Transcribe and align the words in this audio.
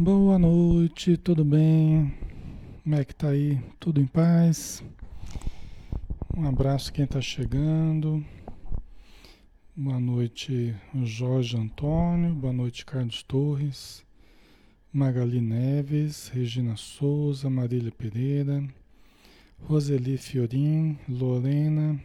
Boa 0.00 0.38
noite, 0.38 1.16
tudo 1.16 1.44
bem? 1.44 2.14
Como 2.84 2.94
é 2.94 3.04
que 3.04 3.12
tá 3.12 3.30
aí? 3.30 3.60
Tudo 3.80 4.00
em 4.00 4.06
paz? 4.06 4.80
Um 6.36 6.46
abraço 6.46 6.92
quem 6.92 7.04
está 7.04 7.20
chegando. 7.20 8.24
Boa 9.74 9.98
noite, 9.98 10.72
Jorge 11.02 11.56
Antônio. 11.56 12.32
Boa 12.32 12.52
noite, 12.52 12.86
Carlos 12.86 13.24
Torres. 13.24 14.06
Magali 14.92 15.40
Neves, 15.40 16.28
Regina 16.28 16.76
Souza, 16.76 17.50
Marília 17.50 17.90
Pereira, 17.90 18.62
Roseli 19.64 20.16
Fiorim, 20.16 20.96
Lorena, 21.08 22.00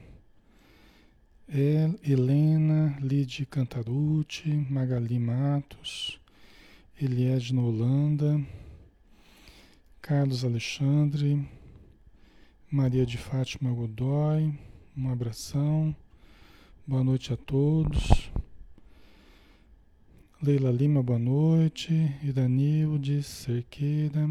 El, 1.48 2.00
Helena, 2.04 2.98
Lide 3.00 3.46
Cantarucci, 3.46 4.50
Magali 4.68 5.20
Matos, 5.20 6.23
Eliedna 7.02 7.60
Holanda, 7.60 8.40
Carlos 10.00 10.46
Alexandre, 10.46 11.44
Maria 12.72 13.04
de 13.04 13.18
Fátima 13.18 13.72
Godoy, 13.72 14.54
um 14.96 15.10
abração, 15.10 15.94
boa 16.86 17.04
noite 17.04 17.34
a 17.34 17.36
todos. 17.36 18.32
Leila 20.42 20.72
Lima, 20.72 21.02
boa 21.02 21.18
noite. 21.18 21.92
Iranilde 22.22 23.24
Cerqueira, 23.24 24.30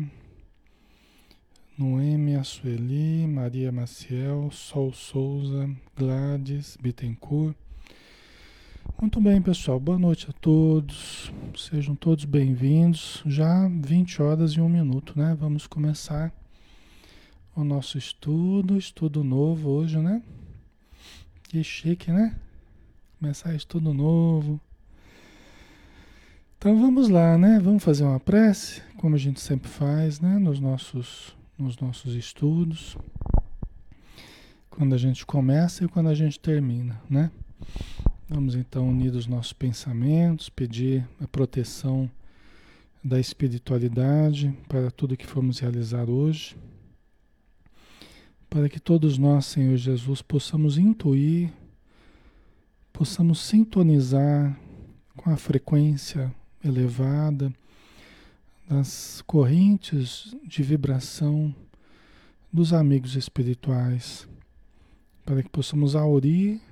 Noemi 1.76 2.36
Assueli, 2.36 3.26
Maria 3.26 3.72
Maciel, 3.72 4.50
Sol 4.52 4.92
Souza, 4.92 5.68
Gladys 5.96 6.76
Bittencourt. 6.80 7.56
Muito 9.02 9.20
bem, 9.20 9.42
pessoal. 9.42 9.80
Boa 9.80 9.98
noite 9.98 10.28
a 10.30 10.32
todos. 10.32 11.32
Sejam 11.56 11.92
todos 11.96 12.24
bem-vindos. 12.24 13.20
Já 13.26 13.66
20 13.68 14.22
horas 14.22 14.52
e 14.52 14.60
um 14.60 14.68
minuto, 14.68 15.18
né? 15.18 15.36
Vamos 15.40 15.66
começar 15.66 16.32
o 17.56 17.64
nosso 17.64 17.98
estudo, 17.98 18.78
estudo 18.78 19.24
novo 19.24 19.70
hoje, 19.70 19.98
né? 19.98 20.22
Que 21.42 21.64
chique, 21.64 22.12
né? 22.12 22.36
Começar 23.18 23.52
estudo 23.56 23.92
novo. 23.92 24.60
Então 26.56 26.80
vamos 26.80 27.08
lá, 27.08 27.36
né? 27.36 27.58
Vamos 27.58 27.82
fazer 27.82 28.04
uma 28.04 28.20
prece, 28.20 28.84
como 28.98 29.16
a 29.16 29.18
gente 29.18 29.40
sempre 29.40 29.68
faz, 29.68 30.20
né? 30.20 30.38
Nos 30.38 30.60
nossos, 30.60 31.36
nos 31.58 31.76
nossos 31.76 32.14
estudos. 32.14 32.96
Quando 34.70 34.94
a 34.94 34.98
gente 34.98 35.26
começa 35.26 35.84
e 35.84 35.88
quando 35.88 36.08
a 36.08 36.14
gente 36.14 36.38
termina, 36.38 37.02
né? 37.10 37.32
Vamos 38.34 38.54
então 38.54 38.88
unir 38.88 39.14
os 39.14 39.26
nossos 39.26 39.52
pensamentos, 39.52 40.48
pedir 40.48 41.06
a 41.20 41.28
proteção 41.28 42.10
da 43.04 43.20
espiritualidade 43.20 44.56
para 44.66 44.90
tudo 44.90 45.18
que 45.18 45.26
formos 45.26 45.58
realizar 45.58 46.08
hoje, 46.08 46.56
para 48.48 48.70
que 48.70 48.80
todos 48.80 49.18
nós, 49.18 49.44
Senhor 49.44 49.76
Jesus, 49.76 50.22
possamos 50.22 50.78
intuir, 50.78 51.52
possamos 52.90 53.38
sintonizar 53.38 54.58
com 55.14 55.28
a 55.28 55.36
frequência 55.36 56.34
elevada 56.64 57.52
das 58.66 59.22
correntes 59.26 60.34
de 60.42 60.62
vibração 60.62 61.54
dos 62.50 62.72
amigos 62.72 63.14
espirituais, 63.14 64.26
para 65.22 65.42
que 65.42 65.50
possamos 65.50 65.94
aurir 65.94 66.62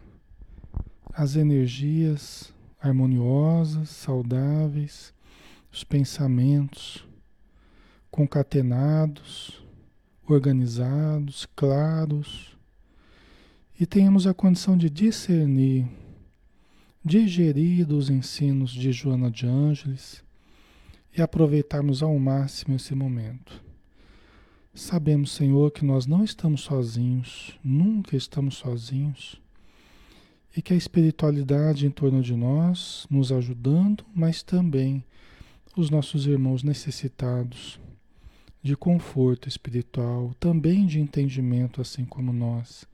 as 1.14 1.36
energias 1.36 2.52
harmoniosas, 2.80 3.90
saudáveis, 3.90 5.12
os 5.72 5.84
pensamentos 5.84 7.06
concatenados, 8.10 9.62
organizados, 10.26 11.46
claros, 11.54 12.56
e 13.78 13.86
tenhamos 13.86 14.26
a 14.26 14.34
condição 14.34 14.76
de 14.76 14.90
discernir, 14.90 15.86
digerir 17.04 17.90
os 17.92 18.10
ensinos 18.10 18.70
de 18.72 18.92
Joana 18.92 19.30
de 19.30 19.46
Ângeles 19.46 20.22
e 21.16 21.22
aproveitarmos 21.22 22.02
ao 22.02 22.18
máximo 22.18 22.76
esse 22.76 22.94
momento. 22.94 23.62
Sabemos, 24.74 25.32
Senhor, 25.32 25.70
que 25.70 25.84
nós 25.84 26.06
não 26.06 26.22
estamos 26.22 26.60
sozinhos, 26.60 27.58
nunca 27.64 28.16
estamos 28.16 28.56
sozinhos 28.56 29.39
e 30.56 30.60
que 30.60 30.72
a 30.74 30.76
espiritualidade 30.76 31.86
em 31.86 31.90
torno 31.90 32.22
de 32.22 32.34
nós, 32.34 33.06
nos 33.08 33.30
ajudando, 33.30 34.04
mas 34.14 34.42
também 34.42 35.04
os 35.76 35.90
nossos 35.90 36.26
irmãos 36.26 36.62
necessitados 36.62 37.78
de 38.62 38.76
conforto 38.76 39.48
espiritual, 39.48 40.34
também 40.38 40.86
de 40.86 41.00
entendimento, 41.00 41.80
assim 41.80 42.04
como 42.04 42.32
nós, 42.32 42.84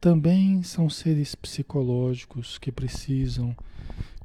também 0.00 0.62
são 0.62 0.90
seres 0.90 1.34
psicológicos 1.34 2.58
que 2.58 2.72
precisam 2.72 3.56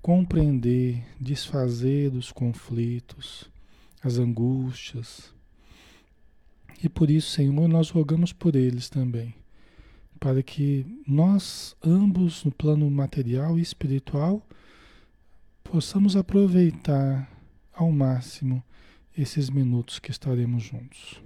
compreender, 0.02 1.04
desfazer 1.20 2.10
dos 2.10 2.32
conflitos, 2.32 3.50
as 4.04 4.18
angústias. 4.18 5.32
E 6.84 6.90
por 6.90 7.10
isso, 7.10 7.32
Senhor, 7.32 7.68
nós 7.68 7.92
rogamos 7.92 8.34
por 8.34 8.56
eles 8.56 8.90
também 8.90 9.36
para 10.18 10.44
que 10.44 10.86
nós, 11.08 11.76
ambos, 11.84 12.44
no 12.44 12.52
plano 12.52 12.90
material 12.90 13.58
e 13.58 13.62
espiritual, 13.62 14.46
possamos 15.64 16.16
aproveitar 16.16 17.32
ao 17.74 17.92
máximo 17.92 18.64
esses 19.18 19.50
minutos 19.50 20.00
que 20.00 20.12
estaremos 20.12 20.64
juntos. 20.64 21.22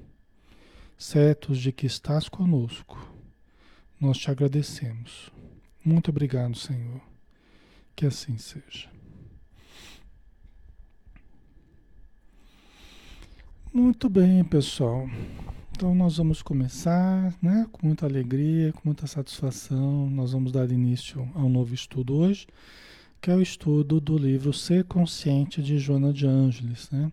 Certos 0.97 1.59
de 1.59 1.71
que 1.71 1.85
estás 1.85 2.29
conosco, 2.29 2.97
nós 3.99 4.17
te 4.17 4.29
agradecemos. 4.29 5.31
Muito 5.83 6.09
obrigado, 6.09 6.55
Senhor. 6.55 7.01
Que 7.95 8.05
assim 8.05 8.37
seja. 8.37 8.89
Muito 13.73 14.09
bem, 14.09 14.43
pessoal. 14.43 15.07
Então 15.81 15.95
nós 15.95 16.17
vamos 16.17 16.43
começar, 16.43 17.33
né, 17.41 17.65
com 17.71 17.87
muita 17.87 18.05
alegria, 18.05 18.71
com 18.71 18.81
muita 18.85 19.07
satisfação. 19.07 20.07
Nós 20.11 20.31
vamos 20.31 20.51
dar 20.51 20.69
início 20.69 21.27
a 21.33 21.39
um 21.39 21.49
novo 21.49 21.73
estudo 21.73 22.13
hoje, 22.17 22.45
que 23.19 23.31
é 23.31 23.35
o 23.35 23.41
estudo 23.41 23.99
do 23.99 24.15
livro 24.15 24.53
Ser 24.53 24.83
Consciente 24.83 25.59
de 25.59 25.79
Joana 25.79 26.13
de 26.13 26.27
Ângeles, 26.27 26.87
né? 26.91 27.11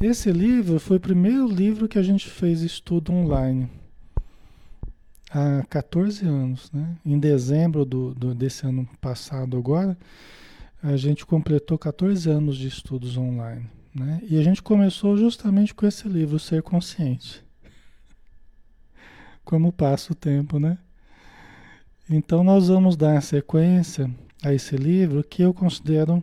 Esse 0.00 0.30
livro 0.30 0.78
foi 0.78 0.98
o 0.98 1.00
primeiro 1.00 1.48
livro 1.48 1.88
que 1.88 1.98
a 1.98 2.04
gente 2.04 2.30
fez 2.30 2.62
estudo 2.62 3.12
online 3.12 3.68
há 5.28 5.64
14 5.68 6.24
anos, 6.24 6.70
né? 6.70 6.96
Em 7.04 7.18
dezembro 7.18 7.84
do, 7.84 8.14
do, 8.14 8.32
desse 8.32 8.64
ano 8.64 8.88
passado 9.00 9.56
agora, 9.56 9.98
a 10.80 10.96
gente 10.96 11.26
completou 11.26 11.76
14 11.76 12.30
anos 12.30 12.56
de 12.56 12.68
estudos 12.68 13.16
online, 13.16 13.68
né? 13.92 14.20
E 14.22 14.38
a 14.38 14.42
gente 14.44 14.62
começou 14.62 15.16
justamente 15.16 15.74
com 15.74 15.84
esse 15.84 16.08
livro, 16.08 16.38
Ser 16.38 16.62
Consciente 16.62 17.44
como 19.46 19.72
passa 19.72 20.12
o 20.12 20.16
tempo, 20.16 20.58
né? 20.58 20.76
Então 22.10 22.42
nós 22.42 22.66
vamos 22.66 22.96
dar 22.96 23.22
sequência 23.22 24.10
a 24.42 24.52
esse 24.52 24.76
livro 24.76 25.22
que 25.22 25.40
eu 25.40 25.54
considero 25.54 26.22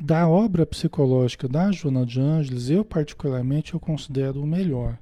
da 0.00 0.28
obra 0.28 0.66
psicológica 0.66 1.48
da 1.48 1.70
Joana 1.70 2.04
de 2.04 2.20
Ângeles, 2.20 2.70
eu 2.70 2.84
particularmente 2.84 3.74
eu 3.74 3.80
considero 3.80 4.42
o 4.42 4.46
melhor. 4.46 4.98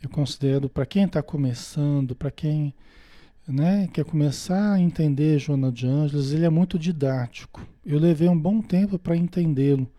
Eu 0.00 0.08
considero 0.08 0.68
para 0.68 0.86
quem 0.86 1.04
está 1.04 1.22
começando, 1.22 2.14
para 2.14 2.30
quem 2.30 2.72
né, 3.46 3.88
quer 3.92 4.04
começar 4.04 4.74
a 4.74 4.80
entender 4.80 5.40
Joana 5.40 5.72
de 5.72 5.88
Ângeles, 5.88 6.30
ele 6.30 6.44
é 6.44 6.50
muito 6.50 6.78
didático. 6.78 7.66
Eu 7.84 7.98
levei 7.98 8.28
um 8.28 8.38
bom 8.38 8.62
tempo 8.62 8.96
para 8.96 9.16
entendê-lo 9.16 9.90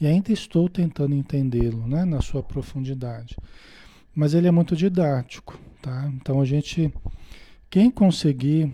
e 0.00 0.06
ainda 0.06 0.32
estou 0.32 0.70
tentando 0.70 1.14
entendê-lo, 1.14 1.86
né, 1.86 2.04
na 2.06 2.22
sua 2.22 2.42
profundidade 2.42 3.36
mas 4.16 4.32
ele 4.32 4.48
é 4.48 4.50
muito 4.50 4.74
didático, 4.74 5.60
tá? 5.82 6.10
Então 6.14 6.40
a 6.40 6.44
gente, 6.46 6.90
quem 7.68 7.90
conseguir 7.90 8.72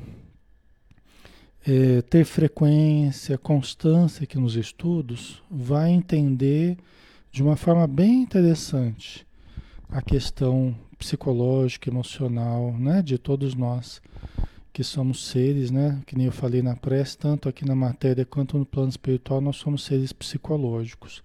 é, 1.67 2.01
ter 2.03 2.25
frequência, 2.25 3.37
constância 3.37 4.23
aqui 4.23 4.39
nos 4.39 4.55
estudos, 4.55 5.43
vai 5.51 5.91
entender 5.91 6.79
de 7.33 7.43
uma 7.43 7.57
forma 7.57 7.89
bem 7.89 8.23
interessante 8.23 9.27
a 9.89 10.01
questão 10.01 10.77
psicológica, 10.97 11.91
emocional, 11.91 12.73
né, 12.79 13.03
de 13.03 13.19
todos 13.19 13.57
nós 13.57 14.01
que 14.73 14.85
somos 14.85 15.27
seres, 15.27 15.73
né, 15.73 16.01
que 16.07 16.17
nem 16.17 16.27
eu 16.27 16.33
falei 16.33 16.63
na 16.63 16.77
prece, 16.77 17.19
tanto 17.19 17.49
aqui 17.49 17.65
na 17.67 17.75
matéria 17.75 18.25
quanto 18.25 18.57
no 18.57 18.65
plano 18.65 18.91
espiritual, 18.91 19.41
nós 19.41 19.57
somos 19.57 19.85
seres 19.85 20.13
psicológicos. 20.13 21.21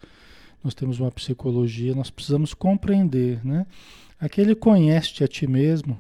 Nós 0.68 0.74
temos 0.74 1.00
uma 1.00 1.10
psicologia, 1.10 1.96
nós 1.96 2.10
precisamos 2.10 2.54
compreender, 2.54 3.40
né? 3.46 3.66
Aquele 4.20 4.54
conhece 4.54 5.24
a 5.24 5.28
ti 5.28 5.48
mesmo, 5.48 5.98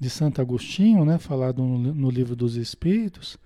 de 0.00 0.10
Santo 0.10 0.40
Agostinho, 0.40 1.04
né, 1.04 1.18
falado 1.18 1.62
no, 1.62 1.94
no 1.94 2.10
livro 2.10 2.34
dos 2.34 2.56
Espíritos, 2.56 3.38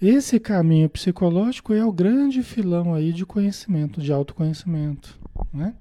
Esse 0.00 0.38
caminho 0.38 0.88
psicológico 0.88 1.74
é 1.74 1.84
o 1.84 1.92
grande 1.92 2.40
filão 2.44 2.94
aí 2.94 3.12
de 3.12 3.26
conhecimento, 3.26 4.00
de 4.00 4.12
autoconhecimento, 4.12 5.18
né? 5.52 5.74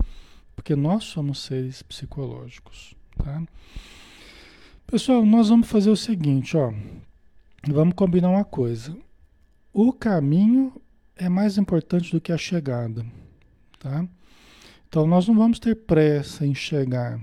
Porque 0.55 0.75
nós 0.75 1.03
somos 1.03 1.43
seres 1.43 1.83
psicológicos, 1.83 2.95
tá? 3.15 3.43
Pessoal, 4.87 5.23
nós 5.23 5.49
vamos 5.49 5.69
fazer 5.69 5.91
o 5.91 5.95
seguinte, 5.95 6.57
ó. 6.57 6.73
Vamos 7.67 7.93
combinar 7.93 8.29
uma 8.29 8.43
coisa. 8.43 8.97
O 9.71 9.93
caminho 9.93 10.73
é 11.15 11.29
mais 11.29 11.59
importante 11.59 12.11
do 12.11 12.19
que 12.19 12.31
a 12.31 12.37
chegada, 12.37 13.05
tá? 13.79 14.05
Então 14.87 15.07
nós 15.07 15.27
não 15.27 15.35
vamos 15.35 15.59
ter 15.59 15.75
pressa 15.75 16.45
em 16.45 16.53
chegar. 16.53 17.19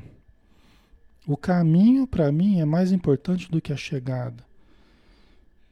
O 1.27 1.37
caminho, 1.37 2.07
para 2.07 2.31
mim, 2.31 2.61
é 2.61 2.65
mais 2.65 2.93
importante 2.93 3.51
do 3.51 3.61
que 3.61 3.73
a 3.73 3.77
chegada. 3.77 4.45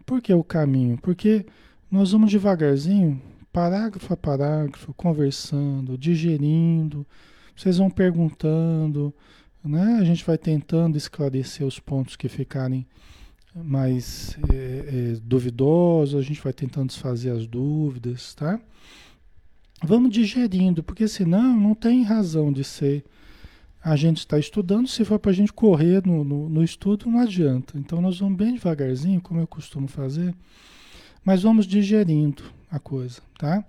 Por 0.04 0.20
que 0.20 0.32
o 0.34 0.44
caminho? 0.44 0.98
Porque 0.98 1.46
nós 1.90 2.12
vamos 2.12 2.30
devagarzinho, 2.30 3.22
parágrafo 3.52 4.12
a 4.12 4.16
parágrafo, 4.16 4.92
conversando, 4.94 5.96
digerindo, 5.96 7.06
vocês 7.56 7.78
vão 7.78 7.88
perguntando, 7.88 9.14
né? 9.64 9.98
A 10.00 10.04
gente 10.04 10.24
vai 10.24 10.36
tentando 10.36 10.98
esclarecer 10.98 11.64
os 11.64 11.78
pontos 11.78 12.16
que 12.16 12.28
ficarem 12.28 12.84
mais 13.54 14.36
é, 14.52 14.56
é, 14.56 15.20
duvidosos, 15.22 16.18
a 16.18 16.22
gente 16.22 16.42
vai 16.42 16.52
tentando 16.52 16.88
desfazer 16.88 17.30
as 17.30 17.46
dúvidas, 17.46 18.34
tá? 18.34 18.60
Vamos 19.82 20.10
digerindo, 20.10 20.82
porque 20.82 21.06
senão 21.08 21.58
não 21.58 21.74
tem 21.74 22.02
razão 22.02 22.52
de 22.52 22.64
ser. 22.64 23.04
A 23.82 23.96
gente 23.96 24.18
está 24.18 24.38
estudando, 24.38 24.88
se 24.88 25.04
for 25.04 25.18
para 25.18 25.30
a 25.30 25.34
gente 25.34 25.52
correr 25.52 26.06
no, 26.06 26.24
no, 26.24 26.48
no, 26.48 26.64
estudo, 26.64 27.10
não 27.10 27.20
adianta. 27.20 27.76
Então 27.78 28.00
nós 28.00 28.18
vamos 28.18 28.38
bem 28.38 28.54
devagarzinho, 28.54 29.20
como 29.20 29.40
eu 29.40 29.46
costumo 29.46 29.86
fazer, 29.86 30.34
mas 31.22 31.42
vamos 31.42 31.66
digerindo 31.66 32.42
a 32.70 32.78
coisa, 32.78 33.20
tá? 33.38 33.62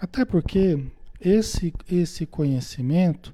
Até 0.00 0.24
porque 0.24 0.82
esse, 1.20 1.72
esse 1.88 2.26
conhecimento, 2.26 3.32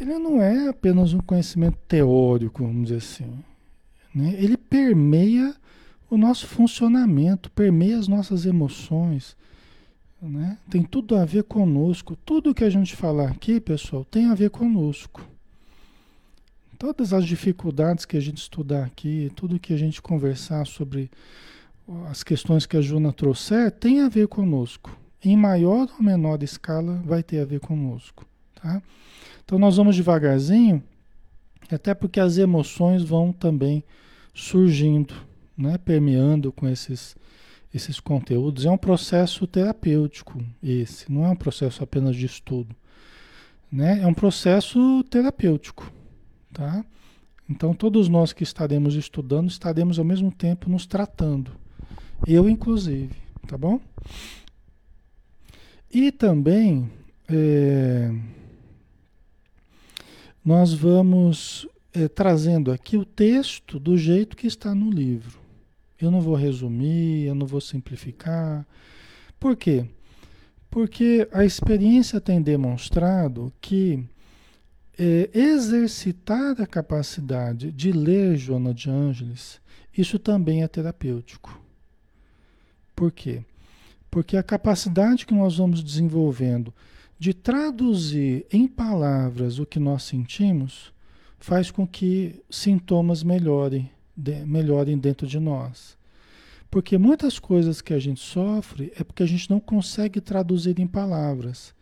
ele 0.00 0.18
não 0.18 0.40
é 0.40 0.68
apenas 0.68 1.12
um 1.12 1.20
conhecimento 1.20 1.76
teórico, 1.86 2.62
vamos 2.62 2.84
dizer 2.84 2.96
assim. 2.96 3.44
Né? 4.14 4.34
Ele 4.38 4.56
permeia 4.56 5.54
o 6.08 6.16
nosso 6.16 6.46
funcionamento, 6.46 7.50
permeia 7.50 7.98
as 7.98 8.08
nossas 8.08 8.46
emoções, 8.46 9.36
né? 10.20 10.58
Tem 10.70 10.82
tudo 10.82 11.16
a 11.16 11.24
ver 11.24 11.44
conosco. 11.44 12.16
Tudo 12.16 12.54
que 12.54 12.64
a 12.64 12.70
gente 12.70 12.96
falar 12.96 13.30
aqui, 13.30 13.60
pessoal, 13.60 14.04
tem 14.04 14.26
a 14.26 14.34
ver 14.34 14.50
conosco. 14.50 15.26
Todas 16.78 17.12
as 17.12 17.24
dificuldades 17.24 18.04
que 18.04 18.16
a 18.16 18.20
gente 18.20 18.38
estudar 18.38 18.84
aqui, 18.84 19.32
tudo 19.34 19.58
que 19.58 19.72
a 19.72 19.76
gente 19.76 20.00
conversar 20.00 20.64
sobre 20.66 21.10
as 22.08 22.22
questões 22.22 22.66
que 22.66 22.76
a 22.76 22.80
Juna 22.80 23.12
trouxer, 23.12 23.70
tem 23.70 24.00
a 24.00 24.08
ver 24.08 24.28
conosco. 24.28 24.96
Em 25.24 25.36
maior 25.36 25.88
ou 25.98 26.04
menor 26.04 26.42
escala, 26.42 27.02
vai 27.04 27.22
ter 27.22 27.40
a 27.40 27.44
ver 27.44 27.60
conosco. 27.60 28.24
Tá? 28.54 28.80
Então, 29.44 29.58
nós 29.58 29.76
vamos 29.76 29.96
devagarzinho, 29.96 30.82
até 31.70 31.94
porque 31.94 32.20
as 32.20 32.38
emoções 32.38 33.02
vão 33.02 33.32
também 33.32 33.82
surgindo, 34.32 35.14
né? 35.56 35.78
permeando 35.78 36.52
com 36.52 36.68
esses 36.68 37.16
esses 37.78 37.98
conteúdos. 37.98 38.66
É 38.66 38.70
um 38.70 38.76
processo 38.76 39.46
terapêutico 39.46 40.44
esse, 40.62 41.10
não 41.10 41.24
é 41.24 41.30
um 41.30 41.36
processo 41.36 41.82
apenas 41.82 42.14
de 42.14 42.26
estudo. 42.26 42.74
Né? 43.70 44.00
É 44.02 44.06
um 44.06 44.14
processo 44.14 45.02
terapêutico. 45.04 45.90
Tá? 46.52 46.84
Então, 47.48 47.72
todos 47.72 48.08
nós 48.08 48.32
que 48.32 48.42
estaremos 48.42 48.94
estudando, 48.94 49.48
estaremos 49.48 49.98
ao 49.98 50.04
mesmo 50.04 50.30
tempo 50.30 50.68
nos 50.68 50.86
tratando. 50.86 51.52
Eu, 52.26 52.48
inclusive. 52.48 53.14
Tá 53.46 53.56
bom? 53.56 53.80
E 55.90 56.12
também, 56.12 56.90
é, 57.26 58.12
nós 60.44 60.74
vamos 60.74 61.66
é, 61.94 62.08
trazendo 62.08 62.70
aqui 62.70 62.98
o 62.98 63.04
texto 63.04 63.78
do 63.78 63.96
jeito 63.96 64.36
que 64.36 64.46
está 64.46 64.74
no 64.74 64.90
livro. 64.90 65.47
Eu 66.00 66.10
não 66.10 66.20
vou 66.20 66.34
resumir, 66.34 67.26
eu 67.26 67.34
não 67.34 67.46
vou 67.46 67.60
simplificar. 67.60 68.66
Por 69.38 69.56
quê? 69.56 69.84
Porque 70.70 71.28
a 71.32 71.44
experiência 71.44 72.20
tem 72.20 72.40
demonstrado 72.40 73.52
que 73.60 74.04
é, 74.98 75.30
exercitar 75.32 76.60
a 76.60 76.66
capacidade 76.66 77.72
de 77.72 77.92
ler 77.92 78.36
Joana 78.36 78.74
de 78.74 78.90
Ângeles, 78.90 79.60
isso 79.96 80.18
também 80.18 80.62
é 80.62 80.68
terapêutico. 80.68 81.60
Por 82.94 83.12
quê? 83.12 83.42
Porque 84.10 84.36
a 84.36 84.42
capacidade 84.42 85.24
que 85.24 85.34
nós 85.34 85.56
vamos 85.56 85.82
desenvolvendo 85.82 86.74
de 87.18 87.34
traduzir 87.34 88.46
em 88.52 88.66
palavras 88.66 89.58
o 89.58 89.66
que 89.66 89.78
nós 89.78 90.04
sentimos 90.04 90.92
faz 91.38 91.70
com 91.70 91.86
que 91.86 92.42
sintomas 92.50 93.22
melhorem 93.22 93.90
de, 94.18 94.44
melhorem 94.44 94.98
dentro 94.98 95.26
de 95.26 95.38
nós. 95.38 95.96
Porque 96.68 96.98
muitas 96.98 97.38
coisas 97.38 97.80
que 97.80 97.94
a 97.94 97.98
gente 97.98 98.20
sofre 98.20 98.92
é 98.96 99.04
porque 99.04 99.22
a 99.22 99.26
gente 99.26 99.48
não 99.48 99.60
consegue 99.60 100.20
traduzir 100.20 100.78
em 100.80 100.86
palavras. 100.86 101.72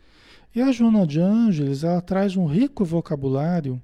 E 0.55 0.61
a 0.61 0.71
Joana 0.71 1.05
de 1.05 1.19
Ângeles, 1.19 1.83
ela 1.83 1.99
traz 1.99 2.37
um 2.37 2.45
rico 2.45 2.85
vocabulário 2.85 3.81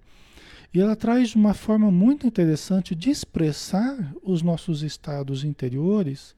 e 0.73 0.79
ela 0.79 0.95
traz 0.95 1.35
uma 1.35 1.53
forma 1.53 1.91
muito 1.91 2.25
interessante 2.25 2.95
de 2.95 3.09
expressar 3.09 4.13
os 4.23 4.41
nossos 4.41 4.81
estados 4.81 5.43
interiores, 5.43 6.35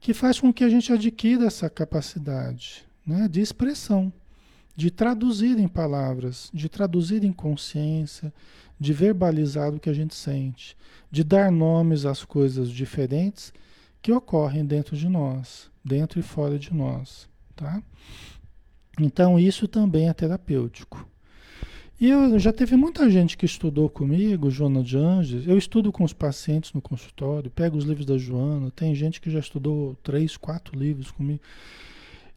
que 0.00 0.12
faz 0.12 0.38
com 0.38 0.52
que 0.52 0.62
a 0.62 0.68
gente 0.68 0.92
adquira 0.92 1.46
essa 1.46 1.68
capacidade 1.68 2.86
né, 3.04 3.26
de 3.26 3.40
expressão, 3.40 4.12
de 4.76 4.92
traduzir 4.92 5.58
em 5.58 5.66
palavras, 5.66 6.50
de 6.54 6.68
traduzir 6.68 7.24
em 7.24 7.32
consciência, 7.32 8.32
de 8.78 8.92
verbalizar 8.92 9.74
o 9.74 9.80
que 9.80 9.90
a 9.90 9.94
gente 9.94 10.14
sente, 10.14 10.76
de 11.10 11.24
dar 11.24 11.50
nomes 11.50 12.04
às 12.04 12.24
coisas 12.24 12.70
diferentes 12.70 13.52
que 14.00 14.12
ocorrem 14.12 14.64
dentro 14.64 14.96
de 14.96 15.08
nós, 15.08 15.70
dentro 15.84 16.20
e 16.20 16.22
fora 16.22 16.58
de 16.58 16.72
nós, 16.72 17.28
tá? 17.56 17.82
Então 19.00 19.38
isso 19.38 19.66
também 19.66 20.08
é 20.08 20.12
terapêutico. 20.12 21.08
E 22.00 22.08
eu 22.10 22.38
já 22.38 22.52
teve 22.52 22.76
muita 22.76 23.10
gente 23.10 23.36
que 23.36 23.44
estudou 23.44 23.88
comigo, 23.88 24.50
Joana 24.52 24.84
de 24.84 24.96
Anjos. 24.96 25.48
Eu 25.48 25.58
estudo 25.58 25.90
com 25.90 26.04
os 26.04 26.12
pacientes 26.12 26.72
no 26.72 26.80
consultório, 26.80 27.50
pego 27.50 27.76
os 27.76 27.84
livros 27.84 28.06
da 28.06 28.16
Joana. 28.16 28.70
Tem 28.70 28.94
gente 28.94 29.20
que 29.20 29.28
já 29.28 29.40
estudou 29.40 29.96
três, 30.00 30.36
quatro 30.36 30.78
livros 30.78 31.10
comigo. 31.10 31.40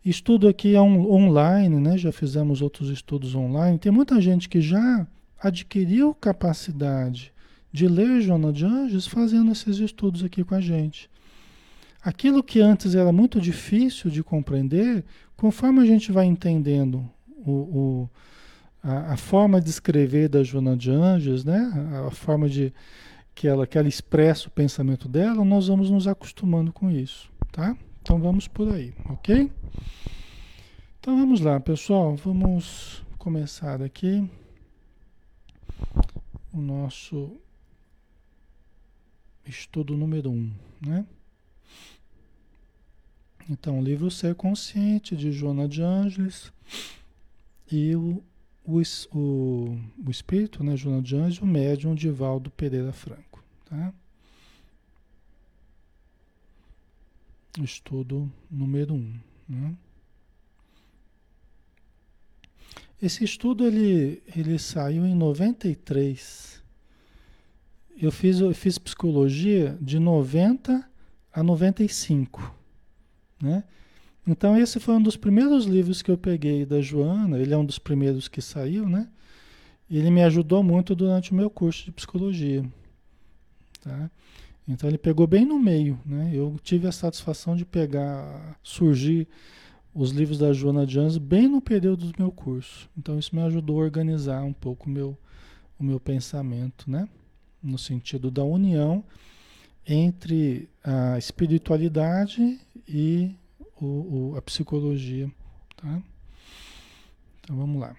Estudo 0.03 0.47
aqui 0.47 0.75
on, 0.75 1.07
online, 1.11 1.79
né? 1.79 1.95
Já 1.95 2.11
fizemos 2.11 2.59
outros 2.59 2.89
estudos 2.89 3.35
online. 3.35 3.77
Tem 3.77 3.91
muita 3.91 4.19
gente 4.19 4.49
que 4.49 4.59
já 4.59 5.05
adquiriu 5.41 6.13
capacidade 6.13 7.33
de 7.71 7.87
ler 7.87 8.21
Joana 8.21 8.53
de 8.53 8.65
Anjos 8.65 9.07
fazendo 9.07 9.51
esses 9.51 9.77
estudos 9.79 10.23
aqui 10.23 10.43
com 10.43 10.53
a 10.53 10.61
gente. 10.61 11.09
Aquilo 12.03 12.43
que 12.43 12.59
antes 12.59 12.95
era 12.95 13.11
muito 13.11 13.39
difícil 13.39 14.09
de 14.11 14.23
compreender, 14.23 15.03
conforme 15.35 15.81
a 15.81 15.85
gente 15.85 16.11
vai 16.11 16.25
entendendo 16.25 17.09
o, 17.27 17.51
o 17.51 18.09
a, 18.83 19.13
a, 19.13 19.17
forma 19.17 19.61
de 19.61 19.69
escrever 19.69 20.27
da 20.27 20.43
Joana 20.43 20.75
de 20.75 20.91
Anjos, 20.91 21.45
né? 21.45 21.71
a, 22.07 22.11
forma 22.11 22.49
de 22.49 22.73
que 23.33 23.47
ela, 23.47 23.65
que 23.65 23.77
ela 23.77 23.87
expressa 23.87 24.47
o 24.47 24.51
pensamento 24.51 25.07
dela, 25.07 25.45
nós 25.45 25.67
vamos 25.67 25.89
nos 25.89 26.07
acostumando 26.07 26.73
com 26.73 26.89
isso. 26.89 27.31
Tá? 27.51 27.75
Então 28.01 28.19
vamos 28.19 28.47
por 28.47 28.71
aí, 28.73 28.93
ok? 29.09 29.51
Então 30.99 31.17
vamos 31.17 31.41
lá, 31.41 31.59
pessoal. 31.59 32.15
Vamos 32.15 33.03
começar 33.17 33.81
aqui 33.81 34.27
o 36.51 36.59
nosso 36.59 37.37
estudo 39.45 39.95
número 39.97 40.31
um, 40.31 40.51
né? 40.85 41.05
Então, 43.49 43.79
o 43.79 43.83
livro 43.83 44.09
Ser 44.09 44.35
Consciente, 44.35 45.15
de 45.15 45.31
Joana 45.31 45.67
de 45.67 45.81
Ângeles, 45.81 46.53
e 47.71 47.95
o, 47.95 48.23
o, 48.63 48.81
o, 49.13 49.79
o 50.05 50.11
Espírito, 50.11 50.63
né, 50.63 50.77
Joana 50.77 51.01
de 51.01 51.15
Ângeles, 51.15 51.41
o 51.41 51.45
médium 51.45 51.95
Divaldo 51.95 52.49
Pereira 52.51 52.93
Franco. 52.93 53.43
Tá? 53.65 53.93
Estudo 57.61 58.31
número 58.49 58.93
um. 58.93 59.19
Né? 59.49 59.75
Esse 63.01 63.23
estudo 63.23 63.65
ele, 63.65 64.21
ele 64.35 64.59
saiu 64.59 65.05
em 65.05 65.15
93. 65.15 66.61
Eu 67.99 68.11
fiz, 68.11 68.39
eu 68.39 68.53
fiz 68.53 68.77
psicologia 68.77 69.75
de 69.81 69.97
90 69.97 70.87
a 71.33 71.43
95. 71.43 72.55
Né? 73.41 73.63
Então 74.27 74.55
esse 74.55 74.79
foi 74.79 74.95
um 74.95 75.01
dos 75.01 75.17
primeiros 75.17 75.65
livros 75.65 76.03
que 76.03 76.11
eu 76.11 76.17
peguei 76.17 76.63
da 76.63 76.79
Joana, 76.79 77.39
ele 77.39 77.53
é 77.53 77.57
um 77.57 77.65
dos 77.65 77.79
primeiros 77.79 78.27
que 78.27 78.41
saiu, 78.41 78.87
né? 78.87 79.07
Ele 79.89 80.11
me 80.11 80.23
ajudou 80.23 80.63
muito 80.63 80.95
durante 80.95 81.31
o 81.31 81.35
meu 81.35 81.49
curso 81.49 81.83
de 81.83 81.91
psicologia. 81.91 82.63
Tá? 83.81 84.11
Então 84.67 84.87
ele 84.87 84.97
pegou 84.97 85.25
bem 85.25 85.43
no 85.43 85.59
meio, 85.59 85.99
né? 86.05 86.31
Eu 86.33 86.55
tive 86.63 86.87
a 86.87 86.91
satisfação 86.91 87.55
de 87.55 87.65
pegar, 87.65 88.57
surgir 88.61 89.27
os 89.93 90.11
livros 90.11 90.37
da 90.37 90.53
Joana 90.53 90.85
Jones 90.85 91.17
bem 91.17 91.47
no 91.47 91.61
período 91.61 92.11
do 92.11 92.21
meu 92.21 92.31
curso. 92.31 92.89
Então 92.97 93.19
isso 93.19 93.35
me 93.35 93.41
ajudou 93.41 93.79
a 93.79 93.83
organizar 93.83 94.43
um 94.43 94.53
pouco 94.53 94.87
o 94.87 94.89
meu, 94.89 95.17
o 95.79 95.83
meu 95.83 95.99
pensamento, 95.99 96.89
né? 96.89 97.07
No 97.61 97.77
sentido 97.77 98.31
da 98.31 98.43
união 98.43 99.03
entre 99.85 100.69
a 100.83 101.17
espiritualidade 101.17 102.59
e 102.87 103.35
o, 103.79 103.85
o, 103.85 104.35
a 104.37 104.41
psicologia, 104.41 105.29
tá? 105.75 106.01
Então 107.41 107.57
vamos 107.57 107.81
lá. 107.81 107.95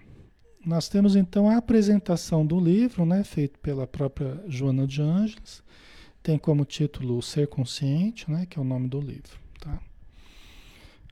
Nós 0.65 0.87
temos 0.87 1.15
então 1.15 1.49
a 1.49 1.57
apresentação 1.57 2.45
do 2.45 2.57
livro, 2.57 3.05
né, 3.05 3.23
feito 3.25 3.59
pela 3.59 3.85
própria 3.85 4.41
Joana 4.47 4.87
de 4.87 5.01
Ângeles. 5.01 5.61
Tem 6.21 6.37
como 6.37 6.63
título 6.63 7.21
Ser 7.21 7.47
Consciente, 7.47 8.31
né, 8.31 8.45
que 8.45 8.57
é 8.57 8.61
o 8.61 8.65
nome 8.65 8.87
do 8.87 9.01
livro, 9.01 9.37
tá? 9.59 9.81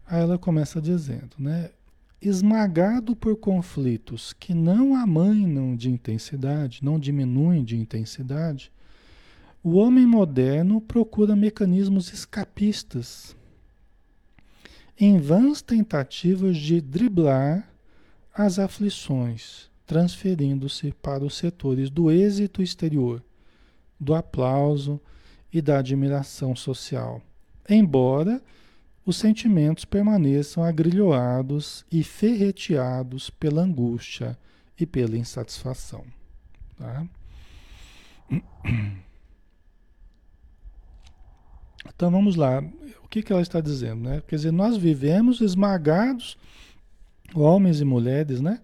Aí 0.06 0.22
ela 0.22 0.38
começa 0.38 0.82
dizendo, 0.82 1.36
né, 1.38 1.72
esmagado 2.22 3.16
por 3.16 3.36
conflitos 3.36 4.34
que 4.34 4.54
não 4.54 4.96
amainam 4.96 5.76
de 5.76 5.90
intensidade, 5.90 6.84
não 6.84 7.00
diminuem 7.00 7.64
de 7.64 7.76
intensidade, 7.76 8.72
o 9.64 9.76
homem 9.76 10.06
moderno 10.06 10.80
procura 10.82 11.36
mecanismos 11.36 12.12
escapistas. 12.14 13.36
Em 15.00 15.20
vãs 15.20 15.62
tentativas 15.62 16.58
de 16.58 16.80
driblar 16.80 17.68
as 18.34 18.60
aflições, 18.60 19.70
transferindo-se 19.86 20.94
para 21.02 21.24
os 21.24 21.36
setores 21.36 21.90
do 21.90 22.12
êxito 22.12 22.62
exterior, 22.62 23.24
do 24.00 24.14
aplauso 24.14 25.00
e 25.52 25.62
da 25.62 25.80
admiração 25.80 26.56
social, 26.56 27.22
embora 27.68 28.42
os 29.06 29.18
sentimentos 29.18 29.86
permaneçam 29.86 30.64
agrilhoados 30.64 31.86
e 31.92 32.04
ferreteados 32.04 33.30
pela 33.30 33.62
angústia 33.62 34.38
e 34.80 34.86
pela 34.86 35.18
insatisfação. 35.18 36.04
Tá? 36.78 37.06
Então 41.94 42.12
vamos 42.12 42.36
lá. 42.36 42.64
O 43.04 43.08
que, 43.08 43.22
que 43.22 43.32
ela 43.32 43.42
está 43.42 43.60
dizendo? 43.60 44.04
Né? 44.04 44.24
Quer 44.28 44.36
dizer, 44.36 44.52
nós 44.52 44.78
vivemos 44.78 45.42
esmagados 45.42 46.38
homens 47.36 47.82
e 47.82 47.86
mulheres, 47.86 48.42
né? 48.42 48.60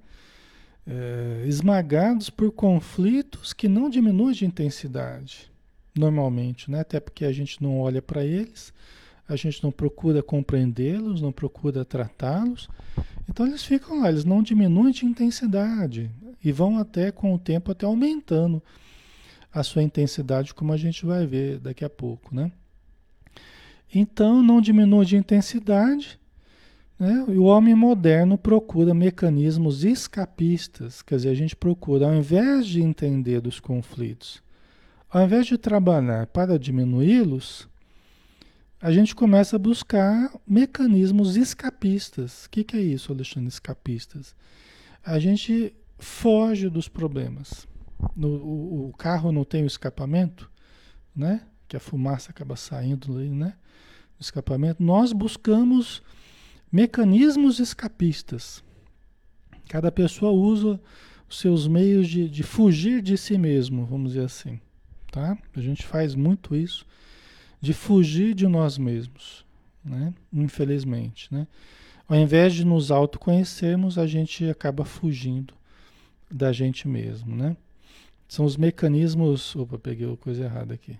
É, 0.86 1.44
esmagados 1.46 2.30
por 2.30 2.52
conflitos 2.52 3.54
que 3.54 3.68
não 3.68 3.90
diminuem 3.90 4.34
de 4.34 4.46
intensidade, 4.46 5.52
normalmente, 5.96 6.72
né? 6.72 6.80
Até 6.80 7.00
porque 7.00 7.26
a 7.26 7.32
gente 7.32 7.62
não 7.62 7.80
olha 7.80 8.02
para 8.02 8.24
eles, 8.24 8.74
a 9.28 9.36
gente 9.36 9.64
não 9.64 9.72
procura 9.72 10.24
compreendê-los, 10.24 11.22
não 11.22 11.32
procura 11.32 11.84
tratá-los. 11.84 12.70
Então 13.30 13.46
eles 13.46 13.64
ficam 13.64 14.02
lá, 14.02 14.10
eles 14.10 14.24
não 14.24 14.42
diminuem 14.42 14.92
de 14.92 15.06
intensidade 15.06 16.10
e 16.44 16.52
vão 16.52 16.78
até 16.78 17.12
com 17.12 17.34
o 17.34 17.40
tempo 17.40 17.72
até 17.72 17.86
aumentando 17.86 18.62
a 19.52 19.64
sua 19.64 19.84
intensidade, 19.84 20.54
como 20.54 20.72
a 20.72 20.78
gente 20.78 21.06
vai 21.06 21.26
ver 21.26 21.60
daqui 21.60 21.84
a 21.84 21.90
pouco, 21.90 22.34
né? 22.34 22.52
Então 23.94 24.44
não 24.44 24.62
diminui 24.62 25.06
de 25.06 25.18
intensidade 25.18 26.20
né? 27.00 27.26
E 27.28 27.38
o 27.38 27.44
homem 27.44 27.76
moderno 27.76 28.38
procura 28.38 28.94
mecanismos 28.94 29.84
escapistas, 29.84 31.02
quer 31.02 31.18
dizer, 31.18 31.30
a 31.30 31.36
gente 31.36 31.56
procura, 31.56 32.08
ao 32.08 32.16
invés 32.16 32.66
de 32.66 32.82
entender 32.82 33.46
os 33.46 33.60
conflitos, 33.60 34.42
ao 35.10 35.24
invés 35.24 35.46
de 35.46 35.58
trabalhar 35.58 36.26
para 36.28 36.58
diminuí-los, 36.58 37.68
a 38.80 38.92
gente 38.92 39.16
começa 39.16 39.56
a 39.56 39.60
buscar 39.60 40.32
mecanismos 40.48 41.36
escapistas. 41.36 42.46
O 42.46 42.50
que, 42.50 42.64
que 42.64 42.78
é 42.78 42.82
isso, 42.82 43.12
Alexandre? 43.12 43.50
Escapistas. 43.50 44.36
A 45.04 45.20
gente 45.20 45.74
foge 45.98 46.70
dos 46.70 46.88
problemas. 46.88 47.68
No, 48.16 48.28
o, 48.28 48.90
o, 48.90 48.94
carro 48.94 49.32
não 49.32 49.44
tem 49.44 49.64
o 49.64 49.68
escapamento, 49.68 50.50
né? 51.16 51.42
Que 51.68 51.76
a 51.76 51.80
fumaça 51.80 52.30
acaba 52.30 52.56
saindo 52.56 53.18
ali, 53.18 53.30
né? 53.30 53.56
O 54.20 54.22
escapamento. 54.22 54.84
Nós 54.84 55.12
buscamos 55.12 56.04
mecanismos 56.72 57.60
escapistas. 57.60 58.64
Cada 59.68 59.92
pessoa 59.92 60.32
usa 60.32 60.80
os 61.28 61.40
seus 61.40 61.68
meios 61.68 62.08
de, 62.08 62.30
de 62.30 62.44
fugir 62.44 63.02
de 63.02 63.18
si 63.18 63.38
mesmo, 63.38 63.86
vamos 63.86 64.14
dizer 64.14 64.26
assim. 64.26 64.60
Tá? 65.12 65.38
A 65.56 65.62
gente 65.62 65.86
faz 65.86 66.14
muito 66.14 66.56
isso, 66.56 66.86
de 67.60 67.74
fugir 67.74 68.34
de 68.34 68.48
nós 68.48 68.78
mesmos, 68.78 69.46
né? 69.84 70.14
infelizmente. 70.32 71.34
Né? 71.34 71.48
Ao 72.08 72.16
invés 72.18 72.54
de 72.54 72.66
nos 72.66 72.92
autoconhecermos, 72.92 73.98
a 73.98 74.08
gente 74.08 74.50
acaba 74.50 74.86
fugindo 74.86 75.54
da 76.30 76.52
gente 76.52 76.88
mesmo. 76.88 77.36
Né? 77.36 77.56
São 78.28 78.46
os 78.46 78.58
mecanismos. 78.58 79.56
Opa, 79.56 79.78
peguei 79.78 80.16
coisa 80.18 80.44
errada 80.44 80.74
aqui. 80.74 80.98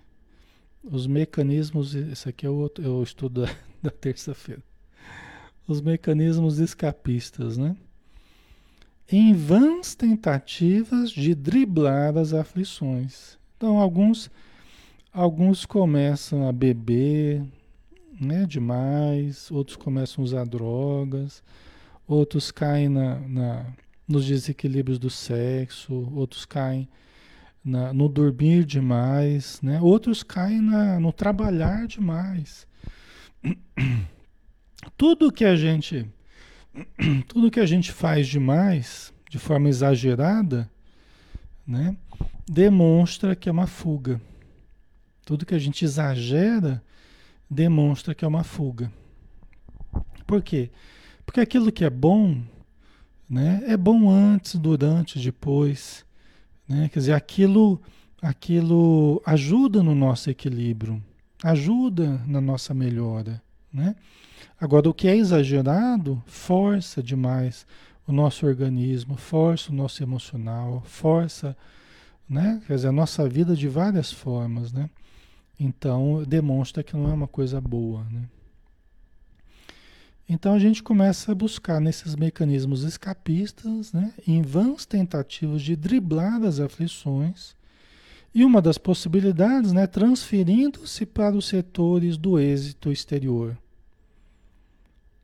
Os 0.82 1.06
mecanismos. 1.06 1.94
Esse 1.94 2.28
aqui 2.28 2.46
é 2.46 2.50
o, 2.50 2.54
outro, 2.54 2.84
é 2.84 2.88
o 2.88 3.02
estudo 3.02 3.42
da, 3.42 3.54
da 3.82 3.90
terça-feira 3.90 4.62
os 5.68 5.82
mecanismos 5.82 6.58
escapistas, 6.58 7.58
né? 7.58 7.76
Em 9.10 9.34
vãs 9.34 9.94
tentativas 9.94 11.10
de 11.10 11.34
driblar 11.34 12.16
as 12.16 12.32
aflições. 12.32 13.38
Então, 13.56 13.78
alguns, 13.78 14.30
alguns 15.12 15.66
começam 15.66 16.48
a 16.48 16.52
beber 16.52 17.42
né, 18.20 18.46
demais, 18.46 19.50
outros 19.50 19.76
começam 19.76 20.22
a 20.22 20.24
usar 20.24 20.44
drogas, 20.44 21.42
outros 22.06 22.50
caem 22.50 22.88
na, 22.88 23.20
na 23.20 23.66
nos 24.06 24.24
desequilíbrios 24.24 24.98
do 24.98 25.10
sexo, 25.10 26.10
outros 26.14 26.46
caem 26.46 26.88
na, 27.62 27.92
no 27.92 28.08
dormir 28.08 28.64
demais, 28.64 29.60
né? 29.62 29.78
outros 29.80 30.22
caem 30.22 30.62
na, 30.62 30.98
no 30.98 31.12
trabalhar 31.12 31.86
demais. 31.86 32.66
tudo 34.96 35.30
que 35.30 35.44
a 35.44 35.54
gente 35.54 36.10
tudo 37.28 37.50
que 37.50 37.60
a 37.60 37.66
gente 37.66 37.92
faz 37.92 38.26
demais, 38.26 39.12
de 39.28 39.38
forma 39.38 39.68
exagerada, 39.68 40.70
né, 41.66 41.96
demonstra 42.48 43.36
que 43.36 43.48
é 43.48 43.52
uma 43.52 43.66
fuga. 43.66 44.20
Tudo 45.28 45.44
que 45.44 45.54
a 45.54 45.58
gente 45.58 45.84
exagera 45.84 46.82
demonstra 47.50 48.14
que 48.14 48.24
é 48.24 48.28
uma 48.28 48.42
fuga. 48.42 48.90
Por 50.26 50.40
quê? 50.40 50.70
Porque 51.26 51.38
aquilo 51.38 51.70
que 51.70 51.84
é 51.84 51.90
bom, 51.90 52.40
né, 53.28 53.62
é 53.66 53.76
bom 53.76 54.10
antes, 54.10 54.54
durante, 54.54 55.18
depois, 55.18 56.02
né? 56.66 56.88
Quer 56.88 57.00
dizer, 57.00 57.12
aquilo 57.12 57.78
aquilo 58.22 59.20
ajuda 59.26 59.82
no 59.82 59.94
nosso 59.94 60.30
equilíbrio, 60.30 61.04
ajuda 61.44 62.22
na 62.26 62.40
nossa 62.40 62.72
melhora, 62.72 63.42
né? 63.70 63.96
Agora, 64.58 64.88
o 64.88 64.94
que 64.94 65.08
é 65.08 65.14
exagerado 65.14 66.22
força 66.24 67.02
demais 67.02 67.66
o 68.06 68.12
nosso 68.12 68.46
organismo, 68.46 69.14
força 69.18 69.70
o 69.70 69.74
nosso 69.74 70.02
emocional, 70.02 70.82
força, 70.86 71.54
né? 72.26 72.62
Quer 72.66 72.76
dizer, 72.76 72.88
a 72.88 72.92
nossa 72.92 73.28
vida 73.28 73.54
de 73.54 73.68
várias 73.68 74.10
formas, 74.10 74.72
né? 74.72 74.88
Então, 75.58 76.22
demonstra 76.26 76.82
que 76.82 76.96
não 76.96 77.10
é 77.10 77.12
uma 77.12 77.26
coisa 77.26 77.60
boa, 77.60 78.04
né? 78.04 78.28
Então 80.30 80.52
a 80.52 80.58
gente 80.58 80.82
começa 80.82 81.32
a 81.32 81.34
buscar 81.34 81.80
nesses 81.80 82.14
mecanismos 82.14 82.82
escapistas, 82.82 83.94
né, 83.94 84.12
em 84.26 84.42
vãs 84.42 84.84
tentativas 84.84 85.62
de 85.62 85.74
driblar 85.74 86.42
as 86.42 86.60
aflições, 86.60 87.56
e 88.34 88.44
uma 88.44 88.60
das 88.60 88.76
possibilidades, 88.76 89.72
né, 89.72 89.86
transferindo-se 89.86 91.06
para 91.06 91.34
os 91.34 91.46
setores 91.46 92.18
do 92.18 92.38
êxito 92.38 92.92
exterior 92.92 93.56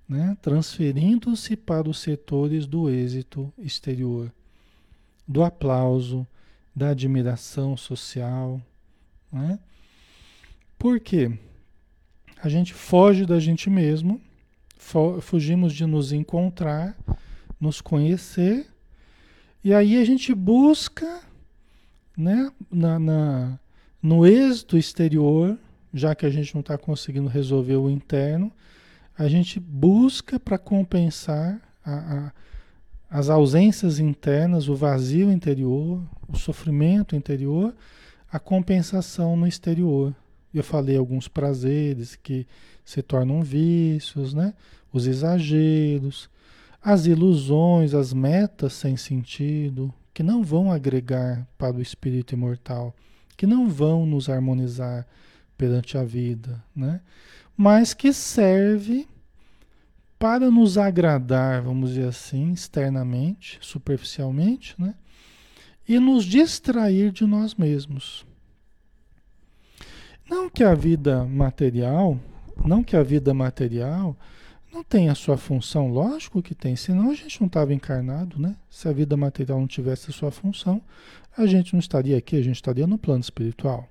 né? 0.08 0.36
transferindo-se 0.40 1.56
para 1.56 1.88
os 1.88 1.98
setores 1.98 2.66
do 2.66 2.88
êxito 2.88 3.52
exterior, 3.58 4.32
do 5.26 5.42
aplauso, 5.42 6.26
da 6.74 6.90
admiração 6.90 7.76
social. 7.76 8.60
Né? 9.32 9.58
Por 10.84 11.00
quê? 11.00 11.32
A 12.42 12.48
gente 12.50 12.74
foge 12.74 13.24
da 13.24 13.40
gente 13.40 13.70
mesmo, 13.70 14.20
fugimos 15.22 15.72
de 15.72 15.86
nos 15.86 16.12
encontrar, 16.12 16.94
nos 17.58 17.80
conhecer, 17.80 18.66
e 19.64 19.72
aí 19.72 19.96
a 19.96 20.04
gente 20.04 20.34
busca 20.34 21.22
né, 22.14 22.52
na, 22.70 22.98
na 22.98 23.60
no 24.02 24.26
êxito 24.26 24.76
exterior, 24.76 25.58
já 25.90 26.14
que 26.14 26.26
a 26.26 26.30
gente 26.30 26.52
não 26.54 26.60
está 26.60 26.76
conseguindo 26.76 27.28
resolver 27.28 27.76
o 27.76 27.88
interno, 27.88 28.52
a 29.16 29.26
gente 29.26 29.58
busca 29.58 30.38
para 30.38 30.58
compensar 30.58 31.62
a, 31.82 31.94
a, 31.94 32.32
as 33.08 33.30
ausências 33.30 33.98
internas, 33.98 34.68
o 34.68 34.76
vazio 34.76 35.32
interior, 35.32 36.02
o 36.28 36.36
sofrimento 36.36 37.16
interior, 37.16 37.74
a 38.30 38.38
compensação 38.38 39.34
no 39.34 39.46
exterior. 39.46 40.14
Eu 40.54 40.62
falei 40.62 40.96
alguns 40.96 41.26
prazeres 41.26 42.14
que 42.14 42.46
se 42.84 43.02
tornam 43.02 43.42
vícios, 43.42 44.32
né? 44.32 44.54
Os 44.92 45.06
exageros, 45.06 46.30
as 46.80 47.06
ilusões, 47.06 47.92
as 47.92 48.12
metas 48.12 48.74
sem 48.74 48.96
sentido, 48.96 49.92
que 50.12 50.22
não 50.22 50.44
vão 50.44 50.70
agregar 50.70 51.46
para 51.58 51.76
o 51.76 51.82
espírito 51.82 52.34
imortal, 52.34 52.94
que 53.36 53.46
não 53.46 53.68
vão 53.68 54.06
nos 54.06 54.28
harmonizar 54.28 55.06
perante 55.58 55.98
a 55.98 56.04
vida, 56.04 56.62
né? 56.74 57.00
Mas 57.56 57.92
que 57.94 58.12
serve 58.12 59.08
para 60.18 60.50
nos 60.50 60.78
agradar, 60.78 61.62
vamos 61.62 61.90
dizer 61.90 62.08
assim, 62.08 62.52
externamente, 62.52 63.58
superficialmente, 63.60 64.74
né? 64.78 64.94
E 65.88 65.98
nos 65.98 66.24
distrair 66.24 67.10
de 67.10 67.26
nós 67.26 67.54
mesmos. 67.54 68.24
Não 70.28 70.48
que 70.48 70.64
a 70.64 70.74
vida 70.74 71.24
material, 71.24 72.18
não 72.64 72.82
que 72.82 72.96
a 72.96 73.02
vida 73.02 73.34
material 73.34 74.16
não 74.72 74.82
tenha 74.82 75.12
a 75.12 75.14
sua 75.14 75.36
função, 75.36 75.88
lógico 75.88 76.42
que 76.42 76.54
tem, 76.54 76.74
senão 76.74 77.10
a 77.10 77.14
gente 77.14 77.40
não 77.40 77.46
estava 77.46 77.72
encarnado, 77.72 78.40
né? 78.40 78.56
Se 78.68 78.88
a 78.88 78.92
vida 78.92 79.16
material 79.16 79.60
não 79.60 79.68
tivesse 79.68 80.10
a 80.10 80.12
sua 80.12 80.30
função, 80.30 80.82
a 81.36 81.46
gente 81.46 81.72
não 81.74 81.80
estaria 81.80 82.16
aqui, 82.16 82.36
a 82.36 82.42
gente 82.42 82.56
estaria 82.56 82.86
no 82.86 82.98
plano 82.98 83.20
espiritual. 83.20 83.88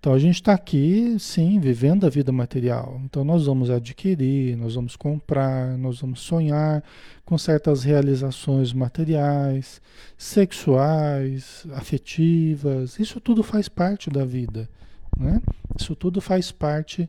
Então 0.00 0.14
a 0.14 0.18
gente 0.18 0.36
está 0.36 0.54
aqui, 0.54 1.16
sim, 1.18 1.60
vivendo 1.60 2.06
a 2.06 2.08
vida 2.08 2.32
material. 2.32 2.98
Então 3.04 3.22
nós 3.22 3.44
vamos 3.44 3.68
adquirir, 3.68 4.56
nós 4.56 4.74
vamos 4.74 4.96
comprar, 4.96 5.76
nós 5.76 6.00
vamos 6.00 6.20
sonhar 6.20 6.82
com 7.22 7.36
certas 7.36 7.84
realizações 7.84 8.72
materiais, 8.72 9.80
sexuais, 10.16 11.66
afetivas. 11.74 12.98
Isso 12.98 13.20
tudo 13.20 13.42
faz 13.42 13.68
parte 13.68 14.08
da 14.08 14.24
vida. 14.24 14.70
Né? 15.20 15.40
Isso 15.78 15.94
tudo 15.94 16.20
faz 16.20 16.50
parte 16.50 17.08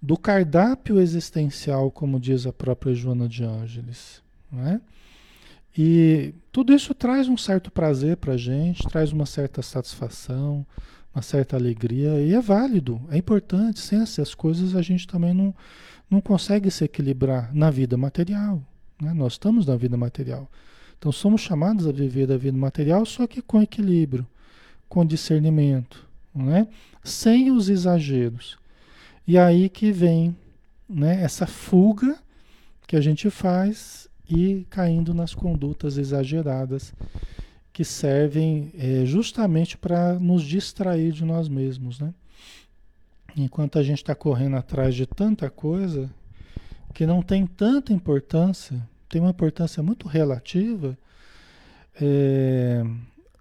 do 0.00 0.16
cardápio 0.16 0.98
existencial, 0.98 1.90
como 1.90 2.18
diz 2.18 2.46
a 2.46 2.52
própria 2.52 2.94
Joana 2.94 3.28
de 3.28 3.44
Ângeles. 3.44 4.22
Né? 4.50 4.80
E 5.76 6.34
tudo 6.50 6.72
isso 6.72 6.94
traz 6.94 7.28
um 7.28 7.36
certo 7.36 7.70
prazer 7.70 8.16
para 8.16 8.32
a 8.32 8.36
gente, 8.38 8.88
traz 8.88 9.12
uma 9.12 9.26
certa 9.26 9.60
satisfação 9.62 10.66
uma 11.16 11.22
certa 11.22 11.56
alegria, 11.56 12.20
e 12.20 12.34
é 12.34 12.40
válido, 12.42 13.00
é 13.10 13.16
importante. 13.16 13.80
Sem 13.80 14.02
essas 14.02 14.34
coisas 14.34 14.76
a 14.76 14.82
gente 14.82 15.06
também 15.06 15.32
não, 15.32 15.54
não 16.10 16.20
consegue 16.20 16.70
se 16.70 16.84
equilibrar 16.84 17.50
na 17.54 17.70
vida 17.70 17.96
material. 17.96 18.62
Né? 19.00 19.14
Nós 19.14 19.32
estamos 19.32 19.64
na 19.64 19.76
vida 19.76 19.96
material. 19.96 20.46
Então 20.98 21.10
somos 21.10 21.40
chamados 21.40 21.86
a 21.86 21.92
viver 21.92 22.30
a 22.30 22.36
vida 22.36 22.58
material, 22.58 23.06
só 23.06 23.26
que 23.26 23.40
com 23.40 23.62
equilíbrio, 23.62 24.26
com 24.90 25.06
discernimento, 25.06 26.06
né? 26.34 26.68
Sem 27.06 27.50
os 27.50 27.68
exageros. 27.68 28.58
E 29.26 29.38
aí 29.38 29.68
que 29.68 29.90
vem 29.90 30.36
né, 30.88 31.22
essa 31.22 31.46
fuga 31.46 32.18
que 32.86 32.96
a 32.96 33.00
gente 33.00 33.30
faz 33.30 34.08
e 34.28 34.66
caindo 34.70 35.14
nas 35.14 35.34
condutas 35.34 35.98
exageradas 35.98 36.92
que 37.72 37.84
servem 37.84 38.72
é, 38.78 39.04
justamente 39.04 39.76
para 39.76 40.14
nos 40.14 40.42
distrair 40.42 41.12
de 41.12 41.24
nós 41.24 41.48
mesmos, 41.48 42.00
né? 42.00 42.14
Enquanto 43.36 43.78
a 43.78 43.82
gente 43.82 43.98
está 43.98 44.14
correndo 44.14 44.56
atrás 44.56 44.94
de 44.94 45.06
tanta 45.06 45.50
coisa 45.50 46.10
que 46.94 47.04
não 47.04 47.20
tem 47.20 47.46
tanta 47.46 47.92
importância, 47.92 48.80
tem 49.08 49.20
uma 49.20 49.30
importância 49.30 49.82
muito 49.82 50.08
relativa, 50.08 50.96
é, 52.00 52.82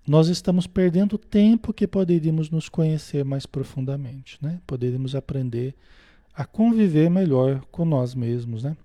nós 0.08 0.28
estamos 0.28 0.68
perdendo 0.68 1.18
tempo 1.18 1.74
que 1.74 1.88
poderíamos 1.88 2.50
nos 2.50 2.70
conhecer 2.70 3.26
mais 3.26 3.46
profundamente, 3.46 4.38
né? 4.42 4.60
Poderíamos 4.68 5.16
aprender 5.16 5.74
a 6.34 6.46
conviver 6.46 7.10
melhor 7.10 7.62
com 7.72 7.86
nós 7.86 8.14
mesmos, 8.14 8.64
né? 8.64 8.78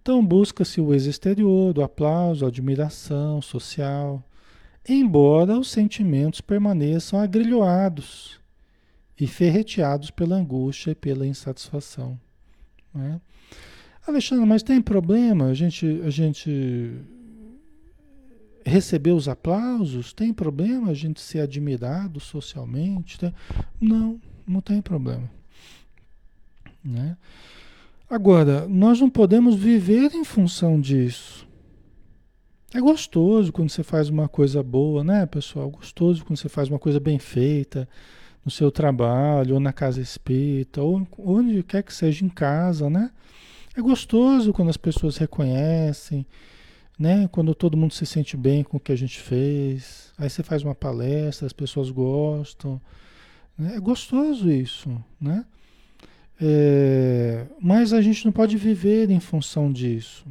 Então 0.00 0.24
busca-se 0.24 0.80
o 0.80 0.94
exterior, 0.94 1.72
do 1.72 1.82
aplauso, 1.82 2.44
a 2.44 2.48
admiração 2.48 3.42
social, 3.42 4.22
embora 4.88 5.58
os 5.58 5.68
sentimentos 5.68 6.40
permaneçam 6.40 7.18
agrilhoados 7.18 8.38
e 9.18 9.26
ferreteados 9.26 10.12
pela 10.12 10.36
angústia 10.36 10.92
e 10.92 10.94
pela 10.94 11.26
insatisfação. 11.26 12.16
Né? 12.94 13.20
Alexandre, 14.06 14.46
mas 14.46 14.62
tem 14.62 14.80
problema 14.80 15.46
a 15.46 15.54
gente, 15.54 16.00
a 16.04 16.10
gente 16.10 17.00
receber 18.66 19.12
os 19.12 19.28
aplausos? 19.28 20.12
Tem 20.12 20.32
problema 20.32 20.90
a 20.90 20.94
gente 20.94 21.20
ser 21.20 21.40
admirado 21.40 22.20
socialmente? 22.20 23.18
Tem... 23.18 23.32
Não, 23.80 24.20
não 24.46 24.60
tem 24.60 24.82
problema. 24.82 25.30
Né? 26.84 27.16
Agora, 28.08 28.68
nós 28.68 29.00
não 29.00 29.10
podemos 29.10 29.54
viver 29.54 30.12
em 30.14 30.24
função 30.24 30.80
disso. 30.80 31.46
É 32.74 32.80
gostoso 32.80 33.52
quando 33.52 33.70
você 33.70 33.82
faz 33.82 34.08
uma 34.08 34.28
coisa 34.28 34.62
boa, 34.62 35.02
né, 35.02 35.24
pessoal? 35.26 35.70
Gostoso 35.70 36.24
quando 36.24 36.36
você 36.36 36.48
faz 36.48 36.68
uma 36.68 36.78
coisa 36.78 37.00
bem 37.00 37.18
feita 37.18 37.88
no 38.44 38.50
seu 38.50 38.70
trabalho, 38.70 39.54
ou 39.54 39.60
na 39.60 39.72
casa 39.72 40.00
espírita, 40.00 40.82
ou 40.82 41.06
onde 41.18 41.62
quer 41.62 41.82
que 41.82 41.92
seja 41.92 42.24
em 42.24 42.28
casa, 42.28 42.88
né? 42.90 43.10
É 43.76 43.80
gostoso 43.80 44.52
quando 44.52 44.68
as 44.68 44.76
pessoas 44.76 45.16
reconhecem, 45.16 46.24
né? 46.98 47.28
Quando 47.28 47.54
todo 47.54 47.76
mundo 47.76 47.92
se 47.92 48.06
sente 48.06 48.36
bem 48.36 48.62
com 48.64 48.76
o 48.76 48.80
que 48.80 48.92
a 48.92 48.96
gente 48.96 49.20
fez. 49.20 50.12
Aí 50.18 50.30
você 50.30 50.42
faz 50.42 50.62
uma 50.62 50.74
palestra, 50.74 51.46
as 51.46 51.52
pessoas 51.52 51.90
gostam. 51.90 52.80
Né? 53.56 53.76
É 53.76 53.80
gostoso 53.80 54.50
isso, 54.50 54.90
né? 55.20 55.44
É, 56.40 57.46
mas 57.60 57.92
a 57.92 58.00
gente 58.00 58.24
não 58.24 58.32
pode 58.32 58.56
viver 58.56 59.10
em 59.10 59.20
função 59.20 59.72
disso. 59.72 60.26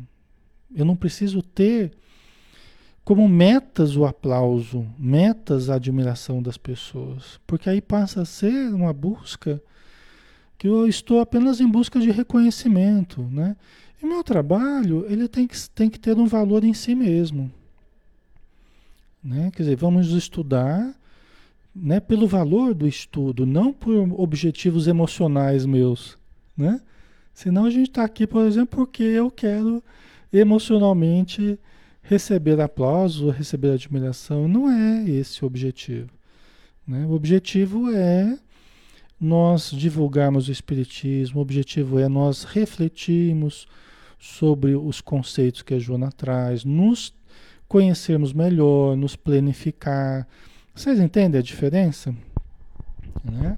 Eu 0.75 0.85
não 0.85 0.95
preciso 0.95 1.41
ter 1.41 1.91
como 3.03 3.27
metas 3.27 3.95
o 3.95 4.05
aplauso, 4.05 4.87
metas 4.97 5.69
a 5.69 5.75
admiração 5.75 6.41
das 6.41 6.57
pessoas, 6.57 7.39
porque 7.45 7.69
aí 7.69 7.79
passa 7.79 8.23
a 8.23 8.25
ser 8.25 8.73
uma 8.73 8.91
busca 8.91 9.61
que 10.57 10.67
eu 10.67 10.87
estou 10.87 11.19
apenas 11.19 11.61
em 11.61 11.67
busca 11.67 11.99
de 11.99 12.09
reconhecimento, 12.09 13.21
né? 13.21 13.55
E 14.05 14.07
meu 14.07 14.23
trabalho, 14.23 15.03
ele 15.09 15.27
tem 15.27 15.47
que, 15.47 15.67
tem 15.71 15.89
que 15.89 15.99
ter 15.99 16.15
um 16.15 16.27
valor 16.27 16.63
em 16.63 16.75
si 16.75 16.93
mesmo, 16.93 17.51
né? 19.23 19.49
Quer 19.49 19.63
dizer, 19.63 19.75
vamos 19.75 20.11
estudar, 20.11 20.93
né, 21.75 21.99
pelo 21.99 22.27
valor 22.27 22.75
do 22.75 22.87
estudo, 22.87 23.47
não 23.47 23.73
por 23.73 23.91
objetivos 24.21 24.85
emocionais 24.87 25.65
meus, 25.65 26.19
né? 26.55 26.79
Senão 27.33 27.65
a 27.65 27.71
gente 27.71 27.89
está 27.89 28.03
aqui, 28.03 28.27
por 28.27 28.45
exemplo, 28.45 28.77
porque 28.77 29.01
eu 29.01 29.31
quero 29.31 29.83
emocionalmente 30.31 31.59
receber 32.03 32.61
aplauso, 32.61 33.31
receber 33.31 33.71
admiração, 33.71 34.47
não 34.47 34.69
é 34.69 35.09
esse 35.09 35.43
o 35.43 35.47
objetivo. 35.47 36.11
Né? 36.87 37.07
O 37.07 37.13
objetivo 37.13 37.89
é 37.91 38.37
nós 39.19 39.71
divulgarmos 39.71 40.47
o 40.47 40.51
Espiritismo, 40.51 41.39
o 41.39 41.41
objetivo 41.41 41.97
é 41.97 42.07
nós 42.07 42.43
refletirmos 42.43 43.67
sobre 44.25 44.75
os 44.75 45.01
conceitos 45.01 45.61
que 45.61 45.75
a 45.75 45.79
Joana 45.79 46.11
traz, 46.11 46.65
nos 46.65 47.13
conhecermos 47.67 48.33
melhor, 48.33 48.97
nos 48.97 49.15
planificar. 49.15 50.27
Vocês 50.73 50.99
entendem 50.99 51.39
a 51.39 51.43
diferença? 51.43 52.13
Né? 53.23 53.57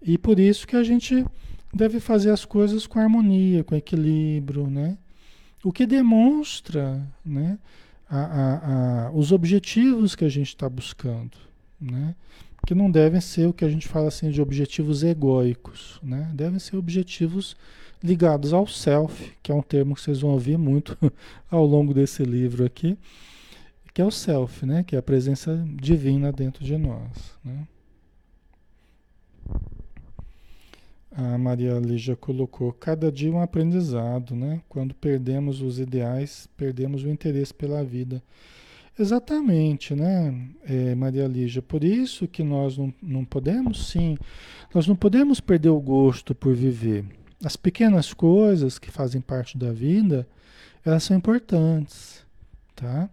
E 0.00 0.16
por 0.16 0.38
isso 0.38 0.66
que 0.66 0.76
a 0.76 0.84
gente 0.84 1.26
deve 1.74 1.98
fazer 1.98 2.30
as 2.30 2.44
coisas 2.44 2.86
com 2.86 3.00
harmonia, 3.00 3.64
com 3.64 3.74
equilíbrio, 3.74 4.68
né? 4.68 4.96
O 5.64 5.72
que 5.72 5.84
demonstra 5.84 7.04
né, 7.24 7.58
a, 8.08 8.18
a, 8.18 9.06
a, 9.06 9.10
os 9.10 9.32
objetivos 9.32 10.14
que 10.14 10.24
a 10.24 10.28
gente 10.28 10.48
está 10.48 10.68
buscando. 10.68 11.36
Né? 11.80 12.14
Que 12.66 12.74
não 12.74 12.90
devem 12.90 13.20
ser 13.20 13.46
o 13.48 13.52
que 13.52 13.64
a 13.64 13.68
gente 13.68 13.88
fala 13.88 14.08
assim 14.08 14.28
de 14.30 14.42
objetivos 14.42 15.02
egóicos. 15.02 15.98
Né? 16.02 16.30
Devem 16.34 16.58
ser 16.58 16.76
objetivos 16.76 17.56
ligados 18.02 18.52
ao 18.52 18.66
self, 18.66 19.32
que 19.42 19.50
é 19.50 19.54
um 19.54 19.62
termo 19.62 19.94
que 19.94 20.02
vocês 20.02 20.20
vão 20.20 20.32
ouvir 20.32 20.58
muito 20.58 20.98
ao 21.50 21.64
longo 21.64 21.94
desse 21.94 22.24
livro 22.24 22.64
aqui, 22.64 22.98
que 23.94 24.02
é 24.02 24.04
o 24.04 24.10
self, 24.10 24.66
né? 24.66 24.82
que 24.82 24.94
é 24.94 24.98
a 24.98 25.02
presença 25.02 25.64
divina 25.80 26.30
dentro 26.30 26.64
de 26.64 26.76
nós. 26.76 27.38
Né? 27.42 27.66
A 31.18 31.38
Maria 31.38 31.78
Lígia 31.78 32.14
colocou, 32.14 32.72
cada 32.74 33.10
dia 33.10 33.32
um 33.32 33.40
aprendizado, 33.40 34.34
né? 34.34 34.60
Quando 34.68 34.94
perdemos 34.94 35.62
os 35.62 35.78
ideais, 35.78 36.46
perdemos 36.58 37.04
o 37.04 37.08
interesse 37.08 37.54
pela 37.54 37.82
vida. 37.82 38.22
Exatamente, 38.98 39.94
né, 39.94 40.48
é, 40.64 40.94
Maria 40.94 41.26
Lígia? 41.26 41.60
Por 41.60 41.84
isso 41.84 42.26
que 42.26 42.42
nós 42.42 42.78
não, 42.78 42.94
não 43.02 43.24
podemos, 43.26 43.88
sim, 43.88 44.16
nós 44.74 44.86
não 44.86 44.96
podemos 44.96 45.38
perder 45.38 45.68
o 45.68 45.80
gosto 45.80 46.34
por 46.34 46.54
viver. 46.54 47.04
As 47.44 47.56
pequenas 47.56 48.14
coisas 48.14 48.78
que 48.78 48.90
fazem 48.90 49.20
parte 49.20 49.58
da 49.58 49.70
vida, 49.70 50.26
elas 50.82 51.02
são 51.04 51.14
importantes, 51.14 52.24
tá? 52.74 53.10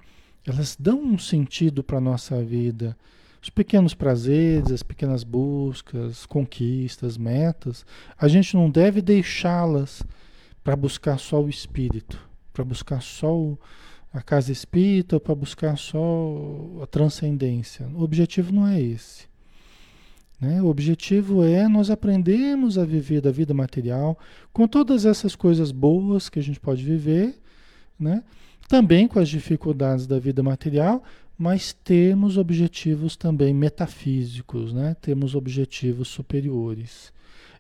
Elas 0.47 0.77
dão 0.79 1.01
um 1.01 1.17
sentido 1.17 1.83
para 1.83 1.97
a 1.97 2.01
nossa 2.01 2.41
vida, 2.41 2.95
Os 3.41 3.49
pequenos 3.49 3.93
prazeres, 3.93 4.71
as 4.71 4.81
pequenas 4.81 5.21
buscas, 5.25 6.25
conquistas, 6.25 7.17
metas, 7.17 7.85
a 8.17 8.29
gente 8.29 8.55
não 8.55 8.69
deve 8.69 9.01
deixá-las 9.01 10.01
para 10.63 10.77
buscar 10.77 11.19
só 11.19 11.43
o 11.43 11.49
espírito, 11.49 12.17
para 12.53 12.63
buscar 12.63 13.01
só 13.01 13.35
o, 13.37 13.59
a 14.13 14.21
casa 14.21 14.51
espírita, 14.51 15.19
para 15.19 15.33
buscar 15.33 15.75
só 15.77 16.79
a 16.83 16.85
transcendência. 16.85 17.87
O 17.95 18.03
objetivo 18.03 18.53
não 18.53 18.67
é 18.67 18.79
esse. 18.79 19.25
Né? 20.39 20.61
O 20.61 20.67
objetivo 20.67 21.43
é 21.43 21.67
nós 21.67 21.89
aprendermos 21.89 22.77
a 22.77 22.85
viver 22.85 23.21
da 23.21 23.31
vida 23.31 23.53
material 23.53 24.19
com 24.51 24.67
todas 24.67 25.05
essas 25.05 25.35
coisas 25.35 25.71
boas 25.71 26.29
que 26.29 26.37
a 26.37 26.43
gente 26.43 26.59
pode 26.59 26.83
viver, 26.83 27.39
né? 27.99 28.23
também 28.67 29.07
com 29.07 29.19
as 29.19 29.29
dificuldades 29.29 30.05
da 30.05 30.19
vida 30.19 30.43
material, 30.43 31.03
mas 31.37 31.73
temos 31.73 32.37
objetivos 32.37 33.15
também 33.15 33.53
metafísicos, 33.53 34.73
né? 34.73 34.95
temos 35.01 35.33
objetivos 35.33 36.07
superiores. 36.07 37.11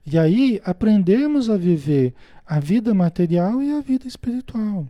E 0.05 0.19
aí 0.19 0.61
aprendemos 0.65 1.49
a 1.49 1.55
viver 1.55 2.13
a 2.45 2.59
vida 2.59 2.93
material 2.93 3.63
e 3.63 3.71
a 3.71 3.79
vida 3.79 4.05
espiritual, 4.05 4.85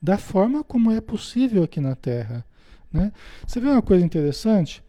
da 0.00 0.16
forma 0.16 0.64
como 0.64 0.90
é 0.90 1.00
possível 1.00 1.62
aqui 1.62 1.80
na 1.80 1.94
Terra. 1.94 2.44
Né? 2.92 3.12
Você 3.46 3.60
vê 3.60 3.68
uma 3.68 3.82
coisa 3.82 4.04
interessante? 4.04 4.82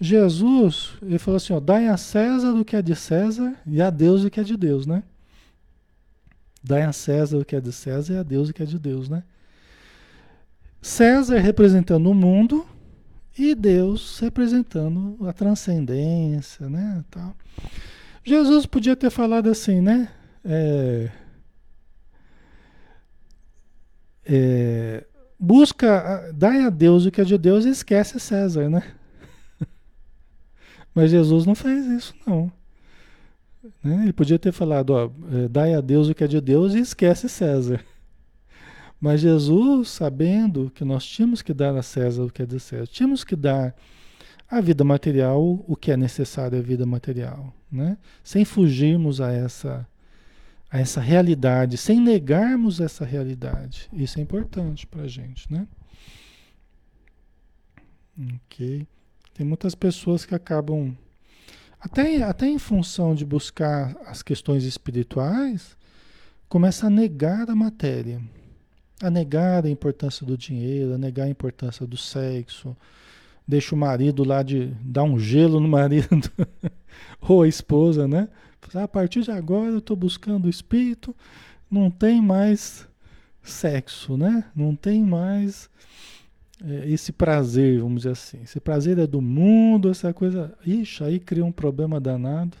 Jesus, 0.00 0.92
ele 1.02 1.18
falou 1.18 1.36
assim, 1.36 1.52
ó, 1.52 1.60
dai 1.60 1.88
a 1.88 1.96
César 1.96 2.52
o 2.52 2.64
que 2.64 2.76
é 2.76 2.82
de 2.82 2.94
César 2.94 3.54
e 3.66 3.82
a 3.82 3.90
Deus 3.90 4.24
o 4.24 4.30
que 4.30 4.38
é 4.38 4.44
de 4.44 4.56
Deus, 4.56 4.86
né? 4.86 5.02
Dai 6.62 6.82
a 6.82 6.92
César 6.92 7.38
o 7.38 7.44
que 7.44 7.56
é 7.56 7.60
de 7.60 7.72
César 7.72 8.14
e 8.14 8.18
a 8.18 8.22
Deus 8.22 8.48
o 8.48 8.52
que 8.52 8.62
é 8.62 8.66
de 8.66 8.78
Deus, 8.78 9.08
né? 9.08 9.24
César 10.80 11.38
representando 11.38 12.08
o 12.10 12.14
mundo 12.14 12.64
e 13.36 13.54
Deus 13.54 14.18
representando 14.20 15.16
a 15.26 15.32
transcendência, 15.32 16.68
né? 16.68 17.04
Tal. 17.10 17.34
Jesus 18.24 18.66
podia 18.66 18.94
ter 18.94 19.10
falado 19.10 19.48
assim, 19.48 19.80
né? 19.80 20.08
É, 20.44 21.10
é, 24.28 25.04
busca, 25.40 26.30
dai 26.34 26.62
a 26.62 26.70
Deus 26.70 27.06
o 27.06 27.10
que 27.10 27.20
é 27.20 27.24
de 27.24 27.38
Deus 27.38 27.64
e 27.64 27.70
esquece 27.70 28.20
César, 28.20 28.68
né? 28.68 28.82
Mas 30.94 31.10
Jesus 31.10 31.46
não 31.46 31.54
fez 31.54 31.86
isso, 31.86 32.14
não. 32.26 32.52
Né? 33.82 34.02
Ele 34.02 34.12
podia 34.12 34.38
ter 34.38 34.52
falado, 34.52 34.90
ó, 34.90 35.10
é, 35.32 35.48
dai 35.48 35.74
a 35.74 35.80
Deus 35.80 36.08
o 36.08 36.14
que 36.14 36.24
é 36.24 36.26
de 36.26 36.40
Deus 36.40 36.74
e 36.74 36.80
esquece 36.80 37.28
César. 37.28 37.82
Mas 39.00 39.20
Jesus, 39.20 39.88
sabendo 39.88 40.70
que 40.74 40.84
nós 40.84 41.06
tínhamos 41.06 41.40
que 41.40 41.54
dar 41.54 41.74
a 41.74 41.82
César 41.82 42.24
o 42.24 42.30
que 42.30 42.42
é 42.42 42.46
de 42.46 42.60
César, 42.60 42.86
tínhamos 42.86 43.24
que 43.24 43.34
dar 43.34 43.74
a 44.50 44.60
vida 44.60 44.84
material 44.84 45.64
o 45.66 45.76
que 45.76 45.90
é 45.90 45.96
necessário 45.96 46.58
à 46.58 46.62
vida 46.62 46.84
material, 46.84 47.52
né? 47.70 47.96
Sem 48.24 48.44
fugirmos 48.44 49.20
a 49.20 49.30
essa 49.30 49.86
a 50.70 50.78
essa 50.78 51.00
realidade, 51.00 51.76
sem 51.76 52.00
negarmos 52.00 52.80
essa 52.80 53.04
realidade. 53.04 53.88
Isso 53.92 54.18
é 54.18 54.22
importante 54.22 54.86
para 54.86 55.02
a 55.02 55.08
gente, 55.08 55.50
né? 55.52 55.66
Ok. 58.36 58.86
Tem 59.34 59.46
muitas 59.46 59.74
pessoas 59.74 60.24
que 60.24 60.34
acabam, 60.34 60.96
até, 61.80 62.22
até 62.22 62.46
em 62.46 62.58
função 62.58 63.14
de 63.14 63.24
buscar 63.24 63.96
as 64.04 64.22
questões 64.22 64.64
espirituais, 64.64 65.76
começa 66.48 66.86
a 66.88 66.90
negar 66.90 67.48
a 67.48 67.54
matéria 67.54 68.20
a 69.02 69.10
negar 69.10 69.64
a 69.64 69.70
importância 69.70 70.26
do 70.26 70.36
dinheiro, 70.36 70.94
a 70.94 70.98
negar 70.98 71.24
a 71.24 71.28
importância 71.28 71.86
do 71.86 71.96
sexo, 71.96 72.76
deixa 73.46 73.74
o 73.74 73.78
marido 73.78 74.24
lá 74.24 74.42
de 74.42 74.66
dar 74.82 75.04
um 75.04 75.18
gelo 75.18 75.60
no 75.60 75.68
marido 75.68 76.30
ou 77.20 77.42
a 77.42 77.48
esposa, 77.48 78.08
né? 78.08 78.28
A 78.74 78.88
partir 78.88 79.22
de 79.22 79.30
agora 79.30 79.70
eu 79.70 79.78
estou 79.78 79.96
buscando 79.96 80.46
o 80.46 80.50
espírito, 80.50 81.14
não 81.70 81.90
tem 81.90 82.20
mais 82.20 82.86
sexo, 83.42 84.16
né? 84.16 84.44
Não 84.54 84.74
tem 84.74 85.02
mais 85.02 85.70
é, 86.64 86.90
esse 86.90 87.12
prazer, 87.12 87.80
vamos 87.80 88.02
dizer 88.02 88.12
assim. 88.12 88.40
Esse 88.42 88.60
prazer 88.60 88.98
é 88.98 89.06
do 89.06 89.20
mundo, 89.20 89.90
essa 89.90 90.12
coisa. 90.12 90.54
Ixi, 90.66 91.04
aí 91.04 91.18
cria 91.18 91.44
um 91.44 91.52
problema 91.52 92.00
danado. 92.00 92.56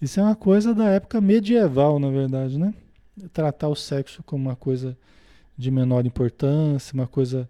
Isso 0.00 0.18
é 0.18 0.22
uma 0.22 0.36
coisa 0.36 0.74
da 0.74 0.88
época 0.88 1.20
medieval, 1.20 1.98
na 1.98 2.10
verdade, 2.10 2.58
né? 2.58 2.72
Tratar 3.32 3.68
o 3.68 3.76
sexo 3.76 4.22
como 4.22 4.48
uma 4.48 4.56
coisa 4.56 4.96
de 5.56 5.70
menor 5.70 6.06
importância, 6.06 6.94
uma 6.94 7.06
coisa 7.06 7.48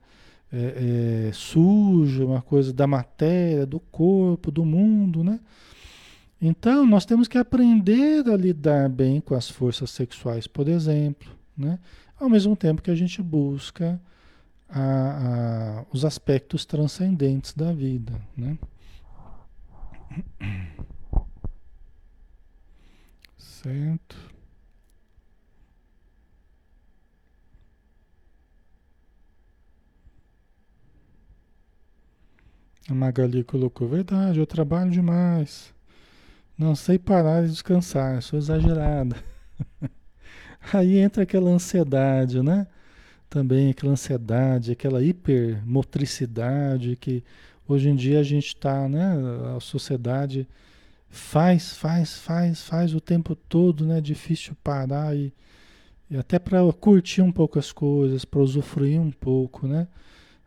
é, 0.53 1.29
é, 1.29 1.33
suja, 1.33 2.25
uma 2.25 2.43
coisa 2.43 2.73
da 2.73 2.87
matéria, 2.87 3.65
do 3.65 3.79
corpo, 3.79 4.51
do 4.51 4.65
mundo, 4.65 5.23
né? 5.23 5.39
Então, 6.40 6.87
nós 6.87 7.05
temos 7.05 7.29
que 7.29 7.37
aprender 7.37 8.26
a 8.26 8.37
lidar 8.37 8.88
bem 8.88 9.20
com 9.20 9.35
as 9.35 9.50
forças 9.50 9.90
sexuais, 9.90 10.46
por 10.46 10.68
exemplo, 10.68 11.29
né? 11.57 11.79
Ao 12.18 12.31
mesmo 12.31 12.57
tempo 12.57 12.81
que 12.81 12.90
a 12.90 12.94
gente 12.94 13.22
busca 13.22 14.00
a, 14.68 15.81
a, 15.81 15.85
os 15.92 16.05
aspectos 16.05 16.64
transcendentes 16.64 17.53
da 17.53 17.72
vida, 17.72 18.18
né? 18.37 18.59
Certo. 23.37 24.16
A 32.88 32.94
Magali 32.94 33.44
colocou, 33.44 33.87
verdade, 33.87 34.38
eu 34.40 34.46
trabalho 34.46 34.90
demais. 34.90 35.72
Não 36.61 36.75
sei 36.75 36.99
parar 36.99 37.42
de 37.42 37.49
descansar, 37.49 38.20
sou 38.20 38.38
exagerada. 38.38 39.16
Aí 40.75 40.99
entra 40.99 41.23
aquela 41.23 41.49
ansiedade, 41.49 42.42
né? 42.42 42.66
Também 43.31 43.70
aquela 43.70 43.92
ansiedade, 43.92 44.73
aquela 44.73 45.03
hipermotricidade 45.03 46.96
que 46.96 47.25
hoje 47.66 47.88
em 47.88 47.96
dia 47.96 48.20
a 48.20 48.23
gente 48.23 48.49
está, 48.49 48.87
né? 48.90 49.14
A 49.57 49.59
sociedade 49.59 50.46
faz, 51.09 51.73
faz, 51.73 52.18
faz, 52.18 52.61
faz 52.61 52.94
o 52.94 53.01
tempo 53.01 53.35
todo, 53.35 53.87
né? 53.87 53.99
Difícil 53.99 54.55
parar 54.62 55.16
e, 55.16 55.33
e 56.11 56.16
até 56.18 56.38
para 56.38 56.61
curtir 56.75 57.23
um 57.23 57.33
pouco 57.33 57.59
as 57.59 57.73
coisas, 57.73 58.27
para 58.27 58.40
usufruir 58.40 59.01
um 59.01 59.11
pouco, 59.11 59.66
né? 59.66 59.88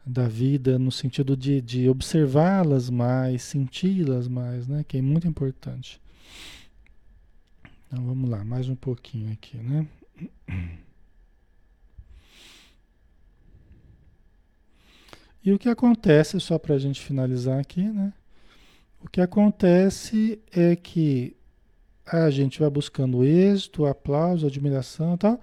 da 0.06 0.28
vida 0.28 0.78
no 0.78 0.92
sentido 0.92 1.36
de, 1.36 1.62
de 1.62 1.90
observá-las 1.90 2.90
mais, 2.90 3.42
senti-las 3.42 4.28
mais, 4.28 4.68
né? 4.68 4.84
Que 4.88 4.98
é 4.98 5.02
muito 5.02 5.26
importante. 5.28 6.03
Então 7.88 8.04
vamos 8.06 8.30
lá, 8.30 8.44
mais 8.44 8.68
um 8.68 8.76
pouquinho 8.76 9.32
aqui, 9.32 9.58
né? 9.58 9.88
E 15.44 15.52
o 15.52 15.60
que 15.60 15.68
acontece, 15.68 16.40
só 16.40 16.58
para 16.58 16.76
a 16.76 16.80
gente 16.80 17.02
finalizar 17.02 17.60
aqui, 17.60 17.84
né? 17.84 18.14
O 19.04 19.10
que 19.10 19.20
acontece 19.20 20.40
é 20.52 20.76
que 20.76 21.36
a 22.06 22.30
gente 22.30 22.60
vai 22.60 22.70
buscando 22.70 23.24
êxito, 23.24 23.86
aplauso, 23.86 24.48
admiração 24.48 25.16
e 25.16 25.18
tal, 25.18 25.42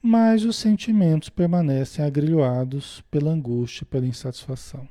mas 0.00 0.44
os 0.44 0.56
sentimentos 0.56 1.28
permanecem 1.28 2.04
agrilhoados 2.04 3.02
pela 3.10 3.30
angústia, 3.30 3.86
pela 3.86 4.06
insatisfação, 4.06 4.88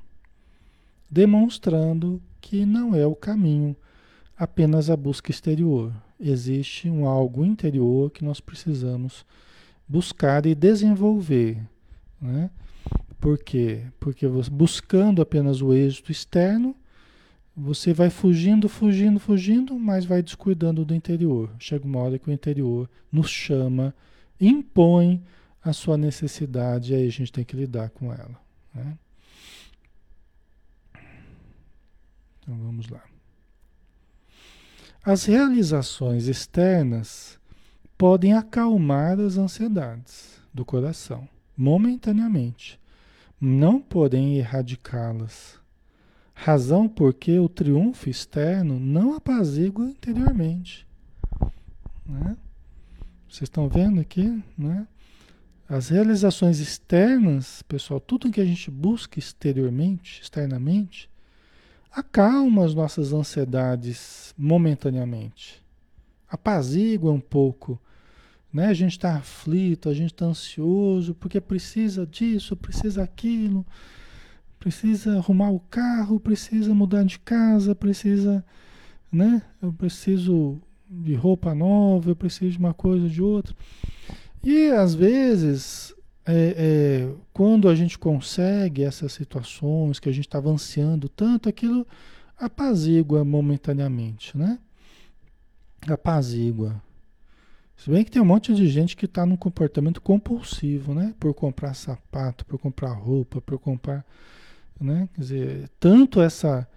demonstrando 1.09 2.21
que 2.39 2.65
não 2.65 2.93
é 2.93 3.05
o 3.05 3.15
caminho 3.15 3.75
apenas 4.37 4.89
a 4.89 4.95
busca 4.95 5.31
exterior. 5.31 5.91
Existe 6.19 6.89
um 6.89 7.07
algo 7.07 7.43
interior 7.45 8.11
que 8.11 8.23
nós 8.23 8.39
precisamos 8.39 9.25
buscar 9.87 10.45
e 10.45 10.53
desenvolver. 10.53 11.59
Né? 12.21 12.49
Por 13.19 13.37
quê? 13.39 13.83
Porque 13.99 14.27
buscando 14.51 15.21
apenas 15.21 15.61
o 15.61 15.73
êxito 15.73 16.11
externo, 16.11 16.75
você 17.55 17.91
vai 17.91 18.09
fugindo, 18.09 18.69
fugindo, 18.69 19.19
fugindo, 19.19 19.79
mas 19.79 20.05
vai 20.05 20.21
descuidando 20.21 20.85
do 20.85 20.93
interior. 20.93 21.49
Chega 21.57 21.85
uma 21.85 21.99
hora 21.99 22.19
que 22.19 22.29
o 22.29 22.33
interior 22.33 22.87
nos 23.11 23.29
chama 23.29 23.95
impõe 24.39 25.23
a 25.63 25.73
sua 25.73 25.97
necessidade 25.97 26.93
e 26.93 26.95
aí 26.95 27.07
a 27.07 27.11
gente 27.11 27.31
tem 27.31 27.43
que 27.43 27.55
lidar 27.55 27.89
com 27.89 28.13
ela. 28.13 28.39
Né? 28.73 28.97
Então 32.39 32.55
vamos 32.55 32.87
lá. 32.87 33.03
As 35.03 35.25
realizações 35.25 36.27
externas 36.27 37.39
podem 37.97 38.33
acalmar 38.33 39.19
as 39.19 39.37
ansiedades 39.37 40.39
do 40.53 40.65
coração, 40.65 41.27
momentaneamente, 41.55 42.79
não 43.39 43.79
podem 43.79 44.37
erradicá-las. 44.37 45.59
Razão 46.33 46.87
porque 46.87 47.39
o 47.39 47.49
triunfo 47.49 48.09
externo 48.09 48.79
não 48.79 49.15
apazigua 49.15 49.85
interiormente. 49.85 50.85
Né? 52.05 52.37
Vocês 53.27 53.43
estão 53.43 53.67
vendo 53.67 53.99
aqui, 53.99 54.43
né? 54.57 54.87
As 55.69 55.89
realizações 55.89 56.59
externas, 56.59 57.61
pessoal, 57.63 57.99
tudo 57.99 58.31
que 58.31 58.39
a 58.39 58.45
gente 58.45 58.71
busca 58.71 59.19
exteriormente, 59.19 60.21
externamente, 60.21 61.09
acalma 61.99 62.63
as 62.63 62.75
nossas 62.75 63.11
ansiedades 63.11 64.33
momentaneamente. 64.37 65.63
Apazigua 66.29 67.11
um 67.11 67.19
pouco. 67.19 67.81
Né? 68.53 68.67
A 68.67 68.73
gente 68.73 68.91
está 68.91 69.15
aflito, 69.15 69.89
a 69.89 69.93
gente 69.93 70.13
está 70.13 70.25
ansioso, 70.25 71.15
porque 71.15 71.41
precisa 71.41 72.05
disso, 72.05 72.55
precisa 72.55 73.03
aquilo, 73.03 73.65
precisa 74.59 75.17
arrumar 75.17 75.49
o 75.49 75.59
carro, 75.59 76.19
precisa 76.19 76.73
mudar 76.73 77.03
de 77.03 77.17
casa, 77.19 77.73
precisa, 77.73 78.45
né? 79.11 79.41
Eu 79.61 79.73
preciso 79.73 80.61
de 80.89 81.15
roupa 81.15 81.53
nova, 81.53 82.11
eu 82.11 82.15
preciso 82.15 82.51
de 82.51 82.57
uma 82.59 82.73
coisa, 82.73 83.09
de 83.09 83.21
outra. 83.21 83.55
E 84.43 84.69
às 84.69 84.93
vezes, 84.93 85.93
é, 86.27 86.55
é, 86.57 87.15
quando 87.31 87.69
a 87.69 87.75
gente 87.75 87.97
consegue 87.97 88.83
essas 88.83 89.13
situações 89.13 89.97
que 89.97 90.09
a 90.09 90.11
gente 90.11 90.27
estava 90.27 90.49
ansiando 90.49 91.07
tanto, 91.07 91.47
aquilo 91.47 91.87
apazigua 92.37 93.23
momentaneamente, 93.23 94.37
né? 94.37 94.59
Apazigua. 95.87 96.81
Se 97.77 97.89
bem 97.89 98.03
que 98.03 98.11
tem 98.11 98.21
um 98.21 98.25
monte 98.25 98.53
de 98.53 98.67
gente 98.67 98.97
que 98.97 99.05
está 99.05 99.25
num 99.25 99.37
comportamento 99.37 100.01
compulsivo, 100.01 100.93
né? 100.93 101.13
Por 101.17 101.33
comprar 101.33 101.73
sapato, 101.73 102.45
por 102.45 102.59
comprar 102.59 102.91
roupa, 102.91 103.39
por 103.39 103.57
comprar, 103.57 104.05
né? 104.81 105.07
Quer 105.13 105.21
dizer, 105.21 105.69
tanto 105.79 106.19
essa 106.19 106.67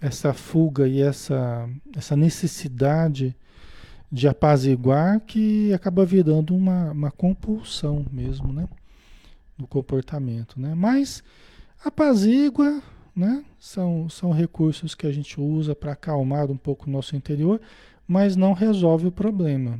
essa 0.00 0.32
fuga 0.32 0.86
e 0.86 1.00
essa 1.00 1.68
essa 1.96 2.16
necessidade 2.16 3.34
de 4.10 4.28
apaziguar 4.28 5.20
que 5.20 5.72
acaba 5.72 6.04
virando 6.04 6.54
uma, 6.54 6.92
uma 6.92 7.10
compulsão 7.10 8.04
mesmo, 8.12 8.52
né? 8.52 8.68
Do 9.56 9.66
comportamento, 9.66 10.60
né? 10.60 10.74
Mas 10.74 11.22
apazigua, 11.84 12.82
né? 13.14 13.44
São, 13.58 14.08
são 14.08 14.32
recursos 14.32 14.94
que 14.94 15.06
a 15.06 15.12
gente 15.12 15.40
usa 15.40 15.74
para 15.74 15.92
acalmar 15.92 16.50
um 16.50 16.56
pouco 16.56 16.86
o 16.86 16.90
nosso 16.90 17.14
interior, 17.14 17.60
mas 18.06 18.34
não 18.34 18.52
resolve 18.52 19.06
o 19.06 19.12
problema, 19.12 19.78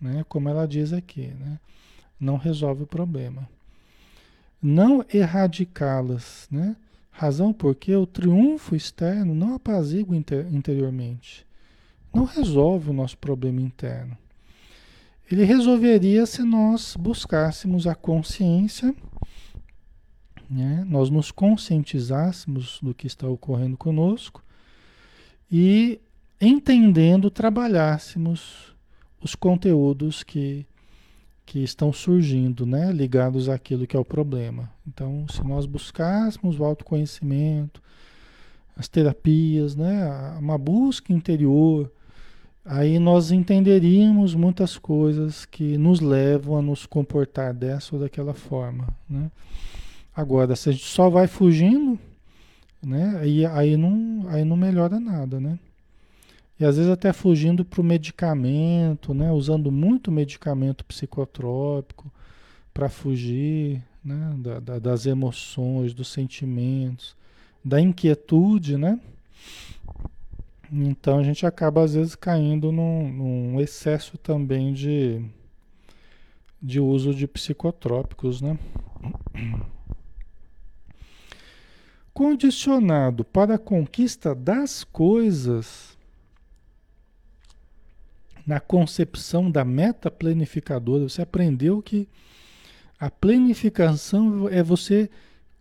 né? 0.00 0.24
Como 0.28 0.48
ela 0.48 0.66
diz 0.66 0.92
aqui, 0.92 1.32
né? 1.38 1.58
Não 2.18 2.36
resolve 2.36 2.84
o 2.84 2.86
problema. 2.86 3.48
Não 4.62 5.04
erradicá-las, 5.12 6.48
né? 6.50 6.76
Razão 7.10 7.52
porque 7.52 7.94
o 7.94 8.06
triunfo 8.06 8.76
externo 8.76 9.34
não 9.34 9.54
apazigua 9.54 10.16
inter 10.16 10.46
interiormente 10.52 11.48
não 12.12 12.24
resolve 12.24 12.90
o 12.90 12.92
nosso 12.92 13.16
problema 13.18 13.60
interno. 13.60 14.16
Ele 15.30 15.44
resolveria 15.44 16.24
se 16.24 16.42
nós 16.42 16.96
buscássemos 16.98 17.86
a 17.86 17.94
consciência, 17.94 18.94
né? 20.48 20.84
nós 20.88 21.10
nos 21.10 21.30
conscientizássemos 21.30 22.78
do 22.82 22.94
que 22.94 23.06
está 23.06 23.28
ocorrendo 23.28 23.76
conosco 23.76 24.42
e, 25.52 26.00
entendendo, 26.40 27.30
trabalhássemos 27.30 28.74
os 29.20 29.34
conteúdos 29.34 30.22
que, 30.22 30.66
que 31.44 31.62
estão 31.62 31.92
surgindo, 31.92 32.64
né? 32.64 32.90
ligados 32.90 33.50
àquilo 33.50 33.86
que 33.86 33.96
é 33.96 34.00
o 34.00 34.04
problema. 34.04 34.72
Então, 34.86 35.26
se 35.28 35.44
nós 35.44 35.66
buscássemos 35.66 36.58
o 36.58 36.64
autoconhecimento, 36.64 37.82
as 38.74 38.88
terapias, 38.88 39.76
né? 39.76 40.08
uma 40.38 40.56
busca 40.56 41.12
interior, 41.12 41.92
aí 42.68 42.98
nós 42.98 43.32
entenderíamos 43.32 44.34
muitas 44.34 44.76
coisas 44.76 45.46
que 45.46 45.78
nos 45.78 46.00
levam 46.00 46.58
a 46.58 46.62
nos 46.62 46.84
comportar 46.84 47.54
dessa 47.54 47.96
ou 47.96 48.00
daquela 48.00 48.34
forma, 48.34 48.86
né? 49.08 49.30
Agora, 50.14 50.54
se 50.54 50.68
a 50.68 50.72
gente 50.72 50.84
só 50.84 51.08
vai 51.08 51.26
fugindo, 51.26 51.98
né? 52.84 53.18
Aí, 53.22 53.46
aí, 53.46 53.76
não, 53.76 54.28
aí 54.28 54.44
não 54.44 54.56
melhora 54.56 55.00
nada, 55.00 55.40
né? 55.40 55.58
E 56.60 56.64
às 56.64 56.76
vezes 56.76 56.90
até 56.90 57.12
fugindo 57.12 57.64
para 57.64 57.80
o 57.80 57.84
medicamento, 57.84 59.14
né? 59.14 59.32
Usando 59.32 59.70
muito 59.70 60.12
medicamento 60.12 60.84
psicotrópico 60.84 62.12
para 62.74 62.88
fugir, 62.88 63.82
né? 64.04 64.34
Da, 64.38 64.60
da, 64.60 64.78
das 64.78 65.06
emoções, 65.06 65.94
dos 65.94 66.08
sentimentos, 66.08 67.16
da 67.64 67.80
inquietude, 67.80 68.76
né? 68.76 68.98
Então 70.70 71.18
a 71.18 71.22
gente 71.22 71.46
acaba 71.46 71.82
às 71.82 71.94
vezes 71.94 72.14
caindo 72.14 72.70
num, 72.70 73.10
num 73.10 73.60
excesso 73.60 74.18
também 74.18 74.72
de, 74.72 75.24
de 76.60 76.78
uso 76.78 77.14
de 77.14 77.26
psicotrópicos, 77.26 78.42
né? 78.42 78.58
Condicionado 82.12 83.24
para 83.24 83.54
a 83.54 83.58
conquista 83.58 84.34
das 84.34 84.84
coisas, 84.84 85.96
na 88.46 88.60
concepção 88.60 89.50
da 89.50 89.64
meta 89.64 90.10
planificadora, 90.10 91.08
você 91.08 91.22
aprendeu 91.22 91.80
que 91.80 92.08
a 92.98 93.10
planificação 93.10 94.48
é 94.48 94.62
você 94.62 95.08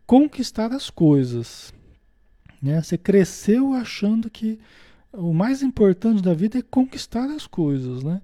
conquistar 0.06 0.74
as 0.74 0.89
coisas. 0.89 1.74
Né? 2.62 2.82
Você 2.82 2.98
cresceu 2.98 3.74
achando 3.74 4.30
que 4.30 4.60
o 5.17 5.34
mais 5.34 5.63
importante 5.63 6.21
da 6.21 6.34
vida 6.34 6.60
é 6.60 6.62
conquistar 6.62 7.25
as 7.32 7.47
coisas, 7.47 8.03
né? 8.03 8.21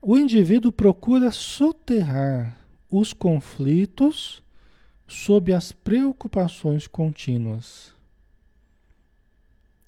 O 0.00 0.18
indivíduo 0.18 0.72
procura 0.72 1.30
soterrar 1.30 2.58
os 2.90 3.12
conflitos 3.12 4.42
sob 5.06 5.52
as 5.52 5.70
preocupações 5.70 6.88
contínuas, 6.88 7.94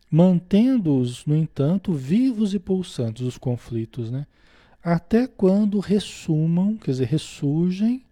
mantendo-os, 0.09 1.27
no 1.27 1.35
entanto, 1.35 1.92
vivos 1.92 2.55
e 2.55 2.61
pulsantes 2.61 3.22
os 3.22 3.37
conflitos, 3.37 4.11
né? 4.11 4.24
Até 4.83 5.27
quando 5.27 5.81
ressumam, 5.81 6.77
quer 6.77 6.92
dizer, 6.92 7.07
ressurgem 7.07 8.05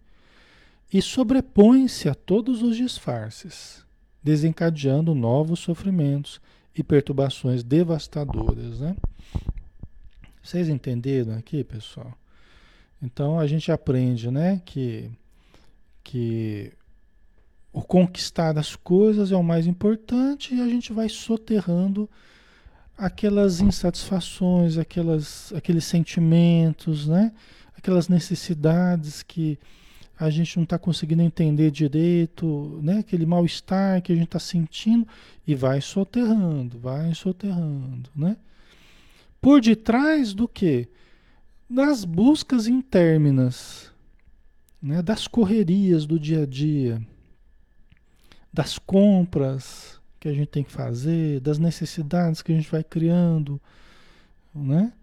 e 0.91 1.01
sobrepõem-se 1.01 2.09
a 2.09 2.15
todos 2.15 2.61
os 2.61 2.75
disfarces, 2.75 3.85
desencadeando 4.21 5.15
novos 5.15 5.59
sofrimentos 5.59 6.41
e 6.75 6.83
perturbações 6.83 7.63
devastadoras, 7.63 8.79
né? 8.79 8.95
Vocês 10.41 10.67
entenderam 10.67 11.35
aqui, 11.37 11.63
pessoal? 11.63 12.13
Então 13.01 13.39
a 13.39 13.47
gente 13.47 13.71
aprende, 13.71 14.29
né, 14.31 14.61
que 14.65 15.11
que 16.03 16.73
o 17.71 17.81
conquistar 17.81 18.57
as 18.57 18.75
coisas 18.75 19.31
é 19.31 19.35
o 19.35 19.43
mais 19.43 19.65
importante 19.65 20.53
e 20.53 20.61
a 20.61 20.67
gente 20.67 20.93
vai 20.93 21.09
soterrando 21.09 22.09
aquelas 22.95 23.59
insatisfações, 23.61 24.77
aquelas, 24.77 25.51
aqueles 25.53 25.85
sentimentos, 25.85 27.07
né? 27.07 27.31
aquelas 27.75 28.07
necessidades 28.07 29.23
que 29.23 29.57
a 30.23 30.29
gente 30.29 30.55
não 30.55 30.63
está 30.63 30.79
conseguindo 30.79 31.21
entender 31.21 31.69
direito, 31.69 32.79
né? 32.81 32.99
Aquele 32.99 33.25
mal-estar 33.25 34.01
que 34.01 34.13
a 34.13 34.15
gente 34.15 34.27
está 34.27 34.39
sentindo 34.39 35.05
e 35.45 35.53
vai 35.53 35.81
soterrando, 35.81 36.79
vai 36.79 37.13
soterrando, 37.13 38.09
né? 38.15 38.37
Por 39.41 39.59
detrás 39.59 40.33
do 40.33 40.47
que? 40.47 40.87
Das 41.69 42.05
buscas 42.05 42.67
interminas, 42.67 43.91
né? 44.81 45.01
Das 45.01 45.27
correrias 45.27 46.05
do 46.05 46.17
dia 46.17 46.43
a 46.43 46.45
dia, 46.45 47.05
das 48.51 48.79
compras 48.79 49.99
que 50.21 50.29
a 50.29 50.33
gente 50.33 50.47
tem 50.47 50.63
que 50.63 50.71
fazer, 50.71 51.41
das 51.41 51.59
necessidades 51.59 52.41
que 52.41 52.53
a 52.53 52.55
gente 52.55 52.71
vai 52.71 52.81
criando, 52.81 53.59
né? 54.55 54.93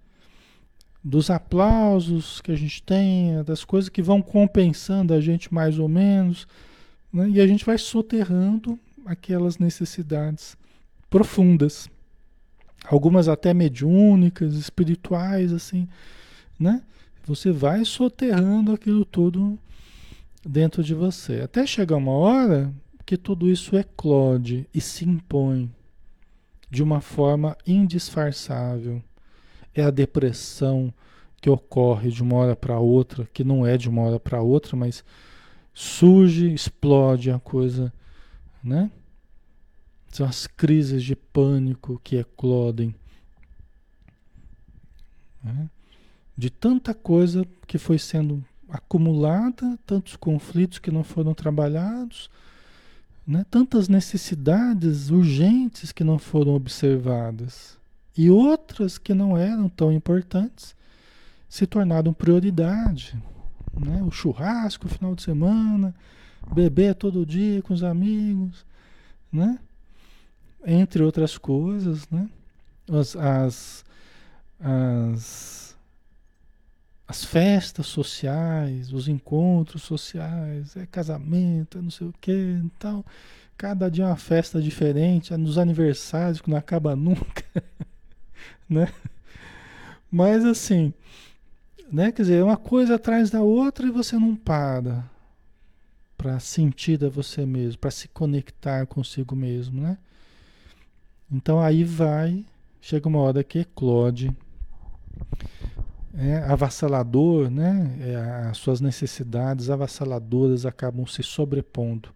Dos 1.02 1.30
aplausos 1.30 2.40
que 2.40 2.52
a 2.52 2.56
gente 2.56 2.82
tem, 2.82 3.42
das 3.44 3.64
coisas 3.64 3.88
que 3.88 4.02
vão 4.02 4.20
compensando 4.20 5.14
a 5.14 5.20
gente 5.20 5.52
mais 5.52 5.78
ou 5.78 5.88
menos, 5.88 6.46
né? 7.12 7.28
e 7.30 7.40
a 7.40 7.46
gente 7.46 7.64
vai 7.64 7.78
soterrando 7.78 8.78
aquelas 9.06 9.58
necessidades 9.58 10.56
profundas, 11.08 11.88
algumas 12.84 13.28
até 13.28 13.54
mediúnicas, 13.54 14.54
espirituais, 14.54 15.52
assim, 15.52 15.88
né? 16.58 16.82
Você 17.24 17.50
vai 17.50 17.84
soterrando 17.84 18.72
aquilo 18.72 19.04
tudo 19.04 19.58
dentro 20.44 20.82
de 20.82 20.94
você, 20.94 21.40
até 21.40 21.66
chegar 21.66 21.96
uma 21.96 22.12
hora 22.12 22.72
que 23.04 23.16
tudo 23.16 23.50
isso 23.50 23.76
eclode 23.76 24.66
e 24.72 24.80
se 24.80 25.04
impõe 25.04 25.70
de 26.70 26.82
uma 26.82 27.00
forma 27.00 27.56
indisfarçável 27.66 29.02
é 29.74 29.82
a 29.82 29.90
depressão 29.90 30.92
que 31.40 31.48
ocorre 31.48 32.10
de 32.10 32.22
uma 32.22 32.36
hora 32.36 32.56
para 32.56 32.78
outra, 32.78 33.28
que 33.32 33.42
não 33.42 33.66
é 33.66 33.76
de 33.76 33.88
uma 33.88 34.02
hora 34.02 34.20
para 34.20 34.42
outra, 34.42 34.76
mas 34.76 35.02
surge, 35.72 36.52
explode 36.52 37.30
a 37.30 37.38
coisa, 37.38 37.92
né? 38.62 38.90
São 40.08 40.26
as 40.26 40.46
crises 40.46 41.02
de 41.02 41.16
pânico 41.16 42.00
que 42.02 42.16
eclodem. 42.16 42.94
Né? 45.42 45.70
De 46.36 46.50
tanta 46.50 46.92
coisa 46.92 47.46
que 47.66 47.78
foi 47.78 47.98
sendo 47.98 48.44
acumulada, 48.68 49.78
tantos 49.86 50.16
conflitos 50.16 50.78
que 50.78 50.90
não 50.90 51.04
foram 51.04 51.32
trabalhados, 51.32 52.28
né? 53.26 53.46
tantas 53.50 53.88
necessidades 53.88 55.10
urgentes 55.10 55.92
que 55.92 56.02
não 56.02 56.18
foram 56.18 56.54
observadas 56.54 57.79
e 58.20 58.28
outras 58.28 58.98
que 58.98 59.14
não 59.14 59.34
eram 59.34 59.66
tão 59.66 59.90
importantes 59.90 60.76
se 61.48 61.66
tornaram 61.66 62.12
prioridade. 62.12 63.18
Né? 63.72 64.02
O 64.02 64.10
churrasco, 64.10 64.86
o 64.86 64.90
final 64.90 65.14
de 65.14 65.22
semana, 65.22 65.94
beber 66.52 66.94
todo 66.96 67.24
dia 67.24 67.62
com 67.62 67.72
os 67.72 67.82
amigos, 67.82 68.66
né? 69.32 69.58
entre 70.66 71.02
outras 71.02 71.38
coisas, 71.38 72.06
né? 72.10 72.28
as, 72.92 73.16
as, 73.16 73.84
as, 74.60 75.76
as 77.08 77.24
festas 77.24 77.86
sociais, 77.86 78.92
os 78.92 79.08
encontros 79.08 79.80
sociais, 79.82 80.76
é 80.76 80.84
casamento, 80.84 81.78
é 81.78 81.80
não 81.80 81.90
sei 81.90 82.08
o 82.08 82.14
que, 82.20 82.60
então 82.62 83.02
cada 83.56 83.90
dia 83.90 84.04
é 84.04 84.08
uma 84.08 84.16
festa 84.16 84.60
diferente, 84.60 85.32
é 85.32 85.38
nos 85.38 85.56
aniversários 85.56 86.42
que 86.42 86.50
não 86.50 86.58
acaba 86.58 86.94
nunca, 86.94 87.64
né? 88.70 88.92
Mas 90.10 90.44
assim, 90.44 90.94
né? 91.90 92.12
Quer 92.12 92.22
dizer, 92.22 92.44
uma 92.44 92.56
coisa 92.56 92.94
atrás 92.94 93.30
da 93.30 93.42
outra 93.42 93.86
e 93.86 93.90
você 93.90 94.16
não 94.16 94.36
para 94.36 95.04
para 96.16 96.38
sentir 96.38 97.02
a 97.02 97.08
você 97.08 97.46
mesmo, 97.46 97.78
para 97.78 97.90
se 97.90 98.06
conectar 98.06 98.86
consigo 98.86 99.34
mesmo, 99.34 99.80
né? 99.80 99.96
Então 101.32 101.58
aí 101.58 101.82
vai, 101.82 102.44
chega 102.78 103.08
uma 103.08 103.20
hora 103.20 103.42
que 103.42 103.60
eclode, 103.60 104.30
é 106.14 106.36
avassalador, 106.38 107.48
né? 107.48 107.96
É, 108.00 108.16
as 108.50 108.58
suas 108.58 108.82
necessidades 108.82 109.70
avassaladoras 109.70 110.66
acabam 110.66 111.06
se 111.06 111.22
sobrepondo 111.22 112.10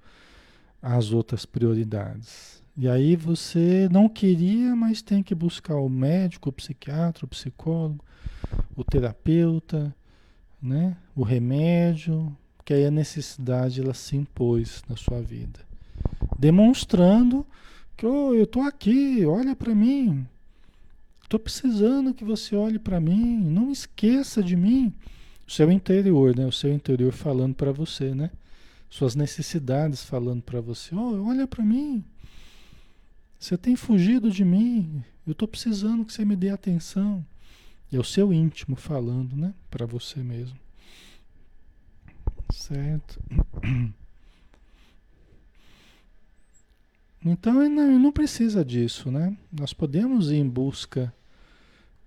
às 0.82 1.10
outras 1.10 1.46
prioridades. 1.46 2.62
E 2.76 2.88
aí 2.88 3.14
você 3.14 3.88
não 3.90 4.08
queria, 4.08 4.74
mas 4.74 5.00
tem 5.00 5.22
que 5.22 5.34
buscar 5.34 5.76
o 5.76 5.88
médico, 5.88 6.48
o 6.48 6.52
psiquiatra, 6.52 7.24
o 7.24 7.28
psicólogo, 7.28 8.04
o 8.74 8.82
terapeuta, 8.82 9.94
né? 10.60 10.96
O 11.14 11.22
remédio, 11.22 12.36
que 12.64 12.74
aí 12.74 12.84
a 12.84 12.90
necessidade 12.90 13.80
ela 13.80 13.94
se 13.94 14.16
impôs 14.16 14.82
na 14.88 14.96
sua 14.96 15.20
vida, 15.20 15.60
demonstrando 16.36 17.46
que 17.96 18.04
oh, 18.04 18.34
eu 18.34 18.42
estou 18.42 18.62
aqui, 18.62 19.24
olha 19.24 19.54
para 19.54 19.72
mim. 19.72 20.26
Estou 21.22 21.38
precisando 21.38 22.12
que 22.12 22.24
você 22.24 22.56
olhe 22.56 22.78
para 22.78 23.00
mim, 23.00 23.38
não 23.38 23.70
esqueça 23.70 24.42
de 24.42 24.56
mim. 24.56 24.92
O 25.46 25.50
seu 25.50 25.70
interior, 25.70 26.34
né? 26.36 26.44
O 26.44 26.52
seu 26.52 26.72
interior 26.72 27.12
falando 27.12 27.54
para 27.54 27.70
você, 27.70 28.14
né? 28.14 28.30
Suas 28.90 29.14
necessidades 29.14 30.02
falando 30.02 30.42
para 30.42 30.60
você. 30.60 30.94
Oh, 30.94 31.26
olha 31.26 31.46
para 31.46 31.64
mim. 31.64 32.04
Você 33.44 33.58
tem 33.58 33.76
fugido 33.76 34.30
de 34.30 34.42
mim. 34.42 35.04
Eu 35.26 35.32
estou 35.32 35.46
precisando 35.46 36.02
que 36.02 36.14
você 36.14 36.24
me 36.24 36.34
dê 36.34 36.48
atenção. 36.48 37.22
É 37.92 37.98
o 37.98 38.02
seu 38.02 38.32
íntimo 38.32 38.74
falando, 38.74 39.36
né? 39.36 39.52
Para 39.70 39.84
você 39.84 40.20
mesmo. 40.20 40.58
Certo? 42.50 43.20
Então 47.26 47.62
ele 47.62 47.74
não, 47.74 47.98
não, 47.98 48.12
precisa 48.12 48.62
disso, 48.62 49.10
né? 49.10 49.34
Nós 49.50 49.72
podemos 49.72 50.30
ir 50.30 50.36
em 50.36 50.46
busca 50.46 51.10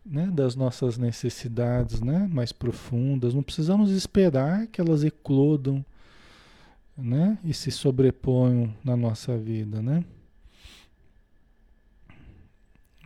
né, 0.06 0.28
das 0.28 0.56
nossas 0.56 0.96
necessidades 0.96 2.02
né, 2.02 2.30
mais 2.32 2.52
profundas, 2.52 3.34
não 3.34 3.42
precisamos 3.42 3.90
esperar 3.90 4.68
que 4.68 4.80
elas 4.80 5.04
eclodam 5.04 5.84
né, 6.96 7.40
e 7.44 7.52
se 7.52 7.72
sobreponham 7.72 8.72
na 8.84 8.96
nossa 8.96 9.36
vida, 9.36 9.82
né? 9.82 10.06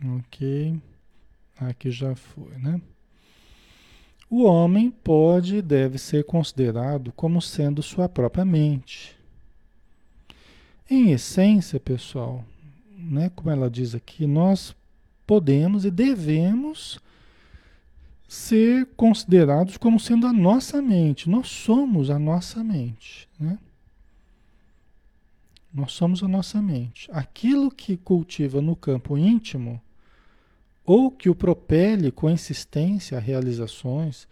Ok, 0.04 0.80
aqui 1.58 1.90
já 1.90 2.14
foi, 2.14 2.58
né? 2.58 2.80
O 4.28 4.44
homem 4.44 4.90
pode 4.90 5.56
e 5.56 5.62
deve 5.62 5.98
ser 5.98 6.24
considerado 6.24 7.12
como 7.12 7.40
sendo 7.40 7.82
sua 7.82 8.08
própria 8.08 8.44
mente 8.44 9.16
em 10.92 11.10
essência, 11.10 11.80
pessoal, 11.80 12.44
né, 12.98 13.30
como 13.34 13.50
ela 13.50 13.70
diz 13.70 13.94
aqui, 13.94 14.26
nós 14.26 14.76
podemos 15.26 15.86
e 15.86 15.90
devemos 15.90 17.00
ser 18.28 18.86
considerados 18.96 19.76
como 19.76 19.98
sendo 19.98 20.26
a 20.26 20.32
nossa 20.32 20.82
mente. 20.82 21.30
Nós 21.30 21.48
somos 21.48 22.10
a 22.10 22.18
nossa 22.18 22.62
mente, 22.62 23.28
né? 23.38 23.58
Nós 25.72 25.92
somos 25.92 26.22
a 26.22 26.28
nossa 26.28 26.60
mente. 26.60 27.10
Aquilo 27.10 27.70
que 27.70 27.96
cultiva 27.96 28.60
no 28.60 28.76
campo 28.76 29.16
íntimo 29.16 29.80
ou 30.84 31.10
que 31.10 31.30
o 31.30 31.34
propele 31.34 32.10
com 32.10 32.30
insistência 32.30 33.18
a 33.18 33.20
realizações 33.20 34.26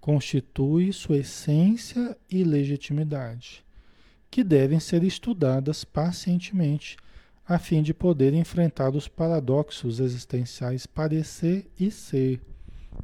constitui 0.00 0.92
sua 0.92 1.18
essência 1.18 2.16
e 2.30 2.44
legitimidade 2.44 3.64
que 4.34 4.42
devem 4.42 4.80
ser 4.80 5.04
estudadas 5.04 5.84
pacientemente, 5.84 6.96
a 7.46 7.56
fim 7.56 7.84
de 7.84 7.94
poder 7.94 8.34
enfrentar 8.34 8.92
os 8.92 9.06
paradoxos 9.06 10.00
existenciais 10.00 10.86
parecer 10.86 11.70
e 11.78 11.88
ser. 11.88 12.40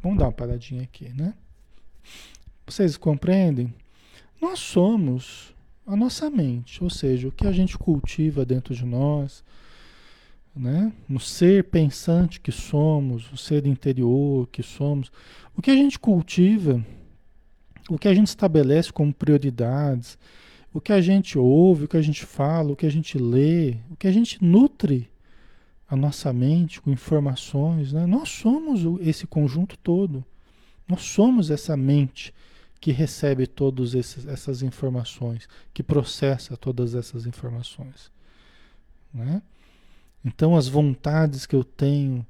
Vamos 0.02 0.18
dar 0.18 0.24
uma 0.24 0.32
paradinha 0.32 0.82
aqui, 0.82 1.08
né? 1.10 1.34
Vocês 2.66 2.96
compreendem? 2.96 3.72
Nós 4.42 4.58
somos 4.58 5.54
a 5.86 5.94
nossa 5.94 6.28
mente, 6.28 6.82
ou 6.82 6.90
seja, 6.90 7.28
o 7.28 7.32
que 7.32 7.46
a 7.46 7.52
gente 7.52 7.78
cultiva 7.78 8.44
dentro 8.44 8.74
de 8.74 8.84
nós, 8.84 9.44
né? 10.54 10.92
No 11.08 11.20
ser 11.20 11.64
pensante 11.64 12.40
que 12.40 12.52
somos, 12.52 13.32
o 13.32 13.36
ser 13.36 13.66
interior 13.66 14.46
que 14.48 14.62
somos, 14.62 15.10
o 15.56 15.62
que 15.62 15.70
a 15.70 15.76
gente 15.76 15.98
cultiva, 15.98 16.84
o 17.88 17.98
que 17.98 18.08
a 18.08 18.14
gente 18.14 18.28
estabelece 18.28 18.92
como 18.92 19.12
prioridades, 19.12 20.18
o 20.72 20.80
que 20.80 20.92
a 20.92 21.00
gente 21.00 21.38
ouve, 21.38 21.84
o 21.84 21.88
que 21.88 21.96
a 21.96 22.02
gente 22.02 22.24
fala, 22.24 22.72
o 22.72 22.76
que 22.76 22.86
a 22.86 22.90
gente 22.90 23.18
lê, 23.18 23.76
o 23.90 23.96
que 23.96 24.06
a 24.06 24.12
gente 24.12 24.42
nutre 24.42 25.10
a 25.88 25.96
nossa 25.96 26.32
mente 26.32 26.80
com 26.80 26.90
informações, 26.90 27.92
né? 27.92 28.06
nós 28.06 28.28
somos 28.28 28.82
esse 29.00 29.26
conjunto 29.26 29.76
todo. 29.76 30.24
Nós 30.86 31.02
somos 31.02 31.50
essa 31.50 31.76
mente 31.76 32.32
que 32.80 32.92
recebe 32.92 33.46
todas 33.46 33.94
essas 33.94 34.62
informações, 34.62 35.48
que 35.74 35.82
processa 35.82 36.56
todas 36.56 36.94
essas 36.94 37.26
informações. 37.26 38.10
Né? 39.12 39.42
Então, 40.24 40.56
as 40.56 40.68
vontades 40.68 41.46
que 41.46 41.56
eu 41.56 41.64
tenho, 41.64 42.26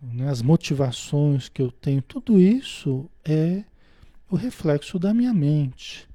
né, 0.00 0.28
as 0.28 0.42
motivações 0.42 1.48
que 1.48 1.60
eu 1.60 1.70
tenho, 1.70 2.00
tudo 2.02 2.40
isso 2.40 3.08
é 3.24 3.64
o 4.30 4.36
reflexo 4.36 4.98
da 4.98 5.12
minha 5.12 5.32
mente 5.32 6.08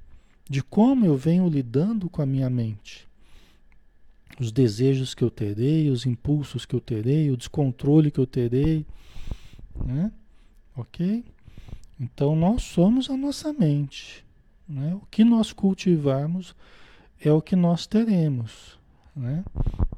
de 0.48 0.62
como 0.62 1.06
eu 1.06 1.16
venho 1.16 1.48
lidando 1.48 2.08
com 2.08 2.22
a 2.22 2.26
minha 2.26 2.50
mente. 2.50 3.08
Os 4.38 4.50
desejos 4.52 5.14
que 5.14 5.22
eu 5.22 5.30
terei, 5.30 5.90
os 5.90 6.06
impulsos 6.06 6.66
que 6.66 6.74
eu 6.74 6.80
terei, 6.80 7.30
o 7.30 7.36
descontrole 7.36 8.10
que 8.10 8.18
eu 8.18 8.26
terei, 8.26 8.84
né? 9.84 10.12
Ok? 10.76 11.24
Então 11.98 12.34
nós 12.34 12.62
somos 12.62 13.08
a 13.08 13.16
nossa 13.16 13.52
mente. 13.52 14.24
Né? 14.68 14.94
O 14.94 15.06
que 15.06 15.24
nós 15.24 15.52
cultivarmos 15.52 16.54
é 17.20 17.32
o 17.32 17.40
que 17.40 17.54
nós 17.54 17.86
teremos. 17.86 18.78
Né? 19.14 19.44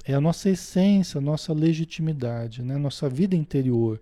É 0.09 0.15
a 0.15 0.21
nossa 0.21 0.49
essência, 0.49 1.19
a 1.19 1.21
nossa 1.21 1.53
legitimidade, 1.53 2.63
né? 2.63 2.77
nossa 2.79 3.09
vida 3.09 3.35
interior, 3.35 4.01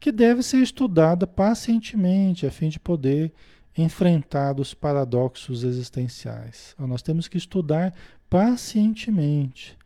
que 0.00 0.10
deve 0.10 0.42
ser 0.42 0.62
estudada 0.62 1.26
pacientemente 1.26 2.46
a 2.46 2.50
fim 2.50 2.70
de 2.70 2.80
poder 2.80 3.30
enfrentar 3.76 4.58
os 4.58 4.72
paradoxos 4.72 5.64
existenciais. 5.64 6.74
Nós 6.78 7.02
temos 7.02 7.28
que 7.28 7.36
estudar 7.36 7.94
pacientemente. 8.30 9.76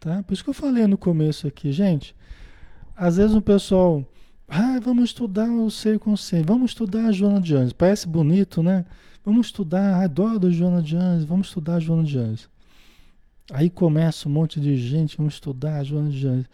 Tá? 0.00 0.22
Por 0.22 0.32
isso 0.32 0.42
que 0.42 0.48
eu 0.50 0.54
falei 0.54 0.86
no 0.86 0.96
começo 0.96 1.46
aqui, 1.46 1.70
gente. 1.72 2.16
Às 2.96 3.18
vezes 3.18 3.36
o 3.36 3.42
pessoal, 3.42 4.02
ah, 4.48 4.80
vamos 4.82 5.04
estudar 5.04 5.50
o 5.50 5.70
ser 5.70 5.98
consciente, 5.98 6.46
vamos 6.46 6.70
estudar 6.70 7.06
a 7.06 7.12
Joana 7.12 7.40
de 7.40 7.54
Anjos. 7.54 7.74
Parece 7.74 8.08
bonito, 8.08 8.62
né? 8.62 8.86
Vamos 9.22 9.48
estudar, 9.48 10.02
adoro 10.02 10.46
a 10.46 10.50
Joana 10.50 10.80
de 10.80 10.96
Anjos, 10.96 11.24
vamos 11.26 11.48
estudar 11.48 11.74
a 11.74 11.80
Joana 11.80 12.04
de 12.04 12.18
Anjos. 12.18 12.48
Aí 13.52 13.70
começa 13.70 14.28
um 14.28 14.32
monte 14.32 14.60
de 14.60 14.76
gente, 14.76 15.16
vamos 15.16 15.34
estudar 15.34 15.78
a 15.78 15.84
Joana 15.84 16.10
de 16.10 16.26
Anjos. 16.26 16.48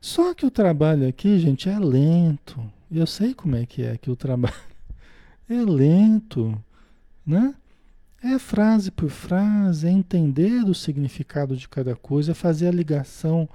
Só 0.00 0.32
que 0.32 0.46
o 0.46 0.50
trabalho 0.50 1.06
aqui, 1.06 1.38
gente, 1.38 1.68
é 1.68 1.78
lento. 1.78 2.60
Eu 2.90 3.06
sei 3.06 3.34
como 3.34 3.56
é 3.56 3.66
que 3.66 3.82
é 3.82 3.98
que 3.98 4.10
o 4.10 4.16
trabalho 4.16 4.54
é 5.48 5.62
lento, 5.62 6.58
né? 7.26 7.54
É 8.22 8.38
frase 8.38 8.90
por 8.90 9.10
frase, 9.10 9.86
é 9.86 9.90
entender 9.90 10.64
o 10.64 10.74
significado 10.74 11.56
de 11.56 11.68
cada 11.68 11.94
coisa, 11.94 12.32
é 12.32 12.34
fazer 12.34 12.68
a 12.68 12.72
ligação 12.72 13.48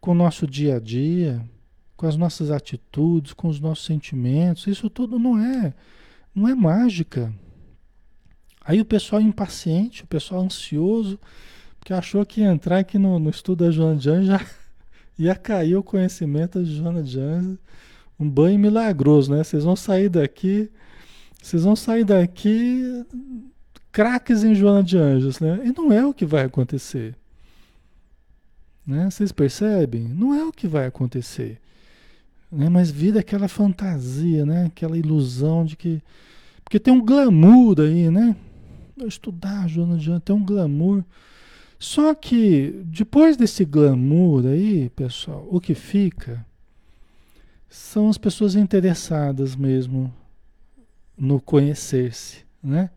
com 0.00 0.12
o 0.12 0.14
nosso 0.14 0.46
dia 0.46 0.76
a 0.76 0.80
dia, 0.80 1.42
com 1.96 2.06
as 2.06 2.16
nossas 2.16 2.50
atitudes, 2.50 3.32
com 3.32 3.48
os 3.48 3.60
nossos 3.60 3.84
sentimentos. 3.84 4.66
Isso 4.66 4.90
tudo 4.90 5.18
não 5.18 5.38
é, 5.38 5.74
não 6.34 6.48
é 6.48 6.54
mágica. 6.54 7.32
Aí 8.64 8.80
o 8.80 8.84
pessoal 8.84 9.20
impaciente, 9.20 10.04
o 10.04 10.06
pessoal 10.06 10.42
ansioso, 10.42 11.18
Porque 11.82 11.92
achou 11.92 12.24
que 12.24 12.40
entrar 12.42 12.78
aqui 12.78 12.96
no, 12.96 13.18
no 13.18 13.28
estudo 13.28 13.64
da 13.64 13.70
Joana 13.72 13.96
de 13.96 14.08
Anjos 14.08 14.26
já 14.28 14.46
ia 15.18 15.34
cair 15.34 15.74
o 15.74 15.82
conhecimento 15.82 16.62
de 16.62 16.76
Joana 16.76 17.02
de 17.02 17.18
Anjos. 17.18 17.58
Um 18.20 18.30
banho 18.30 18.56
milagroso, 18.56 19.34
né? 19.34 19.42
Vocês 19.42 19.64
vão 19.64 19.74
sair 19.74 20.08
daqui, 20.08 20.70
vocês 21.42 21.64
vão 21.64 21.74
sair 21.74 22.04
daqui 22.04 23.04
craques 23.90 24.44
em 24.44 24.54
Joana 24.54 24.84
de 24.84 24.96
Anjos, 24.96 25.40
né? 25.40 25.60
E 25.64 25.72
não 25.76 25.92
é 25.92 26.06
o 26.06 26.14
que 26.14 26.24
vai 26.24 26.44
acontecer. 26.44 27.16
Né? 28.86 29.10
Vocês 29.10 29.32
percebem? 29.32 30.04
Não 30.04 30.32
é 30.32 30.44
o 30.44 30.52
que 30.52 30.68
vai 30.68 30.86
acontecer. 30.86 31.60
Né? 32.50 32.68
Mas 32.68 32.92
vira 32.92 33.18
aquela 33.18 33.48
fantasia, 33.48 34.46
né? 34.46 34.66
Aquela 34.66 34.96
ilusão 34.96 35.64
de 35.64 35.76
que... 35.76 36.00
Porque 36.62 36.78
tem 36.78 36.94
um 36.94 37.04
glamour 37.04 37.80
aí, 37.80 38.08
né? 38.08 38.36
Estudar 39.04 39.68
Joana 39.68 39.96
de 39.96 40.12
Anjos 40.12 40.22
tem 40.24 40.36
um 40.36 40.44
glamour... 40.44 41.02
Só 41.82 42.14
que 42.14 42.80
depois 42.84 43.36
desse 43.36 43.64
glamour 43.64 44.46
aí, 44.46 44.88
pessoal, 44.90 45.44
o 45.50 45.60
que 45.60 45.74
fica 45.74 46.46
são 47.68 48.08
as 48.08 48.16
pessoas 48.16 48.54
interessadas 48.54 49.56
mesmo 49.56 50.14
no 51.18 51.40
conhecer-se, 51.40 52.44
né? 52.62 52.88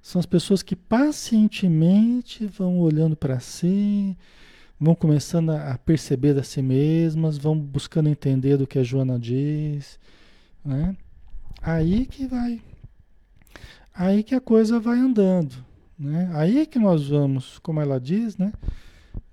São 0.00 0.20
as 0.20 0.24
pessoas 0.24 0.62
que 0.62 0.74
pacientemente 0.74 2.46
vão 2.46 2.78
olhando 2.78 3.14
para 3.14 3.38
si, 3.40 4.16
vão 4.80 4.94
começando 4.94 5.50
a 5.50 5.76
perceber 5.76 6.38
a 6.38 6.42
si 6.42 6.62
mesmas, 6.62 7.36
vão 7.36 7.54
buscando 7.54 8.08
entender 8.08 8.58
o 8.58 8.66
que 8.66 8.78
a 8.78 8.82
Joana 8.82 9.18
diz, 9.18 9.98
né? 10.64 10.96
Aí 11.60 12.06
que 12.06 12.26
vai, 12.26 12.62
aí 13.94 14.22
que 14.22 14.34
a 14.34 14.40
coisa 14.40 14.80
vai 14.80 14.98
andando, 14.98 15.62
né? 15.98 16.30
Aí 16.34 16.66
que 16.66 16.78
nós 16.78 17.08
vamos, 17.08 17.58
como 17.60 17.80
ela 17.80 18.00
diz, 18.00 18.36
né? 18.36 18.52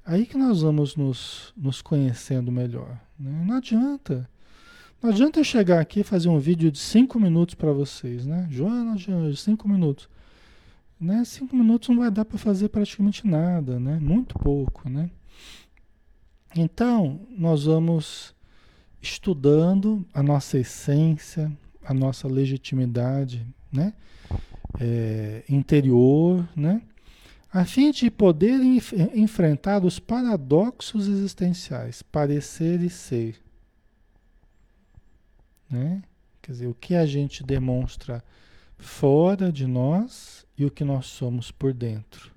Aí 0.06 0.26
que 0.26 0.38
nós 0.38 0.62
vamos 0.62 0.96
nos, 0.96 1.54
nos 1.56 1.82
conhecendo 1.82 2.52
melhor. 2.52 3.00
Né? 3.20 3.44
Não 3.46 3.58
adianta. 3.58 4.30
Não 5.02 5.10
adianta 5.10 5.40
eu 5.40 5.44
chegar 5.44 5.80
aqui 5.80 6.02
e 6.02 6.04
fazer 6.04 6.30
um 6.30 6.40
vídeo 6.40 6.72
de 6.72 6.80
cinco 6.80 7.20
minutos 7.20 7.56
para 7.56 7.72
vocês, 7.72 8.26
né? 8.26 8.48
Joana, 8.52 8.98
Joana, 8.98 9.34
cinco 9.36 9.68
minutos. 9.68 10.10
Né? 11.00 11.24
Cinco 11.26 11.56
minutos 11.56 11.90
não 11.90 11.98
vai 11.98 12.12
dar 12.12 12.26
para 12.26 12.38
fazer 12.38 12.70
praticamente 12.70 13.26
nada, 13.26 13.80
né? 13.80 13.98
Muito 14.00 14.38
pouco, 14.38 14.88
né? 14.90 15.10
Então, 16.56 17.22
nós 17.36 17.64
vamos 17.64 18.36
estudando 19.02 20.06
a 20.14 20.22
nossa 20.22 20.60
essência, 20.60 21.52
a 21.84 21.94
nossa 21.94 22.28
legitimidade, 22.28 23.48
né? 23.72 23.94
É, 24.80 25.44
interior, 25.50 26.48
né? 26.56 26.82
a 27.52 27.66
fim 27.66 27.92
de 27.92 28.10
poder 28.10 28.62
enf 28.62 28.94
enfrentar 29.14 29.84
os 29.84 30.00
paradoxos 30.00 31.08
existenciais, 31.08 32.02
parecer 32.02 32.82
e 32.82 32.90
ser. 32.90 33.42
Né? 35.70 36.02
Quer 36.42 36.52
dizer, 36.54 36.68
o 36.68 36.74
que 36.74 36.96
a 36.96 37.06
gente 37.06 37.44
demonstra 37.44 38.24
fora 38.78 39.52
de 39.52 39.68
nós 39.68 40.46
e 40.58 40.66
o 40.66 40.72
que 40.72 40.84
nós 40.84 41.06
somos 41.08 41.52
por 41.52 41.74
dentro, 41.74 42.32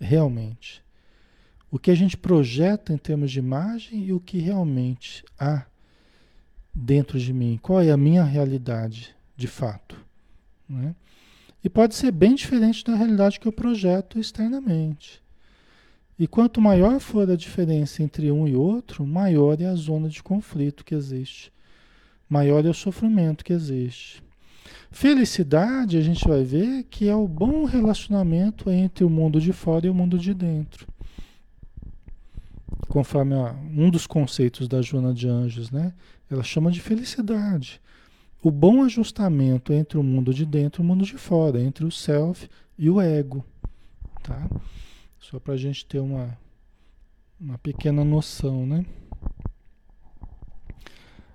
realmente. 0.00 0.82
O 1.70 1.78
que 1.78 1.90
a 1.90 1.94
gente 1.94 2.16
projeta 2.16 2.92
em 2.92 2.98
termos 2.98 3.30
de 3.30 3.38
imagem 3.38 4.04
e 4.04 4.12
o 4.12 4.20
que 4.20 4.38
realmente 4.38 5.24
há 5.38 5.66
dentro 6.74 7.18
de 7.18 7.32
mim. 7.32 7.58
Qual 7.60 7.80
é 7.80 7.90
a 7.90 7.96
minha 7.96 8.24
realidade, 8.24 9.14
de 9.36 9.46
fato. 9.46 9.96
Né? 10.68 10.94
E 11.68 11.70
pode 11.70 11.94
ser 11.94 12.10
bem 12.12 12.34
diferente 12.34 12.82
da 12.82 12.94
realidade 12.94 13.38
que 13.38 13.46
eu 13.46 13.52
projeto 13.52 14.18
externamente. 14.18 15.22
E 16.18 16.26
quanto 16.26 16.62
maior 16.62 16.98
for 16.98 17.30
a 17.30 17.36
diferença 17.36 18.02
entre 18.02 18.32
um 18.32 18.48
e 18.48 18.56
outro, 18.56 19.06
maior 19.06 19.60
é 19.60 19.66
a 19.66 19.74
zona 19.74 20.08
de 20.08 20.22
conflito 20.22 20.82
que 20.82 20.94
existe. 20.94 21.52
Maior 22.26 22.64
é 22.64 22.70
o 22.70 22.74
sofrimento 22.74 23.44
que 23.44 23.52
existe. 23.52 24.22
Felicidade, 24.90 25.98
a 25.98 26.00
gente 26.00 26.26
vai 26.26 26.42
ver 26.42 26.84
que 26.84 27.06
é 27.06 27.14
o 27.14 27.28
bom 27.28 27.66
relacionamento 27.66 28.70
entre 28.70 29.04
o 29.04 29.10
mundo 29.10 29.38
de 29.38 29.52
fora 29.52 29.86
e 29.86 29.90
o 29.90 29.94
mundo 29.94 30.18
de 30.18 30.32
dentro. 30.32 30.86
Conforme 32.88 33.34
um 33.76 33.90
dos 33.90 34.06
conceitos 34.06 34.68
da 34.68 34.80
Joana 34.80 35.12
de 35.12 35.28
Anjos, 35.28 35.70
né? 35.70 35.92
Ela 36.30 36.42
chama 36.42 36.70
de 36.70 36.80
felicidade 36.80 37.78
o 38.42 38.50
bom 38.50 38.84
ajustamento 38.84 39.72
entre 39.72 39.98
o 39.98 40.02
mundo 40.02 40.32
de 40.32 40.46
dentro 40.46 40.80
e 40.80 40.84
o 40.84 40.86
mundo 40.86 41.04
de 41.04 41.16
fora, 41.16 41.60
entre 41.60 41.84
o 41.84 41.90
self 41.90 42.48
e 42.78 42.88
o 42.88 43.00
ego. 43.00 43.44
Tá? 44.22 44.48
Só 45.18 45.40
para 45.40 45.54
a 45.54 45.56
gente 45.56 45.84
ter 45.84 45.98
uma, 45.98 46.38
uma 47.40 47.58
pequena 47.58 48.04
noção, 48.04 48.66
né? 48.66 48.84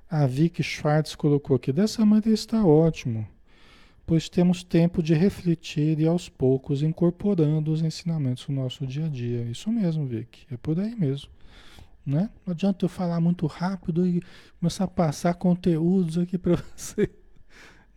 A 0.09 0.27
Vicky 0.27 0.61
Schwartz 0.61 1.15
colocou 1.15 1.55
aqui, 1.55 1.73
dessa 1.73 2.05
maneira 2.05 2.35
está 2.35 2.63
ótimo, 2.63 3.27
pois 4.05 4.29
temos 4.29 4.63
tempo 4.63 5.01
de 5.01 5.15
refletir 5.15 5.99
e 5.99 6.07
aos 6.07 6.29
poucos 6.29 6.83
incorporando 6.83 7.71
os 7.71 7.81
ensinamentos 7.81 8.47
no 8.47 8.61
nosso 8.61 8.85
dia 8.85 9.07
a 9.07 9.09
dia. 9.09 9.41
Isso 9.43 9.71
mesmo, 9.71 10.05
Vicky, 10.05 10.45
é 10.51 10.57
por 10.57 10.79
aí 10.79 10.95
mesmo. 10.95 11.29
Né? 12.05 12.29
Não 12.45 12.51
adianta 12.51 12.83
eu 12.83 12.89
falar 12.89 13.21
muito 13.21 13.47
rápido 13.47 14.05
e 14.05 14.21
começar 14.59 14.83
a 14.83 14.87
passar 14.87 15.33
conteúdos 15.35 16.17
aqui 16.17 16.37
para 16.37 16.55
você. 16.75 17.09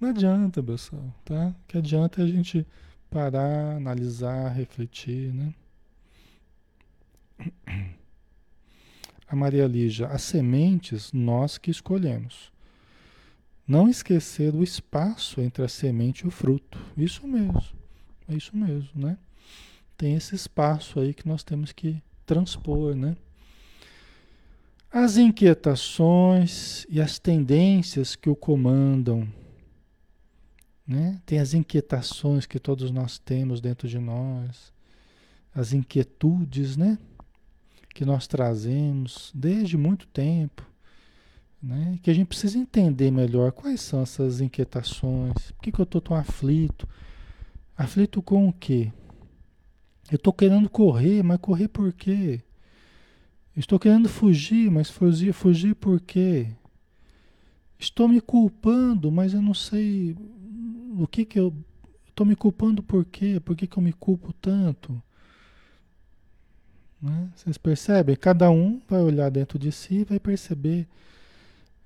Não 0.01 0.11
adianta, 0.11 0.63
pessoal, 0.63 1.13
tá? 1.25 1.49
O 1.49 1.67
que 1.67 1.79
adianta 1.79 2.21
é 2.21 2.25
a 2.25 2.29
gente 2.29 2.67
parar, 3.11 3.77
analisar, 3.77 4.49
refletir, 4.51 5.33
né? 5.33 5.55
A 9.27 9.35
Maria 9.35 9.67
Lígia, 9.67 10.07
as 10.07 10.23
sementes 10.23 11.13
nós 11.13 11.59
que 11.59 11.71
escolhemos. 11.71 12.53
Não 13.67 13.89
esquecer 13.89 14.55
o 14.55 14.63
espaço 14.63 15.41
entre 15.41 15.65
a 15.65 15.69
semente 15.69 16.21
e 16.21 16.29
o 16.29 16.31
fruto. 16.31 16.79
Isso 16.97 17.27
mesmo. 17.27 17.61
É 18.29 18.35
isso 18.35 18.57
mesmo, 18.57 18.91
né? 18.95 19.19
Tem 19.97 20.15
esse 20.15 20.35
espaço 20.35 21.01
aí 21.01 21.13
que 21.13 21.27
nós 21.27 21.43
temos 21.43 21.73
que 21.73 22.01
transpor, 22.25 22.95
né? 22.95 23.17
As 24.91 25.17
inquietações 25.17 26.87
e 26.89 27.01
as 27.01 27.19
tendências 27.19 28.17
que 28.17 28.31
o 28.31 28.37
comandam. 28.37 29.29
Né? 30.87 31.21
Tem 31.27 31.39
as 31.39 31.53
inquietações 31.53 32.47
que 32.47 32.59
todos 32.59 32.91
nós 32.91 33.19
temos 33.19 33.61
dentro 33.61 33.89
de 33.89 33.99
nós, 33.99 34.73
as 35.55 35.73
inquietudes 35.73 36.77
né? 36.77 36.97
que 37.93 38.05
nós 38.05 38.27
trazemos 38.27 39.33
desde 39.35 39.77
muito 39.77 40.07
tempo. 40.07 40.65
Né? 41.61 41.99
Que 42.03 42.11
a 42.11 42.15
gente 42.15 42.29
precisa 42.29 42.59
entender 42.59 43.11
melhor 43.11 43.51
quais 43.51 43.81
são 43.81 44.03
essas 44.03 44.41
inquietações. 44.41 45.51
Por 45.53 45.63
que, 45.63 45.73
que 45.73 45.81
eu 45.81 45.85
estou 45.85 46.01
tão 46.01 46.17
aflito? 46.17 46.89
Aflito 47.77 48.23
com 48.23 48.49
o 48.49 48.53
quê? 48.53 48.93
Eu 50.11 50.17
estou 50.17 50.33
querendo 50.33 50.71
correr, 50.71 51.23
mas 51.23 51.39
correr 51.39 51.69
por 51.69 51.93
quê? 51.93 52.41
Estou 53.57 53.79
querendo 53.79 54.09
fugir, 54.09 54.71
mas 54.71 54.91
fugir, 54.91 55.33
fugir 55.33 55.75
por 55.75 55.99
quê? 56.01 56.49
Estou 57.79 58.07
me 58.07 58.21
culpando, 58.21 59.11
mas 59.11 59.33
eu 59.33 59.41
não 59.41 59.55
sei 59.55 60.17
o 60.99 61.07
que 61.07 61.25
que 61.25 61.39
eu 61.39 61.55
estou 62.09 62.27
me 62.27 62.35
culpando 62.35 62.83
por 62.83 63.05
quê? 63.05 63.41
Por 63.41 63.55
que, 63.55 63.67
que 63.67 63.77
eu 63.77 63.83
me 63.83 63.93
culpo 63.93 64.33
tanto? 64.33 65.01
Né? 67.01 67.31
Vocês 67.35 67.59
percebem? 67.59 68.17
Cada 68.17 68.51
um 68.51 68.81
vai 68.89 69.03
olhar 69.03 69.31
dentro 69.31 69.59
de 69.59 69.71
si 69.71 69.97
e 69.97 70.05
vai 70.05 70.19
perceber 70.19 70.89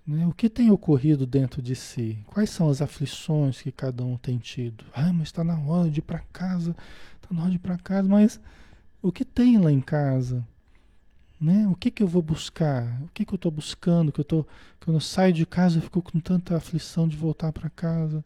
né? 0.07 0.27
o 0.27 0.33
que 0.33 0.49
tem 0.49 0.71
ocorrido 0.71 1.27
dentro 1.27 1.61
de 1.61 1.75
si. 1.75 2.19
Quais 2.27 2.51
são 2.51 2.71
as 2.71 2.81
aflições 2.81 3.61
que 3.61 3.73
cada 3.73 4.05
um 4.05 4.17
tem 4.17 4.39
tido? 4.39 4.85
Ah, 4.95 5.13
mas 5.13 5.29
está 5.29 5.43
na 5.43 5.59
hora 5.59 5.91
de 5.91 5.99
ir 5.99 6.03
para 6.03 6.21
casa, 6.33 6.77
está 7.21 7.35
na 7.35 7.43
hora 7.43 7.51
de 7.51 7.57
ir 7.57 7.61
para 7.61 7.79
casa, 7.79 8.09
mas 8.09 8.41
o 9.03 9.11
que 9.11 9.25
tem 9.25 9.59
lá 9.59 9.73
em 9.73 9.81
casa? 9.81 10.47
Né? 11.41 11.67
O 11.69 11.75
que, 11.75 11.91
que 11.91 12.03
eu 12.03 12.07
vou 12.07 12.21
buscar? 12.21 13.01
O 13.03 13.09
que, 13.15 13.25
que 13.25 13.33
eu 13.33 13.37
estou 13.37 13.51
buscando? 13.51 14.13
Que 14.13 14.21
eu 14.21 14.25
tô, 14.25 14.47
quando 14.85 14.97
eu 14.97 15.01
saio 15.01 15.33
de 15.33 15.47
casa, 15.47 15.79
eu 15.79 15.83
fico 15.83 16.03
com 16.03 16.21
tanta 16.21 16.57
aflição 16.57 17.09
de 17.09 17.17
voltar 17.17 17.51
para 17.51 17.71
casa. 17.71 18.23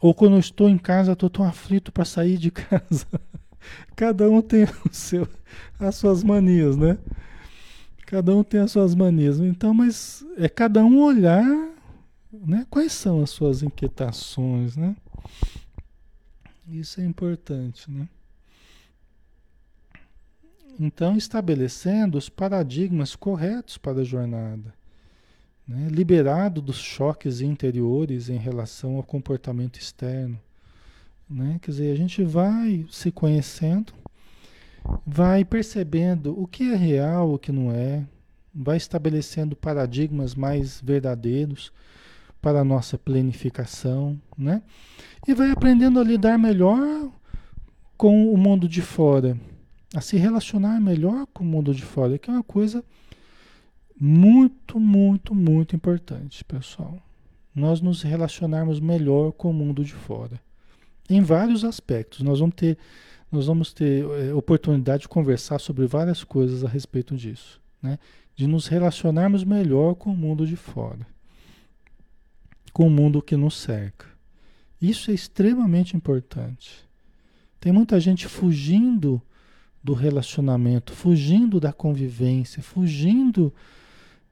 Ou 0.00 0.12
quando 0.12 0.32
eu 0.32 0.40
estou 0.40 0.68
em 0.68 0.78
casa, 0.78 1.12
estou 1.12 1.30
tão 1.30 1.44
aflito 1.44 1.92
para 1.92 2.04
sair 2.04 2.38
de 2.38 2.50
casa. 2.52 3.06
Cada 3.94 4.28
um 4.28 4.42
tem 4.42 4.64
o 4.64 4.92
seu, 4.92 5.28
as 5.78 5.94
suas 5.94 6.24
manias, 6.24 6.76
né? 6.76 6.98
Cada 8.04 8.34
um 8.34 8.42
tem 8.42 8.60
as 8.60 8.72
suas 8.72 8.96
manias. 8.96 9.38
Então, 9.38 9.72
mas 9.72 10.24
é 10.36 10.48
cada 10.48 10.84
um 10.84 11.00
olhar, 11.00 11.46
né? 12.32 12.66
Quais 12.68 12.92
são 12.92 13.22
as 13.22 13.30
suas 13.30 13.62
inquietações, 13.62 14.76
né? 14.76 14.96
Isso 16.68 17.00
é 17.00 17.04
importante, 17.04 17.88
né? 17.88 18.08
Então, 20.78 21.16
estabelecendo 21.16 22.18
os 22.18 22.28
paradigmas 22.28 23.14
corretos 23.14 23.78
para 23.78 24.00
a 24.00 24.04
jornada, 24.04 24.74
né? 25.66 25.88
liberado 25.90 26.60
dos 26.60 26.78
choques 26.78 27.40
interiores 27.40 28.28
em 28.28 28.38
relação 28.38 28.96
ao 28.96 29.02
comportamento 29.02 29.78
externo. 29.78 30.38
Né? 31.28 31.58
Quer 31.62 31.70
dizer, 31.70 31.92
a 31.92 31.96
gente 31.96 32.22
vai 32.24 32.86
se 32.90 33.10
conhecendo 33.10 33.92
vai 35.06 35.44
percebendo 35.44 36.38
o 36.40 36.46
que 36.46 36.64
é 36.64 36.76
real, 36.76 37.34
o 37.34 37.38
que 37.38 37.52
não 37.52 37.70
é, 37.70 38.04
vai 38.54 38.76
estabelecendo 38.76 39.56
paradigmas 39.56 40.34
mais 40.34 40.80
verdadeiros 40.80 41.72
para 42.40 42.60
a 42.60 42.64
nossa 42.64 42.98
planificação, 42.98 44.20
né? 44.36 44.62
E 45.26 45.32
vai 45.32 45.50
aprendendo 45.50 46.00
a 46.00 46.04
lidar 46.04 46.36
melhor 46.38 47.08
com 47.96 48.32
o 48.32 48.36
mundo 48.36 48.68
de 48.68 48.82
fora, 48.82 49.38
a 49.94 50.00
se 50.00 50.16
relacionar 50.16 50.80
melhor 50.80 51.26
com 51.26 51.44
o 51.44 51.46
mundo 51.46 51.74
de 51.74 51.82
fora, 51.82 52.18
que 52.18 52.30
é 52.30 52.32
uma 52.32 52.42
coisa 52.42 52.84
muito, 53.98 54.80
muito, 54.80 55.34
muito 55.34 55.76
importante, 55.76 56.44
pessoal. 56.44 56.98
Nós 57.54 57.80
nos 57.80 58.02
relacionarmos 58.02 58.80
melhor 58.80 59.32
com 59.32 59.50
o 59.50 59.54
mundo 59.54 59.84
de 59.84 59.92
fora. 59.92 60.40
Em 61.08 61.20
vários 61.20 61.64
aspectos. 61.64 62.22
Nós 62.22 62.40
vamos 62.40 62.54
ter, 62.54 62.78
nós 63.30 63.46
vamos 63.46 63.72
ter 63.72 64.04
é, 64.04 64.32
oportunidade 64.32 65.02
de 65.02 65.08
conversar 65.08 65.58
sobre 65.58 65.86
várias 65.86 66.24
coisas 66.24 66.64
a 66.64 66.68
respeito 66.68 67.14
disso. 67.14 67.60
Né? 67.82 67.98
De 68.34 68.46
nos 68.46 68.66
relacionarmos 68.66 69.44
melhor 69.44 69.94
com 69.94 70.10
o 70.10 70.16
mundo 70.16 70.46
de 70.46 70.56
fora. 70.56 71.06
Com 72.72 72.86
o 72.86 72.90
mundo 72.90 73.20
que 73.20 73.36
nos 73.36 73.58
cerca. 73.58 74.06
Isso 74.80 75.10
é 75.10 75.14
extremamente 75.14 75.94
importante. 75.94 76.88
Tem 77.60 77.70
muita 77.70 78.00
gente 78.00 78.26
fugindo 78.26 79.22
do 79.82 79.94
relacionamento, 79.94 80.92
fugindo 80.92 81.58
da 81.58 81.72
convivência, 81.72 82.62
fugindo 82.62 83.52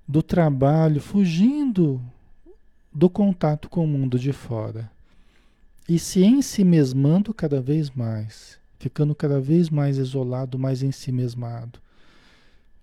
do 0.06 0.22
trabalho, 0.22 1.00
fugindo 1.00 2.00
do 2.92 3.08
contato 3.08 3.68
com 3.68 3.84
o 3.84 3.88
mundo 3.88 4.18
de 4.18 4.32
fora 4.32 4.90
e 5.88 5.98
se 5.98 6.22
ensimesmando 6.22 7.34
cada 7.34 7.60
vez 7.60 7.90
mais, 7.90 8.58
ficando 8.78 9.12
cada 9.12 9.40
vez 9.40 9.68
mais 9.68 9.98
isolado, 9.98 10.56
mais 10.58 10.84
ensimesmado. 10.84 11.80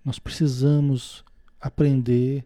Nós 0.04 0.18
precisamos 0.18 1.24
aprender 1.60 2.44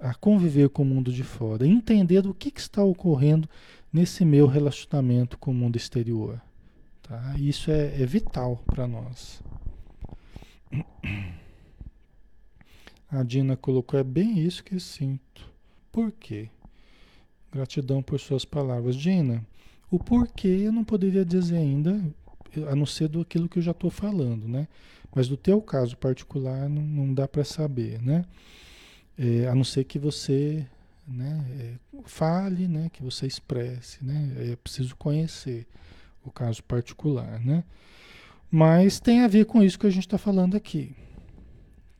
a 0.00 0.14
conviver 0.14 0.68
com 0.70 0.82
o 0.82 0.86
mundo 0.86 1.12
de 1.12 1.22
fora, 1.22 1.66
entender 1.66 2.26
o 2.26 2.34
que, 2.34 2.50
que 2.50 2.60
está 2.60 2.82
ocorrendo 2.82 3.48
nesse 3.92 4.24
meu 4.24 4.46
relacionamento 4.46 5.38
com 5.38 5.50
o 5.50 5.54
mundo 5.54 5.76
exterior. 5.76 6.40
Tá? 7.02 7.34
Isso 7.38 7.70
é, 7.70 8.02
é 8.02 8.06
vital 8.06 8.62
para 8.66 8.88
nós. 8.88 9.40
A 13.10 13.22
Dina 13.24 13.56
colocou, 13.56 13.98
é 13.98 14.04
bem 14.04 14.38
isso 14.38 14.62
que 14.62 14.78
sinto. 14.78 15.50
Por 15.90 16.12
quê? 16.12 16.48
Gratidão 17.50 18.02
por 18.02 18.20
suas 18.20 18.44
palavras. 18.44 18.94
Dina, 18.94 19.44
o 19.90 19.98
porquê 19.98 20.46
eu 20.46 20.72
não 20.72 20.84
poderia 20.84 21.24
dizer 21.24 21.56
ainda, 21.56 22.00
a 22.70 22.76
não 22.76 22.86
ser 22.86 23.08
do 23.08 23.20
aquilo 23.20 23.48
que 23.48 23.58
eu 23.58 23.62
já 23.62 23.72
estou 23.72 23.90
falando, 23.90 24.46
né? 24.46 24.68
Mas 25.12 25.26
do 25.26 25.36
teu 25.36 25.60
caso 25.60 25.96
particular 25.96 26.68
não, 26.68 26.82
não 26.82 27.12
dá 27.12 27.26
para 27.26 27.44
saber, 27.44 28.00
né? 28.00 28.24
É, 29.18 29.48
a 29.48 29.54
não 29.54 29.64
ser 29.64 29.84
que 29.84 29.98
você 29.98 30.64
né, 31.06 31.44
é, 31.58 32.00
fale, 32.04 32.68
né? 32.68 32.88
Que 32.92 33.02
você 33.02 33.26
expresse, 33.26 34.04
né? 34.04 34.52
É 34.52 34.56
preciso 34.56 34.94
conhecer 34.94 35.66
o 36.24 36.30
caso 36.30 36.62
particular, 36.62 37.40
né? 37.44 37.64
Mas 38.50 38.98
tem 38.98 39.20
a 39.20 39.28
ver 39.28 39.46
com 39.46 39.62
isso 39.62 39.78
que 39.78 39.86
a 39.86 39.90
gente 39.90 40.06
está 40.06 40.18
falando 40.18 40.56
aqui, 40.56 40.94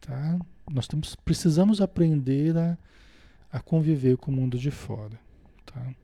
tá? 0.01 0.39
Nós 0.69 0.89
temos, 0.89 1.15
precisamos 1.15 1.81
aprender 1.81 2.57
a, 2.57 2.77
a 3.53 3.61
conviver 3.61 4.17
com 4.17 4.33
o 4.33 4.35
mundo 4.35 4.59
de 4.59 4.71
fora. 4.71 5.19
Tá? 5.65 5.95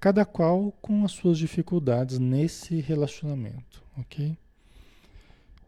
Cada 0.00 0.24
qual 0.24 0.72
com 0.82 1.04
as 1.04 1.12
suas 1.12 1.38
dificuldades 1.38 2.18
nesse 2.18 2.80
relacionamento, 2.80 3.82
ok? 3.96 4.36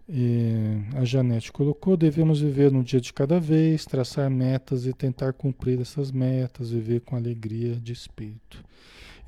E 0.08 0.82
a 0.94 1.04
Janete 1.04 1.50
colocou: 1.50 1.96
devemos 1.96 2.40
viver 2.40 2.70
no 2.70 2.84
dia 2.84 3.00
de 3.00 3.12
cada 3.12 3.40
vez, 3.40 3.84
traçar 3.84 4.30
metas 4.30 4.86
e 4.86 4.92
tentar 4.92 5.32
cumprir 5.32 5.80
essas 5.80 6.12
metas, 6.12 6.70
viver 6.70 7.00
com 7.00 7.16
alegria 7.16 7.74
de 7.76 7.92
espírito. 7.92 8.64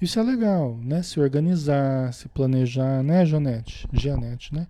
Isso 0.01 0.19
é 0.21 0.23
legal, 0.23 0.79
né? 0.83 1.03
Se 1.03 1.19
organizar, 1.19 2.13
se 2.13 2.29
planejar, 2.29 3.03
né, 3.03 3.27
Janete? 3.27 3.87
Janete, 3.93 4.55
né? 4.55 4.69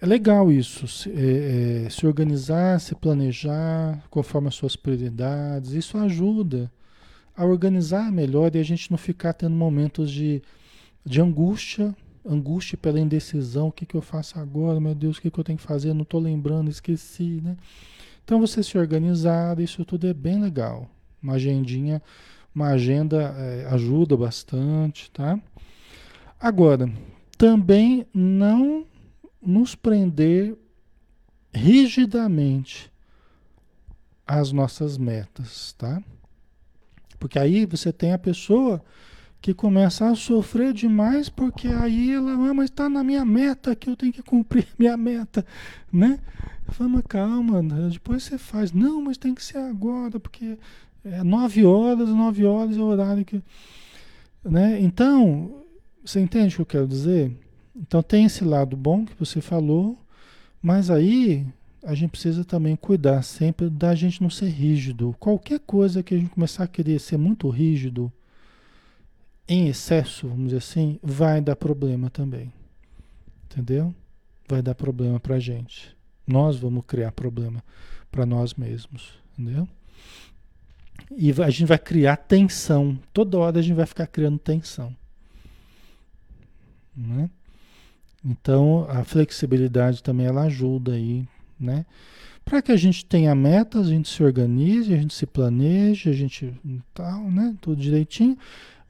É 0.00 0.04
legal 0.04 0.52
isso, 0.52 0.86
se, 0.86 1.10
é, 1.10 1.84
é, 1.86 1.90
se, 1.90 2.06
organizar, 2.06 2.78
se 2.80 2.94
planejar 2.94 4.02
conforme 4.10 4.48
as 4.48 4.54
suas 4.54 4.76
prioridades, 4.76 5.72
isso 5.72 5.96
ajuda 5.96 6.70
a 7.34 7.46
organizar 7.46 8.12
melhor 8.12 8.54
e 8.54 8.58
a 8.58 8.62
gente 8.62 8.90
não 8.90 8.98
ficar 8.98 9.32
tendo 9.32 9.56
momentos 9.56 10.10
de, 10.10 10.42
de 11.02 11.18
angústia, 11.18 11.96
angústia 12.26 12.76
pela 12.76 13.00
indecisão, 13.00 13.68
o 13.68 13.72
que, 13.72 13.86
que 13.86 13.94
eu 13.94 14.02
faço 14.02 14.38
agora, 14.38 14.78
meu 14.78 14.94
Deus, 14.94 15.16
o 15.16 15.22
que, 15.22 15.30
que 15.30 15.40
eu 15.40 15.44
tenho 15.44 15.58
que 15.58 15.64
fazer, 15.64 15.94
não 15.94 16.02
estou 16.02 16.20
lembrando, 16.20 16.70
esqueci, 16.70 17.40
né? 17.42 17.56
Então 18.22 18.38
você 18.38 18.62
se 18.62 18.76
organizar, 18.76 19.58
isso 19.60 19.84
tudo 19.84 20.06
é 20.06 20.12
bem 20.12 20.40
legal. 20.40 20.90
Uma 21.22 21.34
agendinha, 21.34 22.02
uma 22.56 22.68
agenda 22.68 23.34
é, 23.36 23.66
ajuda 23.70 24.16
bastante, 24.16 25.10
tá? 25.10 25.38
Agora, 26.40 26.90
também 27.36 28.06
não 28.14 28.86
nos 29.42 29.74
prender 29.74 30.56
rigidamente 31.52 32.90
às 34.26 34.52
nossas 34.52 34.96
metas, 34.96 35.74
tá? 35.74 36.02
Porque 37.18 37.38
aí 37.38 37.66
você 37.66 37.92
tem 37.92 38.14
a 38.14 38.18
pessoa 38.18 38.82
que 39.38 39.52
começa 39.52 40.08
a 40.08 40.14
sofrer 40.14 40.72
demais 40.72 41.28
porque 41.28 41.68
aí 41.68 42.10
ela, 42.10 42.32
ah, 42.32 42.54
mas 42.54 42.70
está 42.70 42.88
na 42.88 43.04
minha 43.04 43.24
meta 43.24 43.76
que 43.76 43.90
eu 43.90 43.96
tenho 43.96 44.14
que 44.14 44.22
cumprir 44.22 44.66
minha 44.78 44.96
meta, 44.96 45.44
né? 45.92 46.18
Fala, 46.68 47.02
calma, 47.02 47.62
depois 47.90 48.24
você 48.24 48.38
faz. 48.38 48.72
Não, 48.72 49.02
mas 49.02 49.18
tem 49.18 49.34
que 49.34 49.44
ser 49.44 49.58
agora, 49.58 50.18
porque 50.18 50.58
é 51.06 51.22
nove 51.22 51.64
horas, 51.64 52.08
nove 52.08 52.44
horas 52.44 52.76
é 52.76 52.80
o 52.80 52.84
horário 52.84 53.24
que. 53.24 53.42
Né? 54.44 54.80
Então, 54.80 55.64
você 56.04 56.20
entende 56.20 56.54
o 56.54 56.56
que 56.56 56.62
eu 56.62 56.66
quero 56.66 56.88
dizer? 56.88 57.32
Então 57.74 58.02
tem 58.02 58.24
esse 58.24 58.44
lado 58.44 58.76
bom 58.76 59.04
que 59.04 59.14
você 59.18 59.40
falou, 59.40 59.98
mas 60.62 60.90
aí 60.90 61.46
a 61.82 61.94
gente 61.94 62.10
precisa 62.10 62.44
também 62.44 62.74
cuidar 62.74 63.22
sempre 63.22 63.68
da 63.68 63.94
gente 63.94 64.22
não 64.22 64.30
ser 64.30 64.48
rígido. 64.48 65.14
Qualquer 65.20 65.60
coisa 65.60 66.02
que 66.02 66.14
a 66.14 66.18
gente 66.18 66.30
começar 66.30 66.64
a 66.64 66.68
querer 66.68 66.98
ser 66.98 67.16
muito 67.16 67.48
rígido, 67.48 68.12
em 69.48 69.68
excesso, 69.68 70.26
vamos 70.26 70.46
dizer 70.46 70.58
assim, 70.58 70.98
vai 71.02 71.40
dar 71.40 71.54
problema 71.54 72.10
também. 72.10 72.52
Entendeu? 73.44 73.94
Vai 74.48 74.60
dar 74.60 74.74
problema 74.74 75.20
pra 75.20 75.38
gente. 75.38 75.96
Nós 76.26 76.56
vamos 76.56 76.84
criar 76.84 77.12
problema 77.12 77.62
para 78.10 78.26
nós 78.26 78.54
mesmos, 78.54 79.12
entendeu? 79.38 79.68
E 81.16 81.30
a 81.30 81.50
gente 81.50 81.66
vai 81.66 81.78
criar 81.78 82.16
tensão. 82.16 82.98
Toda 83.12 83.38
hora 83.38 83.58
a 83.58 83.62
gente 83.62 83.76
vai 83.76 83.86
ficar 83.86 84.06
criando 84.06 84.38
tensão. 84.38 84.94
Né? 86.96 87.30
Então, 88.24 88.86
a 88.88 89.04
flexibilidade 89.04 90.02
também 90.02 90.26
ela 90.26 90.42
ajuda 90.42 90.92
aí, 90.92 91.26
né? 91.58 91.86
Para 92.44 92.62
que 92.62 92.72
a 92.72 92.76
gente 92.76 93.04
tenha 93.04 93.34
metas, 93.34 93.86
a 93.86 93.90
gente 93.90 94.08
se 94.08 94.22
organize, 94.22 94.92
a 94.94 94.96
gente 94.96 95.14
se 95.14 95.26
planeje, 95.26 96.08
a 96.08 96.12
gente 96.12 96.54
tal, 96.94 97.30
né? 97.30 97.54
Tudo 97.60 97.80
direitinho, 97.80 98.38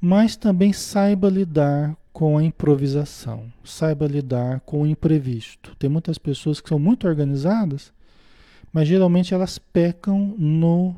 mas 0.00 0.36
também 0.36 0.72
saiba 0.72 1.28
lidar 1.28 1.96
com 2.12 2.38
a 2.38 2.44
improvisação, 2.44 3.52
saiba 3.64 4.07
lidar 4.07 4.61
com 4.61 4.82
o 4.82 4.86
imprevisto. 4.86 5.74
Tem 5.78 5.88
muitas 5.88 6.16
pessoas 6.16 6.61
que 6.61 6.68
são 6.68 6.78
muito 6.78 7.07
organizadas, 7.07 7.92
mas 8.72 8.88
geralmente 8.88 9.34
elas 9.34 9.59
pecam 9.59 10.34
no, 10.38 10.94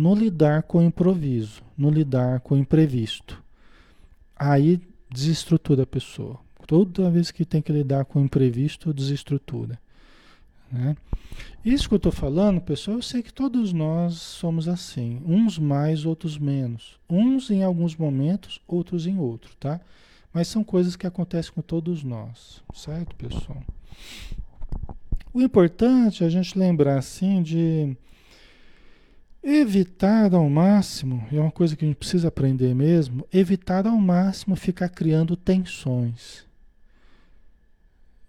no 0.00 0.14
lidar 0.14 0.62
com 0.62 0.78
o 0.78 0.82
improviso, 0.82 1.62
no 1.76 1.90
lidar 1.90 2.40
com 2.40 2.54
o 2.54 2.58
imprevisto. 2.58 3.42
Aí 4.34 4.80
desestrutura 5.10 5.82
a 5.82 5.86
pessoa. 5.86 6.38
Toda 6.66 7.10
vez 7.10 7.30
que 7.30 7.44
tem 7.44 7.60
que 7.60 7.70
lidar 7.70 8.06
com 8.06 8.18
o 8.18 8.24
imprevisto, 8.24 8.94
desestrutura. 8.94 9.78
Né? 10.72 10.96
Isso 11.62 11.86
que 11.86 11.92
eu 11.92 11.98
estou 11.98 12.12
falando, 12.12 12.62
pessoal, 12.62 12.96
eu 12.96 13.02
sei 13.02 13.22
que 13.22 13.30
todos 13.30 13.74
nós 13.74 14.14
somos 14.14 14.68
assim. 14.68 15.20
Uns 15.26 15.58
mais, 15.58 16.06
outros 16.06 16.38
menos. 16.38 16.98
Uns 17.08 17.50
em 17.50 17.62
alguns 17.62 17.94
momentos, 17.94 18.58
outros 18.66 19.06
em 19.06 19.18
outros, 19.18 19.54
tá? 19.56 19.82
Mas 20.32 20.48
são 20.48 20.64
coisas 20.64 20.96
que 20.96 21.06
acontecem 21.06 21.52
com 21.52 21.60
todos 21.60 22.02
nós, 22.02 22.62
certo, 22.72 23.14
pessoal? 23.16 23.62
O 25.34 25.42
importante 25.42 26.24
é 26.24 26.26
a 26.26 26.30
gente 26.30 26.58
lembrar, 26.58 26.96
assim, 26.96 27.42
de 27.42 27.94
evitar 29.42 30.34
ao 30.34 30.48
máximo, 30.48 31.26
é 31.32 31.40
uma 31.40 31.50
coisa 31.50 31.74
que 31.74 31.84
a 31.84 31.88
gente 31.88 31.96
precisa 31.96 32.28
aprender 32.28 32.74
mesmo, 32.74 33.26
evitar 33.32 33.86
ao 33.86 33.96
máximo 33.96 34.54
ficar 34.56 34.88
criando 34.88 35.36
tensões. 35.36 36.44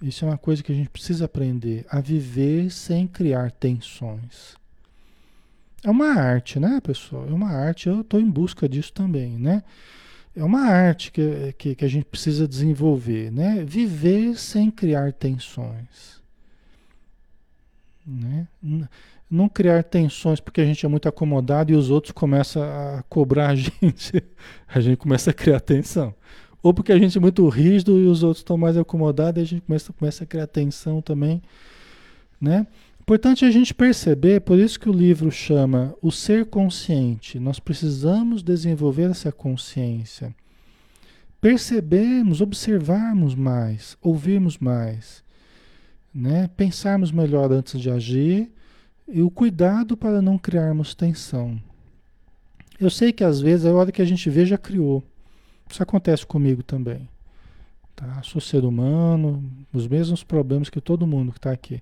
Isso 0.02 0.26
é 0.26 0.28
uma 0.30 0.38
coisa 0.38 0.64
que 0.64 0.72
a 0.72 0.76
gente 0.76 0.90
precisa 0.90 1.26
aprender 1.26 1.86
a 1.90 2.02
viver 2.02 2.72
sem 2.72 3.06
criar 3.06 3.52
tensões. 3.52 4.56
É 5.84 5.90
uma 5.90 6.14
arte, 6.14 6.60
né, 6.60 6.80
pessoal? 6.82 7.28
É 7.28 7.34
uma 7.34 7.52
arte. 7.52 7.88
Eu 7.88 8.02
estou 8.02 8.20
em 8.20 8.30
busca 8.30 8.68
disso 8.68 8.94
também, 8.94 9.38
né? 9.38 9.64
é 10.36 10.44
uma 10.44 10.62
arte 10.62 11.12
que, 11.12 11.54
que, 11.58 11.76
que, 11.76 11.86
a 11.86 11.88
gente 11.88 12.06
precisa 12.06 12.48
desenvolver, 12.48 13.32
né? 13.32 13.64
Viver 13.66 14.38
sem 14.38 14.72
criar 14.72 15.12
tensões. 15.12 16.22
Né? 18.06 18.48
Não 19.32 19.48
criar 19.48 19.82
tensões 19.84 20.42
porque 20.42 20.60
a 20.60 20.66
gente 20.66 20.86
é 20.86 20.90
muito 20.90 21.08
acomodado 21.08 21.72
e 21.72 21.76
os 21.76 21.90
outros 21.90 22.12
começam 22.12 22.62
a 22.62 23.02
cobrar 23.08 23.52
a 23.52 23.56
gente. 23.56 24.22
A 24.68 24.82
gente 24.82 24.98
começa 24.98 25.32
a 25.32 25.34
criar 25.34 25.62
tensão. 25.62 26.14
Ou 26.62 26.74
porque 26.74 26.92
a 26.92 27.00
gente 27.00 27.18
é 27.18 27.22
muito 27.22 27.48
rígido 27.48 27.98
e 27.98 28.08
os 28.08 28.24
outros 28.24 28.42
estão 28.42 28.58
mais 28.58 28.78
acomodados 28.78 29.40
e 29.40 29.42
a 29.42 29.46
gente 29.46 29.62
começa, 29.62 29.94
começa 29.94 30.24
a 30.26 30.28
criar 30.28 30.48
tensão 30.48 31.02
também. 31.02 31.42
Né? 32.42 32.68
Importante 33.00 33.46
a 33.46 33.52
gente 33.52 33.74
perceber, 33.74 34.42
por 34.42 34.60
isso 34.60 34.78
que 34.78 34.90
o 34.90 34.94
livro 34.94 35.32
chama 35.32 35.96
o 36.02 36.12
ser 36.12 36.46
consciente. 36.48 37.40
Nós 37.40 37.58
precisamos 37.58 38.44
desenvolver 38.44 39.10
essa 39.10 39.32
consciência. 39.32 40.36
Percebermos, 41.40 42.42
observarmos 42.42 43.34
mais, 43.34 43.98
ouvirmos 44.02 44.58
mais, 44.58 45.24
né? 46.14 46.50
pensarmos 46.56 47.12
melhor 47.12 47.52
antes 47.52 47.80
de 47.80 47.90
agir 47.90 48.52
e 49.12 49.22
o 49.22 49.30
cuidado 49.30 49.98
para 49.98 50.22
não 50.22 50.38
criarmos 50.38 50.96
tensão. 50.96 51.62
Eu 52.80 52.90
sei 52.90 53.12
que 53.12 53.24
às 53.24 53.40
vezes 53.40 53.66
a 53.66 53.74
hora 53.74 53.92
que 53.92 54.02
a 54.02 54.06
gente 54.06 54.30
vê 54.30 54.46
já 54.46 54.58
criou. 54.58 55.04
Isso 55.70 55.84
acontece 55.84 56.26
comigo 56.26 56.64
também. 56.64 57.08
Tá? 57.96 58.22
Sou 58.24 58.42
ser 58.42 58.66
humano, 58.66 59.44
os 59.72 59.88
mesmos 59.88 60.24
problemas 60.24 60.70
que 60.70 60.82
todo 60.82 61.06
mundo 61.06 61.32
que 61.32 61.38
está 61.38 61.52
aqui. 61.52 61.82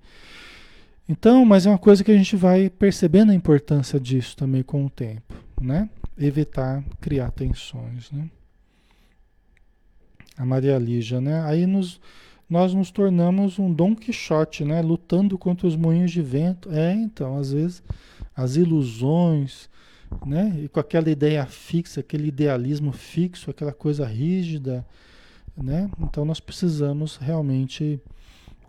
Então, 1.08 1.46
mas 1.46 1.66
é 1.66 1.70
uma 1.70 1.78
coisa 1.78 2.04
que 2.04 2.12
a 2.12 2.18
gente 2.18 2.36
vai 2.36 2.70
percebendo 2.70 3.32
a 3.32 3.36
importância 3.36 4.00
disso 4.00 4.36
também 4.36 4.62
com 4.62 4.86
o 4.86 4.90
tempo, 4.90 5.34
né? 5.60 5.90
Evitar 6.18 6.84
criar 7.02 7.32
tensões, 7.32 8.12
né? 8.12 8.30
A 10.38 10.46
Maria 10.46 10.78
Lígia, 10.78 11.20
né? 11.20 11.42
Aí 11.46 11.66
nos, 11.66 12.00
nós 12.50 12.74
nos 12.74 12.90
tornamos 12.90 13.60
um 13.60 13.72
Dom 13.72 13.96
Quixote, 13.96 14.66
né? 14.66 14.82
Lutando 14.82 15.38
contra 15.38 15.68
os 15.68 15.76
moinhos 15.76 16.12
de 16.12 16.22
vento. 16.22 16.72
É, 16.72 16.94
então, 16.94 17.38
às 17.38 17.52
vezes, 17.52 17.84
as 18.36 18.56
ilusões, 18.56 19.70
né? 20.26 20.60
E 20.64 20.68
com 20.68 20.80
aquela 20.80 21.12
ideia 21.12 21.46
fixa, 21.46 22.00
aquele 22.00 22.28
idealismo 22.28 22.92
fixo, 22.92 23.52
aquela 23.52 23.72
coisa 23.72 24.06
rígida, 24.06 24.84
né? 25.56 25.92
Então, 26.00 26.26
nós 26.26 26.40
precisamos 26.40 27.18
realmente 27.18 28.02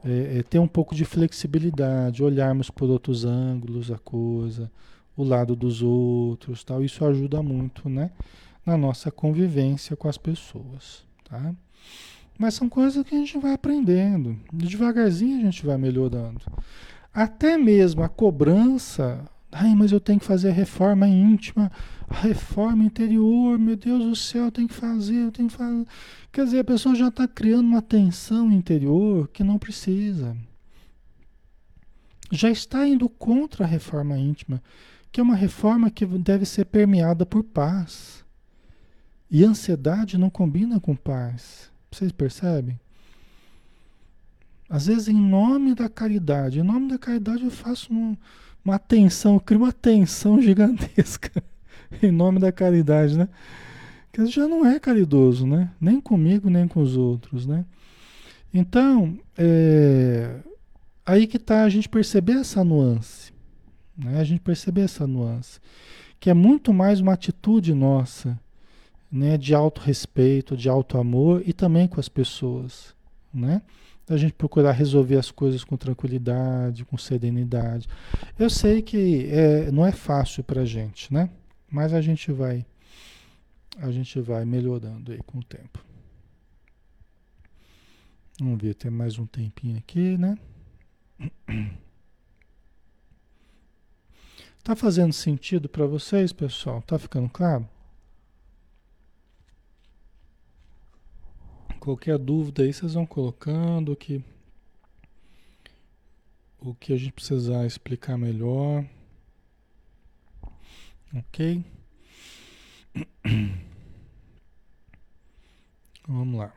é, 0.04 0.38
é, 0.38 0.42
ter 0.42 0.58
um 0.58 0.68
pouco 0.68 0.94
de 0.94 1.06
flexibilidade, 1.06 2.22
olharmos 2.22 2.70
por 2.70 2.90
outros 2.90 3.24
ângulos 3.24 3.90
a 3.90 3.98
coisa, 3.98 4.70
o 5.16 5.24
lado 5.24 5.56
dos 5.56 5.82
outros, 5.82 6.62
tal. 6.64 6.84
Isso 6.84 7.02
ajuda 7.04 7.42
muito, 7.42 7.88
né? 7.88 8.10
Na 8.64 8.76
nossa 8.76 9.10
convivência 9.10 9.96
com 9.96 10.06
as 10.06 10.18
pessoas, 10.18 11.02
tá? 11.24 11.54
Mas 12.40 12.54
são 12.54 12.70
coisas 12.70 13.04
que 13.04 13.14
a 13.14 13.18
gente 13.18 13.36
vai 13.36 13.52
aprendendo. 13.52 14.34
Devagarzinho 14.50 15.40
a 15.40 15.42
gente 15.42 15.66
vai 15.66 15.76
melhorando. 15.76 16.40
Até 17.12 17.58
mesmo 17.58 18.02
a 18.02 18.08
cobrança. 18.08 19.22
Ai, 19.52 19.74
mas 19.74 19.92
eu 19.92 20.00
tenho 20.00 20.18
que 20.18 20.24
fazer 20.24 20.48
a 20.48 20.52
reforma 20.52 21.06
íntima, 21.06 21.70
a 22.08 22.14
reforma 22.14 22.82
interior, 22.82 23.58
meu 23.58 23.76
Deus 23.76 24.02
do 24.06 24.16
céu, 24.16 24.46
eu 24.46 24.50
tenho 24.50 24.68
que 24.68 24.74
fazer, 24.74 25.16
eu 25.16 25.30
tenho 25.30 25.48
que 25.48 25.54
fazer. 25.54 25.86
Quer 26.32 26.44
dizer, 26.46 26.60
a 26.60 26.64
pessoa 26.64 26.94
já 26.94 27.08
está 27.08 27.28
criando 27.28 27.66
uma 27.66 27.82
tensão 27.82 28.50
interior 28.50 29.28
que 29.28 29.44
não 29.44 29.58
precisa. 29.58 30.34
Já 32.32 32.50
está 32.50 32.88
indo 32.88 33.06
contra 33.06 33.66
a 33.66 33.68
reforma 33.68 34.16
íntima, 34.16 34.62
que 35.12 35.20
é 35.20 35.22
uma 35.22 35.36
reforma 35.36 35.90
que 35.90 36.06
deve 36.06 36.46
ser 36.46 36.64
permeada 36.64 37.26
por 37.26 37.44
paz. 37.44 38.24
E 39.30 39.44
ansiedade 39.44 40.16
não 40.16 40.30
combina 40.30 40.80
com 40.80 40.96
paz. 40.96 41.69
Vocês 41.90 42.12
percebem? 42.12 42.78
Às 44.68 44.86
vezes, 44.86 45.08
em 45.08 45.20
nome 45.20 45.74
da 45.74 45.88
caridade, 45.88 46.60
em 46.60 46.62
nome 46.62 46.88
da 46.88 46.98
caridade, 46.98 47.44
eu 47.44 47.50
faço 47.50 47.92
uma, 47.92 48.16
uma 48.64 48.78
tensão, 48.78 49.34
eu 49.34 49.40
crio 49.40 49.60
uma 49.60 49.72
tensão 49.72 50.40
gigantesca. 50.42 51.42
em 52.02 52.10
nome 52.10 52.38
da 52.38 52.52
caridade, 52.52 53.18
né? 53.18 53.28
que 54.12 54.26
já 54.26 54.46
não 54.48 54.66
é 54.66 54.78
caridoso, 54.78 55.46
né? 55.46 55.70
Nem 55.80 56.00
comigo, 56.00 56.50
nem 56.50 56.66
com 56.66 56.80
os 56.80 56.96
outros, 56.96 57.46
né? 57.46 57.64
Então, 58.52 59.16
é, 59.38 60.40
aí 61.06 61.26
que 61.26 61.36
está 61.36 61.62
a 61.62 61.68
gente 61.68 61.88
perceber 61.88 62.32
essa 62.32 62.64
nuance, 62.64 63.32
né? 63.96 64.18
A 64.18 64.24
gente 64.24 64.40
perceber 64.40 64.82
essa 64.82 65.06
nuance, 65.06 65.60
que 66.18 66.28
é 66.28 66.34
muito 66.34 66.72
mais 66.72 67.00
uma 67.00 67.12
atitude 67.12 67.72
nossa, 67.72 68.38
né? 69.10 69.36
De 69.36 69.54
auto-respeito, 69.54 70.56
de 70.56 70.68
auto-amor 70.68 71.42
e 71.44 71.52
também 71.52 71.88
com 71.88 71.98
as 71.98 72.08
pessoas, 72.08 72.94
né? 73.32 73.62
A 74.08 74.16
gente 74.16 74.32
procurar 74.32 74.72
resolver 74.72 75.16
as 75.16 75.30
coisas 75.30 75.62
com 75.62 75.76
tranquilidade, 75.76 76.84
com 76.84 76.98
serenidade. 76.98 77.88
Eu 78.38 78.50
sei 78.50 78.82
que 78.82 79.28
é, 79.30 79.70
não 79.70 79.86
é 79.86 79.92
fácil 79.92 80.42
para 80.42 80.64
gente, 80.64 81.12
né? 81.14 81.30
Mas 81.70 81.94
a 81.94 82.00
gente 82.00 82.32
vai 82.32 82.66
a 83.78 83.90
gente 83.90 84.20
vai 84.20 84.44
melhorando 84.44 85.12
aí 85.12 85.22
com 85.22 85.38
o 85.38 85.44
tempo. 85.44 85.78
Vamos 88.38 88.60
ver, 88.60 88.74
tem 88.74 88.90
mais 88.90 89.18
um 89.18 89.26
tempinho 89.26 89.78
aqui, 89.78 90.18
né? 90.18 90.36
Tá 94.62 94.76
fazendo 94.76 95.12
sentido 95.12 95.68
para 95.68 95.86
vocês, 95.86 96.32
pessoal? 96.32 96.82
Tá 96.82 96.98
ficando 96.98 97.28
claro? 97.28 97.66
Qualquer 101.80 102.18
dúvida 102.18 102.62
aí 102.62 102.72
vocês 102.74 102.92
vão 102.92 103.06
colocando 103.06 103.96
que 103.96 104.22
o 106.60 106.74
que 106.74 106.92
a 106.92 106.96
gente 106.98 107.12
precisar 107.12 107.64
explicar 107.66 108.18
melhor. 108.18 108.84
OK? 111.16 111.64
Vamos 116.06 116.38
lá. 116.38 116.54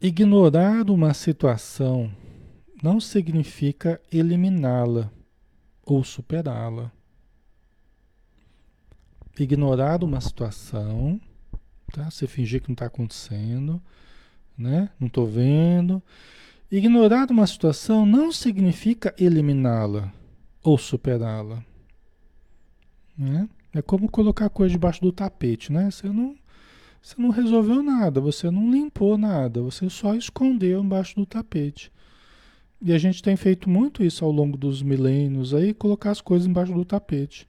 Ignorar 0.00 0.88
uma 0.88 1.12
situação 1.12 2.10
não 2.82 2.98
significa 2.98 4.00
eliminá-la 4.10 5.12
ou 5.84 6.02
superá-la. 6.02 6.95
Ignorar 9.38 10.02
uma 10.02 10.20
situação, 10.20 11.20
tá? 11.92 12.10
Você 12.10 12.26
fingir 12.26 12.62
que 12.62 12.68
não 12.68 12.74
está 12.74 12.86
acontecendo, 12.86 13.80
né? 14.56 14.90
Não 14.98 15.08
estou 15.08 15.26
vendo. 15.26 16.02
Ignorar 16.70 17.30
uma 17.30 17.46
situação 17.46 18.04
não 18.04 18.32
significa 18.32 19.14
eliminá-la 19.18 20.12
ou 20.62 20.76
superá-la, 20.76 21.62
né? 23.16 23.48
É 23.72 23.82
como 23.82 24.10
colocar 24.10 24.48
coisa 24.48 24.72
debaixo 24.72 25.00
do 25.02 25.12
tapete, 25.12 25.70
né? 25.70 25.90
Você 25.90 26.08
não, 26.08 26.34
você 27.00 27.14
não 27.18 27.30
resolveu 27.30 27.82
nada, 27.82 28.20
você 28.20 28.50
não 28.50 28.70
limpou 28.70 29.18
nada, 29.18 29.60
você 29.60 29.88
só 29.90 30.14
escondeu 30.14 30.82
embaixo 30.82 31.14
do 31.14 31.26
tapete. 31.26 31.92
E 32.80 32.92
a 32.92 32.98
gente 32.98 33.22
tem 33.22 33.36
feito 33.36 33.70
muito 33.70 34.02
isso 34.02 34.24
ao 34.24 34.30
longo 34.30 34.56
dos 34.56 34.82
milênios 34.82 35.54
aí, 35.54 35.72
colocar 35.72 36.10
as 36.10 36.20
coisas 36.20 36.48
embaixo 36.48 36.72
do 36.72 36.84
tapete. 36.84 37.46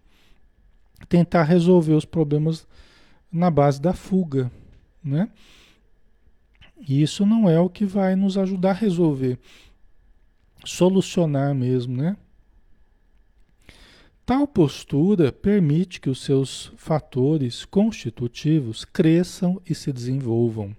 Tentar 1.08 1.44
resolver 1.44 1.94
os 1.94 2.06
problemas 2.06 2.68
na 3.32 3.52
base 3.52 3.82
da 3.82 3.94
fuga, 3.94 4.52
né? 5.04 5.30
E 6.88 7.02
isso 7.02 7.26
não 7.26 7.50
é 7.50 7.60
o 7.60 7.70
que 7.70 7.86
vai 7.86 8.16
nos 8.16 8.38
ajudar 8.38 8.72
a 8.72 8.74
resolver, 8.74 9.40
solucionar 10.64 11.54
mesmo, 11.54 11.96
né? 11.96 12.16
Tal 14.26 14.46
postura 14.46 15.32
permite 15.32 16.02
que 16.02 16.10
os 16.10 16.22
seus 16.22 16.72
fatores 16.76 17.64
constitutivos 17.64 18.84
cresçam 18.84 19.62
e 19.66 19.74
se 19.74 19.92
desenvolvam, 19.94 20.76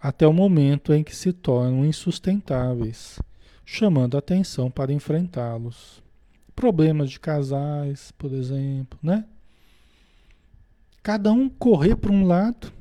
até 0.00 0.26
o 0.26 0.32
momento 0.32 0.92
em 0.92 1.04
que 1.04 1.14
se 1.14 1.32
tornam 1.32 1.84
insustentáveis, 1.84 3.18
chamando 3.64 4.16
atenção 4.16 4.70
para 4.70 4.92
enfrentá-los. 4.92 6.03
Problemas 6.54 7.10
de 7.10 7.18
casais, 7.18 8.12
por 8.12 8.32
exemplo, 8.32 8.98
né? 9.02 9.24
Cada 11.02 11.32
um 11.32 11.48
correr 11.48 11.96
para 11.96 12.12
um 12.12 12.26
lado, 12.26 12.72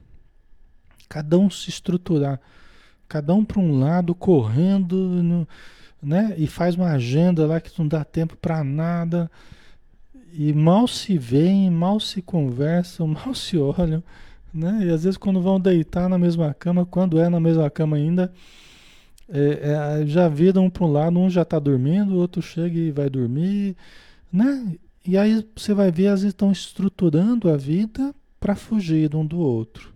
cada 1.10 1.38
um 1.38 1.50
se 1.50 1.70
estruturar, 1.70 2.40
cada 3.08 3.34
um 3.34 3.44
para 3.44 3.60
um 3.60 3.80
lado, 3.80 4.16
correndo 4.16 4.96
no, 4.96 5.48
né? 6.02 6.34
E 6.38 6.48
faz 6.48 6.76
uma 6.76 6.92
agenda 6.92 7.46
lá 7.46 7.60
que 7.62 7.78
não 7.80 7.88
dá 7.88 8.04
tempo 8.04 8.36
para 8.38 8.64
nada. 8.64 9.32
E 10.32 10.52
mal 10.54 10.88
se 10.88 11.18
veem, 11.18 11.70
mal 11.70 12.00
se 12.00 12.22
conversam, 12.22 13.08
mal 13.08 13.34
se 13.34 13.58
olham, 13.58 14.04
né? 14.54 14.86
E 14.86 14.90
às 14.90 15.04
vezes 15.04 15.18
quando 15.18 15.42
vão 15.42 15.60
deitar 15.60 16.10
na 16.10 16.18
mesma 16.18 16.54
cama, 16.54 16.86
quando 16.86 17.20
é 17.20 17.30
na 17.30 17.40
mesma 17.40 17.70
cama 17.70 17.98
ainda, 17.98 18.34
é, 19.30 20.02
é, 20.02 20.06
já 20.06 20.28
viram 20.28 20.66
um 20.66 20.70
para 20.70 20.86
um 20.86 20.92
lado, 20.92 21.20
um 21.20 21.30
já 21.30 21.44
está 21.44 21.60
dormindo, 21.60 22.14
o 22.14 22.18
outro 22.18 22.42
chega 22.42 22.78
e 22.78 22.92
vai 22.92 23.10
dormir, 23.10 23.76
né? 24.32 24.76
E 25.06 25.18
aí 25.18 25.46
você 25.56 25.74
vai 25.74 25.92
ver, 25.92 26.08
às 26.08 26.22
vezes 26.22 26.34
estão 26.34 26.52
estruturando 26.52 27.50
a 27.50 27.58
vida 27.58 28.14
para 28.40 28.56
fugir 28.56 29.16
um 29.16 29.26
do 29.26 29.38
outro. 29.40 29.94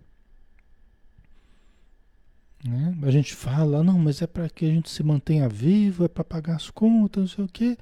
Né? 2.64 2.96
A 3.02 3.10
gente 3.10 3.34
fala, 3.34 3.82
não, 3.82 3.98
mas 3.98 4.20
é 4.20 4.26
para 4.26 4.48
que 4.48 4.66
a 4.66 4.68
gente 4.68 4.90
se 4.90 5.02
mantenha 5.02 5.48
vivo, 5.48 6.04
é 6.04 6.08
para 6.08 6.24
pagar 6.24 6.56
as 6.56 6.70
contas, 6.70 7.22
não 7.22 7.28
sei 7.28 7.44
o 7.44 7.48
quê. 7.48 7.78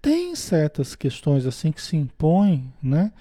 Tem 0.00 0.34
certas 0.34 0.94
questões 0.94 1.46
assim 1.46 1.72
que 1.72 1.80
se 1.82 1.96
impõem, 1.96 2.72
né? 2.82 3.12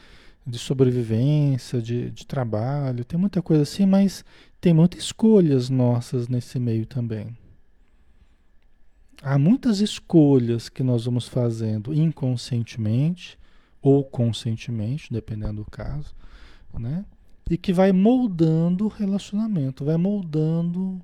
De 0.45 0.57
sobrevivência, 0.57 1.81
de, 1.81 2.09
de 2.09 2.25
trabalho, 2.25 3.05
tem 3.05 3.19
muita 3.19 3.41
coisa 3.41 3.63
assim, 3.63 3.85
mas 3.85 4.25
tem 4.59 4.73
muitas 4.73 5.03
escolhas 5.03 5.69
nossas 5.69 6.27
nesse 6.27 6.59
meio 6.59 6.85
também. 6.85 7.37
Há 9.23 9.37
muitas 9.37 9.81
escolhas 9.81 10.67
que 10.67 10.81
nós 10.81 11.05
vamos 11.05 11.27
fazendo 11.27 11.93
inconscientemente 11.93 13.37
ou 13.79 14.03
conscientemente, 14.03 15.13
dependendo 15.13 15.63
do 15.63 15.69
caso, 15.69 16.15
né? 16.73 17.05
E 17.47 17.55
que 17.55 17.71
vai 17.71 17.91
moldando 17.91 18.85
o 18.85 18.87
relacionamento, 18.87 19.85
vai 19.85 19.95
moldando 19.95 20.99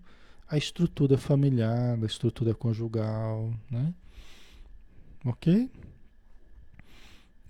a 0.49 0.57
estrutura 0.57 1.15
familiar, 1.15 1.95
a 2.01 2.05
estrutura 2.07 2.55
conjugal, 2.55 3.53
né? 3.69 3.93
Ok? 5.23 5.69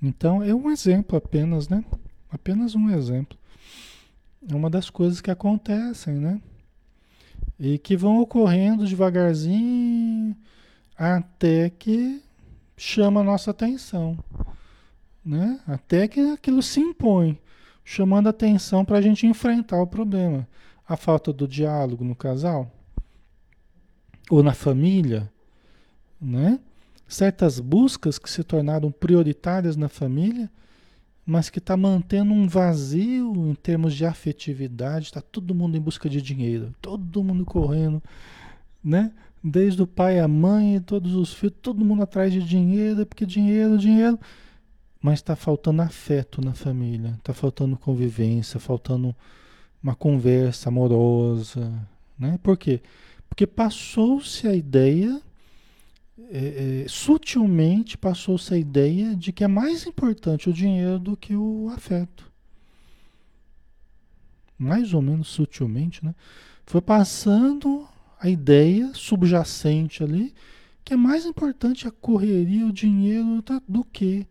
Então 0.01 0.43
é 0.43 0.53
um 0.53 0.70
exemplo 0.70 1.18
apenas, 1.18 1.70
né? 1.70 1.82
Apenas 2.30 2.76
um 2.76 2.89
exemplo. 2.89 3.38
É 4.45 4.53
uma 4.53 4.70
das 4.70 4.89
coisas 4.89 5.22
que 5.22 5.32
acontecem, 5.32 6.15
né? 6.15 6.41
E 7.57 7.78
que 7.78 7.95
vão 7.95 8.20
ocorrendo 8.20 8.86
devagarzinho 8.86 10.36
até 10.98 11.70
que 11.70 12.24
chama 12.76 13.22
a 13.22 13.24
nossa 13.24 13.52
atenção, 13.52 14.18
né? 15.24 15.60
Até 15.68 16.08
que 16.08 16.20
aquilo 16.20 16.62
se 16.64 16.80
impõe, 16.80 17.39
chamando 17.84 18.28
atenção 18.28 18.84
para 18.84 18.98
a 18.98 19.02
gente 19.02 19.28
enfrentar 19.28 19.82
o 19.82 19.88
problema. 19.88 20.48
A 20.88 20.95
falta 20.95 21.32
do 21.32 21.48
diálogo 21.48 22.04
no 22.04 22.16
casal 22.16 22.72
ou 24.30 24.41
na 24.41 24.54
família, 24.54 25.32
né? 26.20 26.60
Certas 27.08 27.60
buscas 27.60 28.18
que 28.18 28.30
se 28.30 28.43
tornaram 28.43 28.91
prioritárias 28.91 29.78
na 29.78 29.88
família, 29.88 30.50
mas 31.26 31.50
que 31.50 31.60
está 31.60 31.78
mantendo 31.78 32.34
um 32.34 32.48
vazio 32.48 33.34
em 33.50 33.54
termos 33.56 33.93
de 33.93 34.06
afetividade, 34.06 35.06
está 35.06 35.22
todo 35.22 35.54
mundo 35.54 35.78
em 35.78 35.82
busca 35.82 36.10
de 36.10 36.22
dinheiro, 36.22 36.74
todo 36.82 37.24
mundo 37.24 37.45
correndo, 37.45 38.02
né? 38.84 39.12
Desde 39.44 39.82
o 39.82 39.88
pai, 39.88 40.20
a 40.20 40.28
mãe, 40.28 40.80
todos 40.82 41.16
os 41.16 41.34
filhos, 41.34 41.58
todo 41.62 41.86
mundo 41.86 42.04
atrás 42.04 42.32
de 42.34 42.42
dinheiro, 42.42 43.06
porque 43.06 43.26
dinheiro, 43.26 43.78
dinheiro. 43.78 44.20
Mas 45.02 45.20
está 45.20 45.36
faltando 45.36 45.82
afeto 45.82 46.42
na 46.44 46.54
família, 46.54 47.16
está 47.18 47.34
faltando 47.34 47.78
convivência, 47.78 48.60
faltando 48.60 49.16
uma 49.82 49.96
conversa 49.96 50.70
amorosa. 50.70 51.72
Né? 52.18 52.40
Por 52.42 52.58
quê? 52.58 52.82
Porque 53.30 53.46
passou-se 53.46 54.48
a 54.48 54.56
ideia, 54.56 55.22
é, 56.32 56.84
é, 56.84 56.88
sutilmente 56.88 57.98
passou-se 57.98 58.54
a 58.54 58.58
ideia 58.58 59.16
de 59.16 59.32
que 59.32 59.44
é 59.44 59.48
mais 59.48 59.86
importante 59.86 60.50
o 60.50 60.54
dinheiro 60.54 60.98
do 60.98 61.16
que 61.16 61.36
o 61.36 61.70
afeto. 61.70 62.32
Mais 64.58 64.94
ou 64.94 65.02
menos 65.02 65.28
sutilmente, 65.28 66.04
né? 66.04 66.16
Foi 66.66 66.82
passando 66.82 67.88
a 68.20 68.30
ideia 68.30 68.91
subjacente 68.93 70.03
ali, 70.03 70.34
que 70.84 70.93
é 70.93 70.97
mais 70.97 71.26
importante 71.26 71.88
a 71.88 71.91
correria, 71.91 72.65
o 72.65 72.72
dinheiro 72.72 73.41
tá, 73.41 73.61
do 73.68 73.84
que 73.84 74.26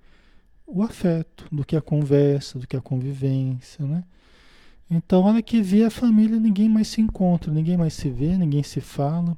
o 0.67 0.83
afeto, 0.83 1.47
do 1.53 1.65
que 1.65 1.77
a 1.77 1.83
conversa, 1.83 2.59
do 2.59 2.67
que 2.67 2.77
a 2.77 2.81
convivência, 2.81 3.85
né? 3.85 4.05
Então, 4.91 5.23
olha 5.23 5.43
que 5.43 5.61
vê 5.61 5.85
a 5.85 5.91
família, 5.91 6.39
ninguém 6.39 6.69
mais 6.69 6.89
se 6.89 7.01
encontra, 7.01 7.53
ninguém 7.53 7.77
mais 7.77 7.95
se 7.95 8.09
vê, 8.09 8.37
ninguém 8.37 8.63
se 8.63 8.81
fala. 8.81 9.37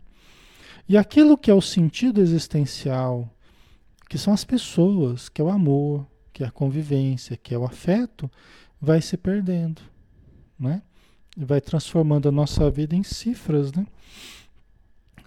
E 0.89 0.97
aquilo 0.97 1.39
que 1.39 1.51
é 1.51 1.55
o 1.55 1.61
sentido 1.61 2.21
existencial, 2.21 3.29
que 4.09 4.19
são 4.19 4.33
as 4.33 4.45
pessoas, 4.45 5.29
que 5.29 5.41
é 5.41 5.45
o 5.45 5.51
amor, 5.51 6.07
que 6.33 6.45
é 6.45 6.47
a 6.47 6.51
convivência, 6.51 7.37
que 7.37 7.55
é 7.55 7.59
o 7.59 7.65
afeto, 7.65 8.31
vai 8.81 9.01
se 9.03 9.17
perdendo, 9.17 9.83
né? 10.59 10.83
E 11.37 11.45
vai 11.45 11.61
transformando 11.61 12.29
a 12.29 12.33
nossa 12.33 12.71
vida 12.71 12.95
em 12.95 13.03
cifras, 13.03 13.73
né? 13.73 13.87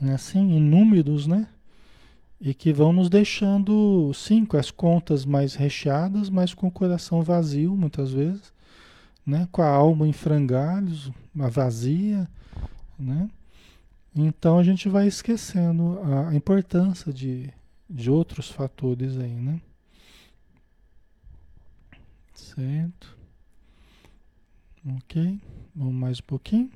Né, 0.02 0.16
assim, 0.16 0.40
em 0.40 0.60
números, 0.60 1.28
né? 1.28 1.48
E 2.40 2.56
que 2.56 2.74
vão 2.74 2.92
nos 2.92 3.08
deixando, 3.08 4.12
sim, 4.16 4.44
com 4.44 4.58
as 4.58 4.72
contas 4.72 5.26
mais 5.26 5.54
recheadas, 5.54 6.28
mas 6.28 6.56
com 6.56 6.68
o 6.68 6.72
coração 6.72 7.22
vazio, 7.22 7.76
muitas 7.78 8.12
vezes, 8.12 8.52
né? 9.24 9.48
Com 9.52 9.62
a 9.62 9.70
alma 9.70 10.08
em 10.08 10.14
frangalhos, 10.14 11.12
vazia, 11.36 12.28
né? 12.98 13.30
Então 14.16 14.58
a 14.58 14.64
gente 14.64 14.90
vai 14.90 15.08
esquecendo 15.08 16.00
a 16.28 16.36
importância 16.36 17.14
de, 17.14 17.54
de 17.88 18.10
outros 18.10 18.50
fatores 18.50 19.18
aí, 19.18 19.34
né? 19.34 19.62
Certo. 22.34 23.18
Ok. 24.98 25.40
Vamos 25.76 25.94
mais 25.94 26.20
um 26.20 26.24
pouquinho 26.24 26.72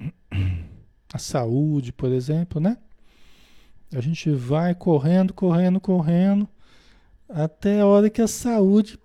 a 1.14 1.18
saúde, 1.18 1.92
por 1.92 2.10
exemplo, 2.10 2.60
né? 2.60 2.76
A 3.94 4.00
gente 4.00 4.32
vai 4.32 4.74
correndo, 4.74 5.32
correndo, 5.32 5.80
correndo, 5.80 6.48
até 7.28 7.80
a 7.80 7.86
hora 7.86 8.10
que 8.10 8.20
a 8.20 8.26
saúde 8.26 8.98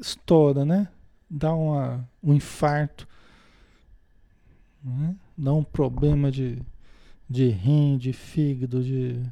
estoura, 0.00 0.64
né? 0.64 0.88
Dá 1.30 1.54
uma, 1.54 2.04
um 2.20 2.34
infarto, 2.34 3.06
né? 4.82 5.14
dá 5.38 5.54
um 5.54 5.62
problema 5.62 6.32
de, 6.32 6.60
de 7.28 7.48
rim, 7.48 7.96
de 7.96 8.12
fígado, 8.12 8.82
de 8.82 9.22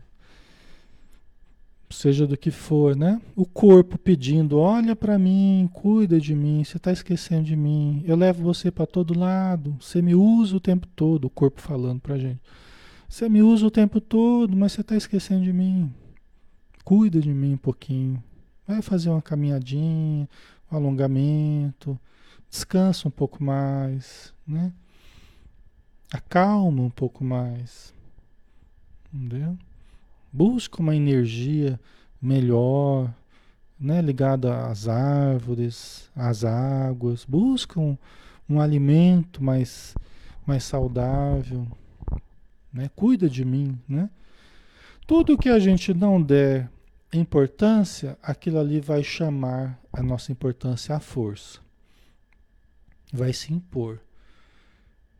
seja 1.91 2.26
do 2.26 2.36
que 2.36 2.51
for, 2.51 2.95
né? 2.97 3.20
O 3.34 3.47
corpo 3.47 3.99
pedindo, 3.99 4.59
olha 4.59 4.95
para 4.95 5.18
mim, 5.18 5.68
cuida 5.72 6.20
de 6.20 6.34
mim, 6.34 6.62
você 6.64 6.76
está 6.76 6.93
esquecendo 6.93 7.45
de 7.45 7.57
mim, 7.57 8.03
eu 8.07 8.16
levo 8.16 8.43
você 8.43 8.70
para 8.70 8.86
todo 8.86 9.18
lado, 9.18 9.76
você 9.80 10.03
me 10.03 10.14
usa 10.14 10.57
o 10.57 10.61
tempo 10.61 10.86
todo, 10.89 11.26
o 11.26 11.30
corpo 11.30 11.61
falando 11.61 12.01
para 12.01 12.18
gente. 12.18 12.41
Você 13.09 13.28
me 13.28 13.43
usa 13.43 13.66
o 13.66 13.70
tempo 13.70 14.01
todo, 14.01 14.55
mas 14.55 14.72
você 14.72 14.82
está 14.82 14.95
esquecendo 14.95 15.43
de 15.43 15.53
mim. 15.53 15.93
Cuida 16.84 17.20
de 17.20 17.32
mim 17.32 17.55
um 17.55 17.59
pouquinho. 17.59 18.22
Vai 18.66 18.82
fazer 18.82 19.09
uma 19.09 19.22
caminhadinha, 19.22 20.28
um 20.70 20.76
alongamento, 20.76 21.99
descansa 22.51 23.09
um 23.09 23.11
pouco 23.11 23.43
mais, 23.43 24.34
né? 24.47 24.72
Acalma 26.12 26.82
um 26.82 26.91
pouco 26.91 27.24
mais. 27.24 27.95
Entendeu? 29.12 29.57
Busca 30.33 30.81
uma 30.81 30.95
energia 30.95 31.81
melhor, 32.20 33.12
né, 33.79 34.03
ligada 34.03 34.66
às 34.66 34.89
árvores, 34.89 36.11
às 36.14 36.45
águas. 36.45 37.24
Busca 37.24 37.79
um, 37.79 37.97
um 38.49 38.61
alimento 38.61 39.43
mais, 39.43 39.95
mais 40.47 40.64
saudável. 40.64 41.66
Né? 42.72 42.91
Cuida 42.95 43.29
de 43.29 43.45
mim. 43.45 43.79
Né? 43.89 44.11
Tudo 45.07 45.39
que 45.39 45.49
a 45.49 45.59
gente 45.59 45.95
não 45.95 46.20
der 46.20 46.70
importância, 47.12 48.18
aquilo 48.22 48.59
ali 48.59 48.81
vai 48.81 49.03
chamar 49.03 49.81
a 49.93 50.03
nossa 50.03 50.31
importância 50.33 50.95
à 50.95 51.01
força. 51.01 51.61
Vai 53.12 53.33
se 53.33 53.53
impor. 53.53 54.01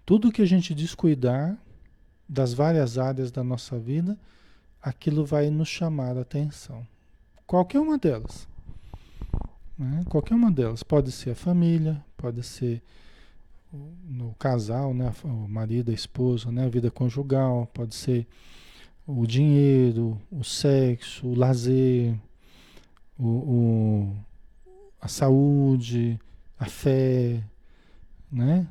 Tudo 0.05 0.33
que 0.33 0.43
a 0.43 0.47
gente 0.47 0.75
descuidar 0.75 1.57
das 2.29 2.53
várias 2.53 2.99
áreas 2.99 3.31
da 3.31 3.43
nossa 3.43 3.79
vida, 3.79 4.19
aquilo 4.83 5.25
vai 5.25 5.51
nos 5.51 5.69
chamar 5.69 6.17
a 6.17 6.23
atenção. 6.23 6.87
Qualquer 7.47 7.81
uma 7.81 7.99
delas. 7.99 8.47
Né? 9.79 10.05
Qualquer 10.09 10.35
uma 10.35 10.51
delas. 10.51 10.83
Pode 10.83 11.13
ser 11.13 11.31
a 11.31 11.35
família, 11.35 12.05
pode 12.17 12.43
ser 12.43 12.83
no 14.09 14.35
casal, 14.35 14.95
né? 14.95 15.13
o 15.25 15.49
marido, 15.49 15.91
a 15.91 15.95
esposa, 15.95 16.51
né? 16.51 16.65
a 16.65 16.69
vida 16.69 16.91
conjugal, 16.91 17.69
pode 17.73 17.95
ser 17.95 18.27
o 19.07 19.27
dinheiro, 19.27 20.21
o 20.31 20.45
sexo, 20.45 21.27
o 21.27 21.35
lazer, 21.35 22.15
o, 23.19 23.27
o, 23.27 24.17
a 25.01 25.09
saúde, 25.09 26.19
a 26.59 26.67
fé, 26.67 27.43
né? 28.31 28.67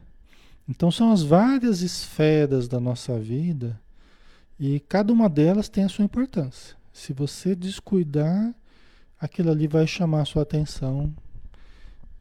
Então 0.69 0.91
são 0.91 1.11
as 1.11 1.23
várias 1.23 1.81
esferas 1.81 2.67
da 2.67 2.79
nossa 2.79 3.17
vida 3.17 3.79
e 4.59 4.79
cada 4.79 5.11
uma 5.13 5.29
delas 5.29 5.69
tem 5.69 5.83
a 5.83 5.89
sua 5.89 6.05
importância. 6.05 6.75
Se 6.91 7.13
você 7.13 7.55
descuidar, 7.55 8.53
aquilo 9.19 9.51
ali 9.51 9.67
vai 9.67 9.85
chamar 9.85 10.21
a 10.21 10.25
sua 10.25 10.41
atenção, 10.43 11.13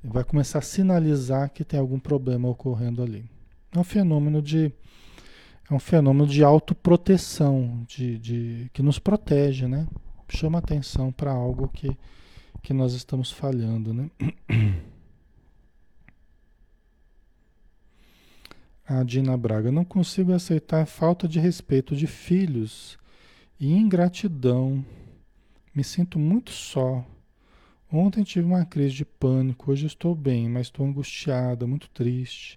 vai 0.03 0.23
começar 0.25 0.59
a 0.59 0.63
sinalizar 0.63 1.51
que 1.51 1.65
tem 1.65 1.81
algum 1.81 1.99
problema 1.99 2.49
ocorrendo 2.49 3.03
ali. 3.03 3.25
É 3.73 3.79
um 3.79 3.85
fenômeno 3.85 4.41
de 4.43 4.73
é 5.69 5.75
um 5.75 5.81
fenômeno 5.81 6.29
de 6.29 6.45
autoproteção, 6.45 7.85
de, 7.89 8.19
de 8.19 8.71
que 8.73 8.83
nos 8.83 9.01
protege, 9.01 9.67
né? 9.67 9.89
chama 10.29 10.59
atenção 10.59 11.13
para 11.13 11.31
algo 11.31 11.69
que, 11.69 11.97
que 12.63 12.73
nós 12.73 12.95
estamos 12.95 13.31
falhando, 13.31 13.93
né? 13.93 14.11
A 18.89 19.03
Dina 19.03 19.37
Braga, 19.37 19.73
não 19.73 19.85
consigo 19.85 20.33
aceitar 20.33 20.83
a 20.83 20.87
falta 20.87 21.27
de 21.27 21.41
respeito 21.41 21.97
de 21.97 22.07
filhos 22.07 22.97
e 23.59 23.73
ingratidão. 23.73 24.85
Me 25.75 25.83
sinto 25.83 26.21
muito 26.21 26.53
só. 26.53 27.05
Ontem 27.91 28.23
tive 28.23 28.47
uma 28.47 28.65
crise 28.65 28.95
de 28.95 29.05
pânico, 29.05 29.73
hoje 29.73 29.87
estou 29.87 30.15
bem, 30.15 30.49
mas 30.49 30.69
estou 30.69 30.87
angustiada, 30.87 31.67
muito 31.67 31.89
triste. 31.91 32.57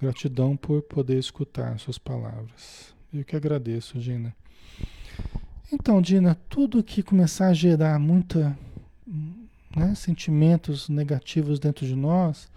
Gratidão 0.00 0.56
por 0.56 0.82
poder 0.82 1.18
escutar 1.18 1.76
suas 1.80 1.98
palavras. 1.98 2.94
Eu 3.12 3.24
que 3.24 3.34
agradeço, 3.34 3.98
Dina. 3.98 4.32
Então, 5.72 6.00
Dina, 6.00 6.36
tudo 6.48 6.84
que 6.84 7.02
começar 7.02 7.48
a 7.48 7.52
gerar 7.52 7.98
muita 7.98 8.56
né, 9.74 9.94
sentimentos 9.96 10.88
negativos 10.88 11.58
dentro 11.58 11.84
de 11.84 11.96
nós, 11.96 12.48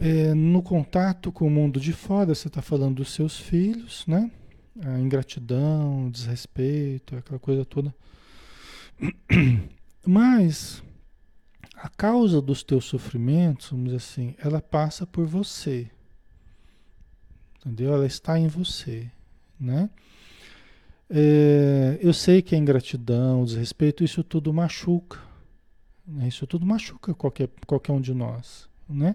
é, 0.00 0.32
no 0.32 0.62
contato 0.62 1.30
com 1.30 1.46
o 1.46 1.50
mundo 1.50 1.78
de 1.78 1.92
fora, 1.92 2.34
você 2.34 2.48
está 2.48 2.62
falando 2.62 2.96
dos 2.96 3.12
seus 3.12 3.38
filhos, 3.38 4.06
né? 4.06 4.30
A 4.82 4.98
ingratidão, 4.98 6.06
o 6.06 6.10
desrespeito, 6.10 7.16
aquela 7.16 7.38
coisa 7.38 7.66
toda. 7.66 7.94
Mas 10.06 10.82
a 11.74 11.90
causa 11.90 12.40
dos 12.40 12.62
teus 12.62 12.86
sofrimentos, 12.86 13.68
vamos 13.70 13.86
dizer 13.86 13.96
assim, 13.98 14.34
ela 14.38 14.62
passa 14.62 15.06
por 15.06 15.26
você. 15.26 15.90
Entendeu? 17.58 17.92
Ela 17.92 18.06
está 18.06 18.38
em 18.38 18.48
você, 18.48 19.10
né? 19.58 19.90
É, 21.10 21.98
eu 22.00 22.14
sei 22.14 22.40
que 22.40 22.54
a 22.54 22.58
ingratidão, 22.58 23.42
o 23.42 23.44
desrespeito, 23.44 24.02
isso 24.02 24.24
tudo 24.24 24.50
machuca. 24.50 25.18
Né? 26.06 26.28
Isso 26.28 26.46
tudo 26.46 26.64
machuca 26.64 27.12
qualquer, 27.12 27.50
qualquer 27.66 27.92
um 27.92 28.00
de 28.00 28.14
nós, 28.14 28.66
né? 28.88 29.14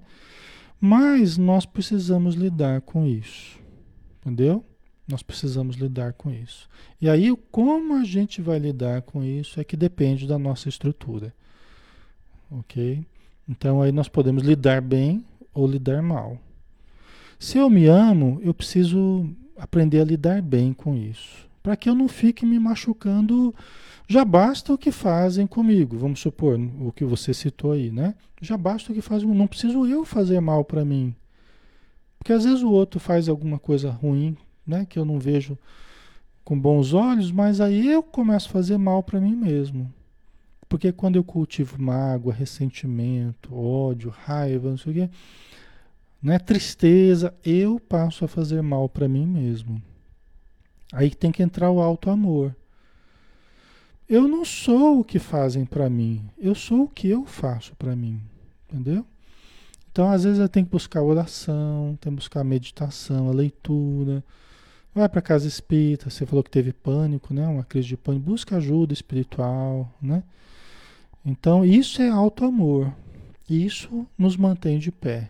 Mas 0.80 1.38
nós 1.38 1.66
precisamos 1.66 2.36
lidar 2.36 2.82
com 2.82 3.06
isso, 3.06 3.60
entendeu? 4.22 4.64
Nós 5.08 5.22
precisamos 5.22 5.76
lidar 5.76 6.14
com 6.14 6.32
isso. 6.32 6.68
E 7.00 7.10
aí, 7.10 7.36
como 7.52 7.96
a 7.96 8.04
gente 8.04 8.42
vai 8.42 8.58
lidar 8.58 9.04
com 9.04 9.24
isso 9.24 9.60
é 9.60 9.64
que 9.64 9.78
depende 9.78 10.28
da 10.28 10.40
nossa 10.40 10.68
estrutura, 10.68 11.34
ok? 12.50 13.06
Então, 13.48 13.82
aí 13.82 13.92
nós 13.92 14.08
podemos 14.08 14.44
lidar 14.44 14.82
bem 14.82 15.24
ou 15.54 15.68
lidar 15.68 16.02
mal. 16.02 16.40
Se 17.40 17.58
eu 17.58 17.70
me 17.70 17.86
amo, 17.86 18.40
eu 18.44 18.54
preciso 18.54 19.30
aprender 19.56 20.02
a 20.02 20.06
lidar 20.06 20.42
bem 20.42 20.74
com 20.74 20.96
isso, 20.96 21.45
para 21.66 21.76
que 21.76 21.90
eu 21.90 21.96
não 21.96 22.08
fique 22.08 22.46
me 22.46 22.60
machucando 22.60 23.52
já 24.08 24.24
basta 24.24 24.72
o 24.72 24.78
que 24.78 24.92
fazem 24.92 25.48
comigo, 25.48 25.98
vamos 25.98 26.20
supor, 26.20 26.60
o 26.80 26.92
que 26.92 27.04
você 27.04 27.34
citou 27.34 27.72
aí, 27.72 27.90
né? 27.90 28.14
Já 28.40 28.56
basta 28.56 28.92
o 28.92 28.96
que 28.96 29.02
fazem, 29.02 29.28
não 29.28 29.48
preciso 29.48 29.84
eu 29.88 30.06
fazer 30.06 30.40
mal 30.40 30.64
para 30.64 30.86
mim. 30.86 31.16
Porque 32.20 32.32
às 32.32 32.44
vezes 32.44 32.62
o 32.62 32.70
outro 32.70 33.00
faz 33.00 33.28
alguma 33.28 33.58
coisa 33.58 33.90
ruim, 33.90 34.38
né, 34.66 34.86
que 34.88 35.00
eu 35.00 35.04
não 35.04 35.18
vejo 35.18 35.58
com 36.44 36.60
bons 36.60 36.94
olhos, 36.94 37.32
mas 37.32 37.60
aí 37.60 37.88
eu 37.88 38.04
começo 38.04 38.48
a 38.48 38.52
fazer 38.52 38.78
mal 38.78 39.02
para 39.02 39.20
mim 39.20 39.36
mesmo. 39.36 39.92
Porque 40.70 40.92
quando 40.92 41.16
eu 41.16 41.24
cultivo 41.24 41.82
mágoa, 41.82 42.32
ressentimento, 42.32 43.56
ódio, 43.56 44.12
raiva, 44.12 44.70
não 44.70 44.78
sei 44.78 44.92
o 44.92 44.96
quê, 44.96 45.10
né, 46.22 46.38
tristeza, 46.38 47.34
eu 47.44 47.80
passo 47.80 48.24
a 48.24 48.28
fazer 48.28 48.62
mal 48.62 48.88
para 48.88 49.08
mim 49.08 49.26
mesmo. 49.26 49.82
Aí 50.96 51.14
tem 51.14 51.30
que 51.30 51.44
entrar 51.44 51.70
o 51.70 51.82
alto 51.82 52.10
amor. 52.10 52.56
Eu 54.08 54.30
não 54.30 54.46
sou 54.46 55.02
o 55.02 55.04
que 55.04 55.20
fazem 55.20 55.66
para 55.66 55.90
mim, 55.90 56.22
eu 56.38 56.56
sou 56.56 56.84
o 56.84 56.88
que 56.88 57.10
eu 57.10 57.26
faço 57.26 57.76
para 57.76 57.96
mim, 57.96 58.22
entendeu? 58.70 59.06
Então, 59.92 60.10
às 60.10 60.24
vezes, 60.24 60.40
eu 60.40 60.48
tenho 60.48 60.66
que 60.66 60.72
buscar 60.72 61.02
oração, 61.02 61.98
tenho 62.00 62.16
que 62.16 62.22
buscar 62.22 62.44
meditação, 62.44 63.30
a 63.30 63.34
leitura. 63.34 64.24
Vai 64.94 65.10
para 65.10 65.22
casa 65.22 65.48
espírita, 65.48 66.10
você 66.10 66.26
falou 66.26 66.44
que 66.44 66.50
teve 66.50 66.72
pânico, 66.72 67.34
né? 67.34 67.46
Uma 67.48 67.64
crise 67.64 67.90
de 67.90 67.98
pânico, 67.98 68.26
busca 68.26 68.58
ajuda 68.58 68.94
espiritual, 68.94 69.92
né? 70.02 70.24
Então, 71.26 71.66
isso 71.66 72.02
é 72.02 72.10
alto 72.10 72.46
amor. 72.46 72.94
Isso 73.50 74.08
nos 74.18 74.38
mantém 74.38 74.80
de 74.80 74.92
pé. 74.92 75.30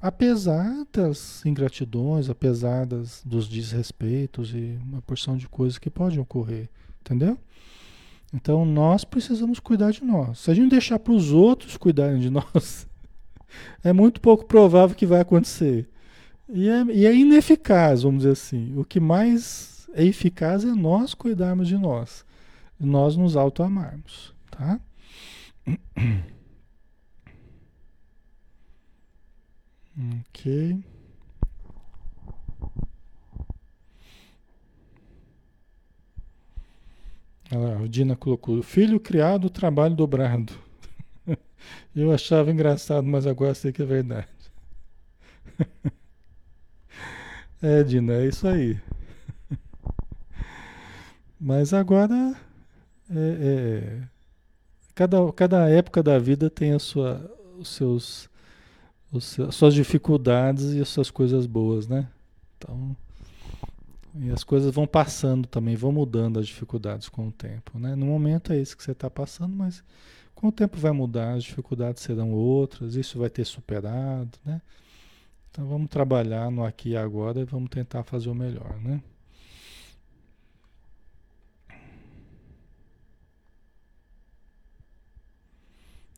Apesar 0.00 0.86
das 0.92 1.44
ingratidões, 1.46 2.28
apesar 2.28 2.84
das, 2.84 3.22
dos 3.24 3.48
desrespeitos 3.48 4.52
e 4.54 4.78
uma 4.82 5.00
porção 5.02 5.36
de 5.36 5.48
coisas 5.48 5.78
que 5.78 5.88
podem 5.88 6.18
ocorrer, 6.18 6.68
entendeu? 7.00 7.38
Então 8.32 8.66
nós 8.66 9.04
precisamos 9.04 9.58
cuidar 9.58 9.92
de 9.92 10.04
nós. 10.04 10.40
Se 10.40 10.50
a 10.50 10.54
gente 10.54 10.70
deixar 10.70 10.98
para 10.98 11.12
os 11.12 11.32
outros 11.32 11.76
cuidarem 11.76 12.20
de 12.20 12.28
nós, 12.30 12.86
é 13.82 13.92
muito 13.92 14.20
pouco 14.20 14.44
provável 14.44 14.94
que 14.94 15.06
vai 15.06 15.20
acontecer. 15.20 15.88
E 16.48 16.68
é, 16.68 16.84
e 16.84 17.06
é 17.06 17.14
ineficaz, 17.14 18.02
vamos 18.02 18.18
dizer 18.18 18.32
assim. 18.32 18.76
O 18.76 18.84
que 18.84 19.00
mais 19.00 19.88
é 19.94 20.04
eficaz 20.04 20.64
é 20.64 20.72
nós 20.72 21.14
cuidarmos 21.14 21.68
de 21.68 21.78
nós. 21.78 22.24
Nós 22.78 23.16
nos 23.16 23.36
auto-amarmos. 23.36 24.34
Tá? 24.50 24.78
Ok. 29.98 30.82
Lá, 37.50 37.86
Dina 37.88 38.16
colocou: 38.16 38.62
filho 38.62 39.00
criado, 39.00 39.48
trabalho 39.50 39.94
dobrado. 39.94 40.52
Eu 41.94 42.12
achava 42.12 42.50
engraçado, 42.50 43.06
mas 43.06 43.26
agora 43.26 43.54
sei 43.54 43.72
que 43.72 43.82
é 43.82 43.86
verdade. 43.86 44.28
É, 47.62 47.82
Dina, 47.82 48.14
é 48.14 48.26
isso 48.26 48.46
aí. 48.46 48.78
Mas 51.40 51.72
agora, 51.72 52.34
é, 53.10 53.18
é, 53.40 54.08
cada, 54.94 55.32
cada 55.32 55.68
época 55.70 56.02
da 56.02 56.18
vida 56.18 56.50
tem 56.50 56.72
a 56.72 56.78
sua, 56.78 57.30
os 57.58 57.68
seus, 57.68 58.28
os, 59.12 59.38
as 59.40 59.54
suas 59.54 59.74
dificuldades 59.74 60.74
e 60.74 60.80
as 60.80 60.88
suas 60.88 61.10
coisas 61.10 61.46
boas, 61.46 61.86
né? 61.88 62.08
Então, 62.56 62.96
e 64.18 64.30
as 64.30 64.42
coisas 64.42 64.74
vão 64.74 64.86
passando 64.86 65.46
também, 65.46 65.76
vão 65.76 65.92
mudando 65.92 66.38
as 66.38 66.46
dificuldades 66.46 67.08
com 67.08 67.28
o 67.28 67.32
tempo. 67.32 67.78
Né? 67.78 67.94
No 67.94 68.06
momento 68.06 68.52
é 68.52 68.58
isso 68.58 68.76
que 68.76 68.82
você 68.82 68.92
está 68.92 69.10
passando, 69.10 69.54
mas 69.54 69.84
com 70.34 70.48
o 70.48 70.52
tempo 70.52 70.78
vai 70.78 70.92
mudar, 70.92 71.34
as 71.34 71.44
dificuldades 71.44 72.02
serão 72.02 72.32
outras, 72.32 72.94
isso 72.94 73.18
vai 73.18 73.28
ter 73.28 73.44
superado. 73.44 74.38
Né? 74.44 74.62
Então 75.50 75.66
vamos 75.66 75.90
trabalhar 75.90 76.50
no 76.50 76.64
aqui 76.64 76.90
e 76.90 76.96
agora 76.96 77.40
e 77.40 77.44
vamos 77.44 77.68
tentar 77.68 78.04
fazer 78.04 78.30
o 78.30 78.34
melhor. 78.34 78.78
Né? 78.80 79.02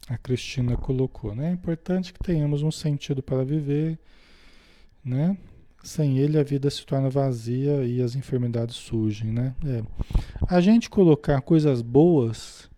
A 0.09 0.17
Cristina 0.17 0.77
colocou, 0.77 1.35
né? 1.35 1.51
É 1.51 1.53
importante 1.53 2.15
que 2.15 2.19
tenhamos 2.19 2.63
um 2.63 2.71
sentido 2.71 3.23
para 3.23 3.45
viver, 3.45 3.99
né? 5.05 5.37
Sem 5.83 6.19
ele 6.19 6.39
a 6.39 6.43
vida 6.43 6.71
se 6.71 6.85
torna 6.87 7.11
vazia 7.11 7.85
e 7.85 8.01
as 8.01 8.17
enfermidades 8.17 8.75
surgem, 8.77 9.31
né? 9.31 9.55
É. 9.67 9.83
A 10.49 10.61
gente 10.63 10.89
colocar 10.89 11.41
coisas 11.43 11.83
boas, 11.83 12.71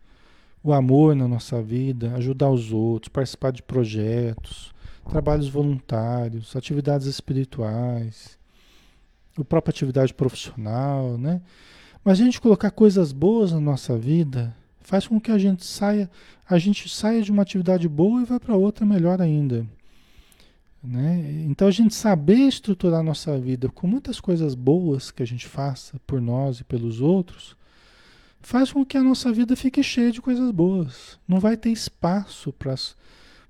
o 0.62 0.72
amor 0.72 1.14
na 1.14 1.28
nossa 1.28 1.62
vida, 1.62 2.14
ajudar 2.16 2.50
os 2.50 2.72
outros, 2.72 3.08
participar 3.08 3.52
de 3.52 3.62
projetos, 3.62 4.72
trabalhos 5.08 5.48
voluntários, 5.48 6.56
atividades 6.56 7.06
espirituais, 7.06 8.38
a 9.38 9.44
própria 9.44 9.70
atividade 9.70 10.12
profissional, 10.12 11.16
né? 11.16 11.40
Mas 12.04 12.20
a 12.20 12.24
gente 12.24 12.40
colocar 12.40 12.72
coisas 12.72 13.12
boas 13.12 13.52
na 13.52 13.60
nossa 13.60 13.96
vida 13.96 14.54
faz 14.80 15.06
com 15.06 15.20
que 15.20 15.30
a 15.30 15.38
gente 15.38 15.64
saia, 15.64 16.10
a 16.48 16.58
gente 16.58 16.88
saia 16.88 17.22
de 17.22 17.30
uma 17.30 17.42
atividade 17.42 17.88
boa 17.88 18.22
e 18.22 18.24
vá 18.24 18.40
para 18.40 18.56
outra 18.56 18.84
melhor 18.84 19.20
ainda. 19.20 19.66
Né? 20.82 21.44
Então 21.46 21.68
a 21.68 21.70
gente 21.70 21.94
saber 21.94 22.48
estruturar 22.48 23.00
a 23.00 23.04
nossa 23.04 23.38
vida 23.38 23.68
com 23.68 23.86
muitas 23.86 24.18
coisas 24.18 24.54
boas 24.54 25.10
que 25.10 25.22
a 25.22 25.26
gente 25.26 25.46
faça 25.46 26.00
por 26.06 26.20
nós 26.20 26.60
e 26.60 26.64
pelos 26.64 27.00
outros, 27.00 27.54
faz 28.40 28.72
com 28.72 28.84
que 28.84 28.96
a 28.96 29.02
nossa 29.02 29.30
vida 29.32 29.54
fique 29.54 29.82
cheia 29.82 30.10
de 30.10 30.22
coisas 30.22 30.50
boas. 30.50 31.18
Não 31.28 31.38
vai 31.38 31.56
ter 31.56 31.70
espaço 31.70 32.52
para 32.52 32.74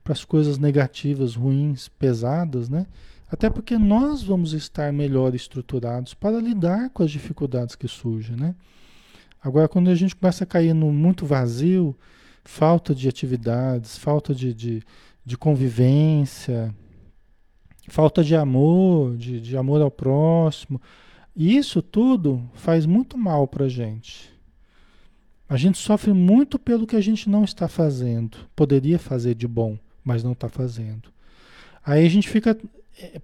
as 0.08 0.24
coisas 0.24 0.58
negativas, 0.58 1.36
ruins, 1.36 1.88
pesadas, 1.88 2.68
né? 2.68 2.86
Até 3.30 3.48
porque 3.48 3.78
nós 3.78 4.24
vamos 4.24 4.52
estar 4.52 4.92
melhor 4.92 5.36
estruturados 5.36 6.14
para 6.14 6.40
lidar 6.40 6.90
com 6.90 7.04
as 7.04 7.12
dificuldades 7.12 7.76
que 7.76 7.86
surgem, 7.86 8.34
né? 8.34 8.56
Agora, 9.42 9.68
quando 9.68 9.88
a 9.88 9.94
gente 9.94 10.14
começa 10.14 10.44
a 10.44 10.46
cair 10.46 10.74
no 10.74 10.92
muito 10.92 11.24
vazio, 11.24 11.96
falta 12.44 12.94
de 12.94 13.08
atividades, 13.08 13.96
falta 13.96 14.34
de, 14.34 14.52
de, 14.52 14.82
de 15.24 15.38
convivência, 15.38 16.74
falta 17.88 18.22
de 18.22 18.36
amor, 18.36 19.16
de, 19.16 19.40
de 19.40 19.56
amor 19.56 19.80
ao 19.80 19.90
próximo. 19.90 20.80
Isso 21.34 21.80
tudo 21.80 22.42
faz 22.54 22.84
muito 22.86 23.16
mal 23.16 23.46
para 23.46 23.68
gente. 23.68 24.30
A 25.48 25.56
gente 25.56 25.78
sofre 25.78 26.12
muito 26.12 26.58
pelo 26.58 26.86
que 26.86 26.96
a 26.96 27.00
gente 27.00 27.28
não 27.28 27.42
está 27.42 27.66
fazendo. 27.66 28.38
Poderia 28.54 28.98
fazer 28.98 29.34
de 29.34 29.48
bom, 29.48 29.78
mas 30.04 30.22
não 30.22 30.32
está 30.32 30.48
fazendo. 30.48 31.10
Aí 31.84 32.06
a 32.06 32.08
gente 32.08 32.28
fica 32.28 32.56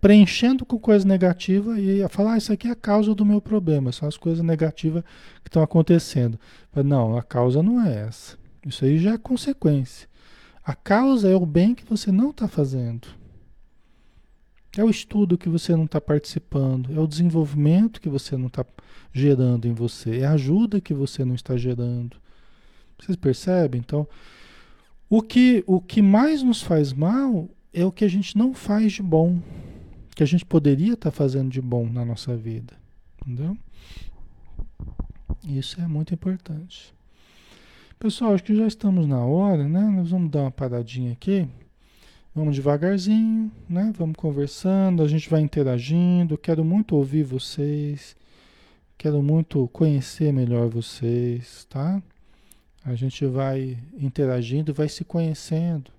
preenchendo 0.01 0.64
com 0.64 0.79
coisa 0.79 1.07
negativa 1.07 1.79
e 1.81 2.07
falar, 2.09 2.35
ah, 2.35 2.39
isso 2.39 2.53
aqui 2.53 2.68
é 2.68 2.70
a 2.70 2.77
causa 2.77 3.14
do 3.14 3.24
meu 3.24 3.41
problema, 3.41 3.93
são 3.93 4.09
as 4.09 4.16
coisas 4.16 4.45
negativas 4.45 5.03
que 5.43 5.49
estão 5.49 5.62
acontecendo. 5.62 6.39
Não, 6.85 7.16
a 7.16 7.22
causa 7.22 7.62
não 7.62 7.81
é 7.85 8.07
essa. 8.07 8.37
Isso 8.64 8.85
aí 8.85 8.99
já 8.99 9.14
é 9.14 9.18
consequência. 9.18 10.09
A 10.64 10.74
causa 10.74 11.29
é 11.29 11.35
o 11.35 11.47
bem 11.47 11.74
que 11.74 11.85
você 11.85 12.11
não 12.11 12.31
está 12.31 12.49
fazendo. 12.49 13.09
É 14.77 14.85
o 14.85 14.91
estudo 14.91 15.39
que 15.39 15.49
você 15.49 15.74
não 15.74 15.85
está 15.85 16.01
participando, 16.01 16.93
é 16.95 17.01
o 17.01 17.07
desenvolvimento 17.07 18.01
que 18.01 18.09
você 18.09 18.37
não 18.37 18.49
está 18.49 18.64
gerando 19.12 19.66
em 19.66 19.72
você, 19.72 20.18
é 20.18 20.27
a 20.27 20.33
ajuda 20.33 20.81
que 20.81 20.93
você 20.93 21.24
não 21.24 21.35
está 21.35 21.57
gerando. 21.57 22.18
Vocês 22.99 23.16
percebem? 23.16 23.81
Então, 23.81 24.07
o 25.09 25.22
que, 25.22 25.62
o 25.66 25.81
que 25.81 26.03
mais 26.03 26.43
nos 26.43 26.61
faz 26.62 26.93
mal 26.93 27.49
é 27.73 27.85
o 27.85 27.93
que 27.93 28.05
a 28.05 28.09
gente 28.09 28.37
não 28.37 28.55
faz 28.55 28.95
de 28.95 29.03
bom, 29.03 29.41
que 30.14 30.23
a 30.23 30.27
gente 30.27 30.45
poderia 30.45 30.95
estar 30.95 31.11
tá 31.11 31.17
fazendo 31.17 31.51
de 31.51 31.61
bom 31.61 31.89
na 31.89 32.05
nossa 32.05 32.37
vida. 32.37 32.75
Entendeu? 33.21 33.57
Isso 35.47 35.81
é 35.81 35.87
muito 35.87 36.14
importante. 36.14 36.95
Pessoal, 37.99 38.35
acho 38.35 38.45
que 38.45 38.55
já 38.55 38.67
estamos 38.67 39.07
na 39.07 39.25
hora, 39.25 39.69
né? 39.69 39.81
Nós 39.81 40.11
vamos 40.11 40.31
dar 40.31 40.43
uma 40.43 40.51
paradinha 40.51 41.12
aqui. 41.12 41.49
Vamos 42.35 42.55
devagarzinho, 42.55 43.51
né? 43.69 43.93
Vamos 43.97 44.17
conversando, 44.17 45.03
a 45.03 45.09
gente 45.09 45.31
vai 45.31 45.41
interagindo. 45.41 46.37
Quero 46.37 46.64
muito 46.64 46.95
ouvir 46.95 47.23
vocês. 47.23 48.14
Quero 48.99 49.23
muito 49.23 49.67
conhecer 49.69 50.33
melhor 50.33 50.69
vocês, 50.69 51.64
tá? 51.71 52.03
A 52.85 52.95
gente 52.95 53.25
vai 53.27 53.79
interagindo, 53.99 54.75
vai 54.75 54.89
se 54.89 55.05
conhecendo. 55.05 55.91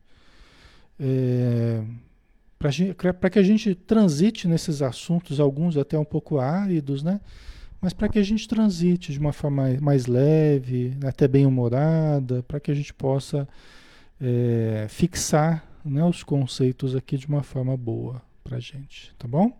É, 0.99 1.83
para 2.57 3.29
que 3.29 3.39
a 3.39 3.43
gente 3.43 3.75
transite 3.75 4.47
nesses 4.47 4.81
assuntos, 4.81 5.39
alguns 5.39 5.77
até 5.77 5.97
um 5.97 6.05
pouco 6.05 6.39
áridos, 6.39 7.03
né? 7.03 7.21
Mas 7.79 7.93
para 7.93 8.09
que 8.09 8.17
a 8.17 8.23
gente 8.23 8.47
transite 8.47 9.11
de 9.11 9.19
uma 9.19 9.31
forma 9.31 9.63
mais, 9.63 9.79
mais 9.79 10.05
leve, 10.07 10.97
até 11.05 11.27
bem 11.27 11.45
humorada, 11.45 12.41
para 12.43 12.59
que 12.59 12.71
a 12.71 12.73
gente 12.73 12.93
possa 12.93 13.47
é, 14.19 14.87
fixar 14.89 15.63
né, 15.85 16.03
os 16.03 16.23
conceitos 16.23 16.95
aqui 16.95 17.17
de 17.17 17.27
uma 17.27 17.43
forma 17.43 17.77
boa 17.77 18.21
para 18.43 18.59
gente, 18.59 19.13
tá 19.17 19.27
bom? 19.27 19.51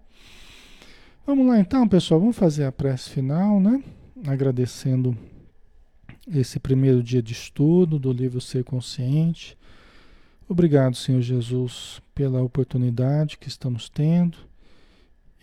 Vamos 1.25 1.45
lá 1.45 1.59
então, 1.59 1.88
pessoal, 1.88 2.19
vamos 2.19 2.38
fazer 2.38 2.63
a 2.63 2.71
prece 2.71 3.09
final, 3.09 3.59
né? 3.59 3.83
Agradecendo 4.25 5.15
esse 6.33 6.59
primeiro 6.59 7.03
dia 7.03 7.21
de 7.21 7.33
estudo 7.33 7.99
do 7.99 8.11
livro 8.11 8.41
Ser 8.41 8.63
Consciente. 8.63 9.57
Obrigado, 10.48 10.95
Senhor 10.95 11.22
Jesus, 11.22 12.02
pela 12.16 12.41
oportunidade 12.41 13.38
que 13.38 13.48
estamos 13.48 13.89
tendo 13.89 14.38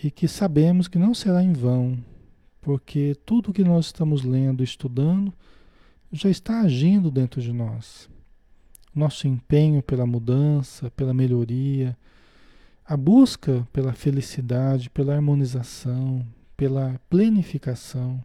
e 0.03 0.11
que 0.11 0.27
sabemos 0.27 0.89
que 0.89 0.99
não 0.99 1.15
será 1.15 1.43
em 1.43 1.53
vão, 1.53 1.99
porque 2.61 3.17
tudo 3.27 3.53
que 3.53 3.63
nós 3.63 3.87
estamos 3.87 4.23
lendo 4.23 4.63
e 4.63 4.65
estudando 4.65 5.33
já 6.11 6.31
está 6.31 6.61
agindo 6.61 7.11
dentro 7.11 7.43
de 7.43 7.53
nós 7.53 8.09
nosso 8.95 9.27
empenho 9.27 9.83
pela 9.83 10.07
mudança, 10.07 10.91
pela 10.93 11.13
melhoria, 11.13 11.97
a 12.87 12.97
busca 12.97 13.67
pela 13.73 13.93
felicidade, 13.93 14.89
pela 14.89 15.15
harmonização, 15.15 16.25
pela 16.57 17.01
plenificação 17.11 18.23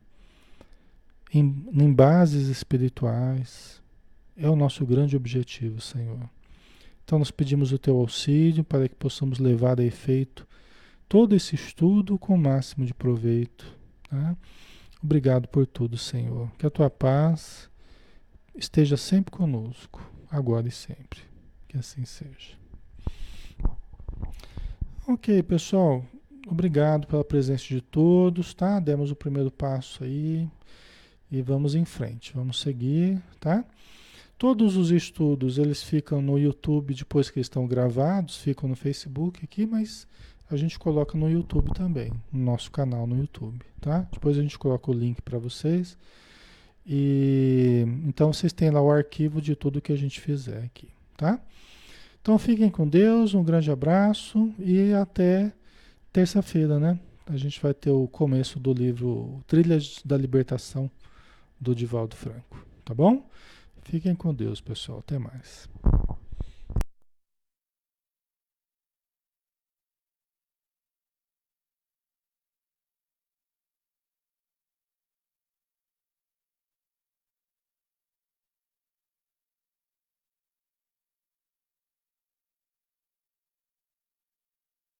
em, 1.33 1.65
em 1.71 1.93
bases 1.93 2.47
espirituais 2.47 3.81
é 4.37 4.49
o 4.49 4.55
nosso 4.55 4.85
grande 4.85 5.17
objetivo, 5.17 5.81
Senhor. 5.81 6.29
Então 7.09 7.17
nós 7.17 7.31
pedimos 7.31 7.71
o 7.71 7.79
teu 7.79 7.97
auxílio 7.97 8.63
para 8.63 8.87
que 8.87 8.93
possamos 8.93 9.39
levar 9.39 9.79
a 9.79 9.83
efeito 9.83 10.47
todo 11.07 11.35
esse 11.35 11.55
estudo 11.55 12.19
com 12.19 12.35
o 12.35 12.37
máximo 12.37 12.85
de 12.85 12.93
proveito. 12.93 13.65
Tá? 14.07 14.37
Obrigado 15.01 15.47
por 15.47 15.65
tudo, 15.65 15.97
Senhor. 15.97 16.51
Que 16.55 16.67
a 16.67 16.69
tua 16.69 16.87
paz 16.87 17.67
esteja 18.55 18.95
sempre 18.95 19.31
conosco 19.31 19.99
agora 20.29 20.67
e 20.67 20.71
sempre. 20.71 21.21
Que 21.67 21.79
assim 21.79 22.05
seja. 22.05 22.55
Ok, 25.07 25.41
pessoal. 25.41 26.05
Obrigado 26.47 27.07
pela 27.07 27.25
presença 27.25 27.65
de 27.69 27.81
todos, 27.81 28.53
tá? 28.53 28.79
Demos 28.79 29.09
o 29.09 29.15
primeiro 29.15 29.49
passo 29.49 30.03
aí 30.03 30.47
e 31.31 31.41
vamos 31.41 31.73
em 31.73 31.85
frente. 31.85 32.33
Vamos 32.35 32.61
seguir, 32.61 33.19
tá? 33.39 33.65
Todos 34.39 34.77
os 34.77 34.89
estudos, 34.89 35.57
eles 35.57 35.83
ficam 35.83 36.21
no 36.21 36.39
YouTube 36.39 36.93
depois 36.93 37.29
que 37.29 37.41
estão 37.41 37.67
gravados, 37.67 38.37
ficam 38.37 38.69
no 38.69 38.75
Facebook 38.75 39.43
aqui, 39.43 39.65
mas 39.65 40.07
a 40.49 40.55
gente 40.55 40.79
coloca 40.79 41.17
no 41.17 41.29
YouTube 41.29 41.73
também, 41.73 42.13
no 42.31 42.45
nosso 42.45 42.71
canal 42.71 43.05
no 43.05 43.17
YouTube, 43.17 43.65
tá? 43.81 44.07
Depois 44.13 44.37
a 44.37 44.41
gente 44.41 44.57
coloca 44.57 44.89
o 44.89 44.93
link 44.93 45.21
para 45.21 45.37
vocês. 45.37 45.97
E 46.87 47.83
então 48.05 48.31
vocês 48.31 48.53
têm 48.53 48.69
lá 48.71 48.81
o 48.81 48.89
arquivo 48.89 49.41
de 49.41 49.57
tudo 49.57 49.81
que 49.81 49.91
a 49.91 49.97
gente 49.97 50.21
fizer 50.21 50.63
aqui, 50.63 50.87
tá? 51.17 51.37
Então 52.21 52.39
fiquem 52.39 52.69
com 52.69 52.87
Deus, 52.87 53.33
um 53.33 53.43
grande 53.43 53.69
abraço 53.69 54.53
e 54.57 54.93
até 54.93 55.51
terça-feira, 56.13 56.79
né? 56.79 56.97
A 57.25 57.35
gente 57.35 57.61
vai 57.61 57.73
ter 57.73 57.91
o 57.91 58.07
começo 58.07 58.57
do 58.57 58.71
livro 58.71 59.43
Trilhas 59.45 60.01
da 60.05 60.15
Libertação 60.15 60.89
do 61.59 61.75
Divaldo 61.75 62.15
Franco, 62.15 62.65
tá 62.85 62.93
bom? 62.93 63.27
Fiquem 63.89 64.13
com 64.13 64.31
Deus, 64.31 64.61
pessoal. 64.61 64.99
Até 64.99 65.17
mais. 65.17 65.67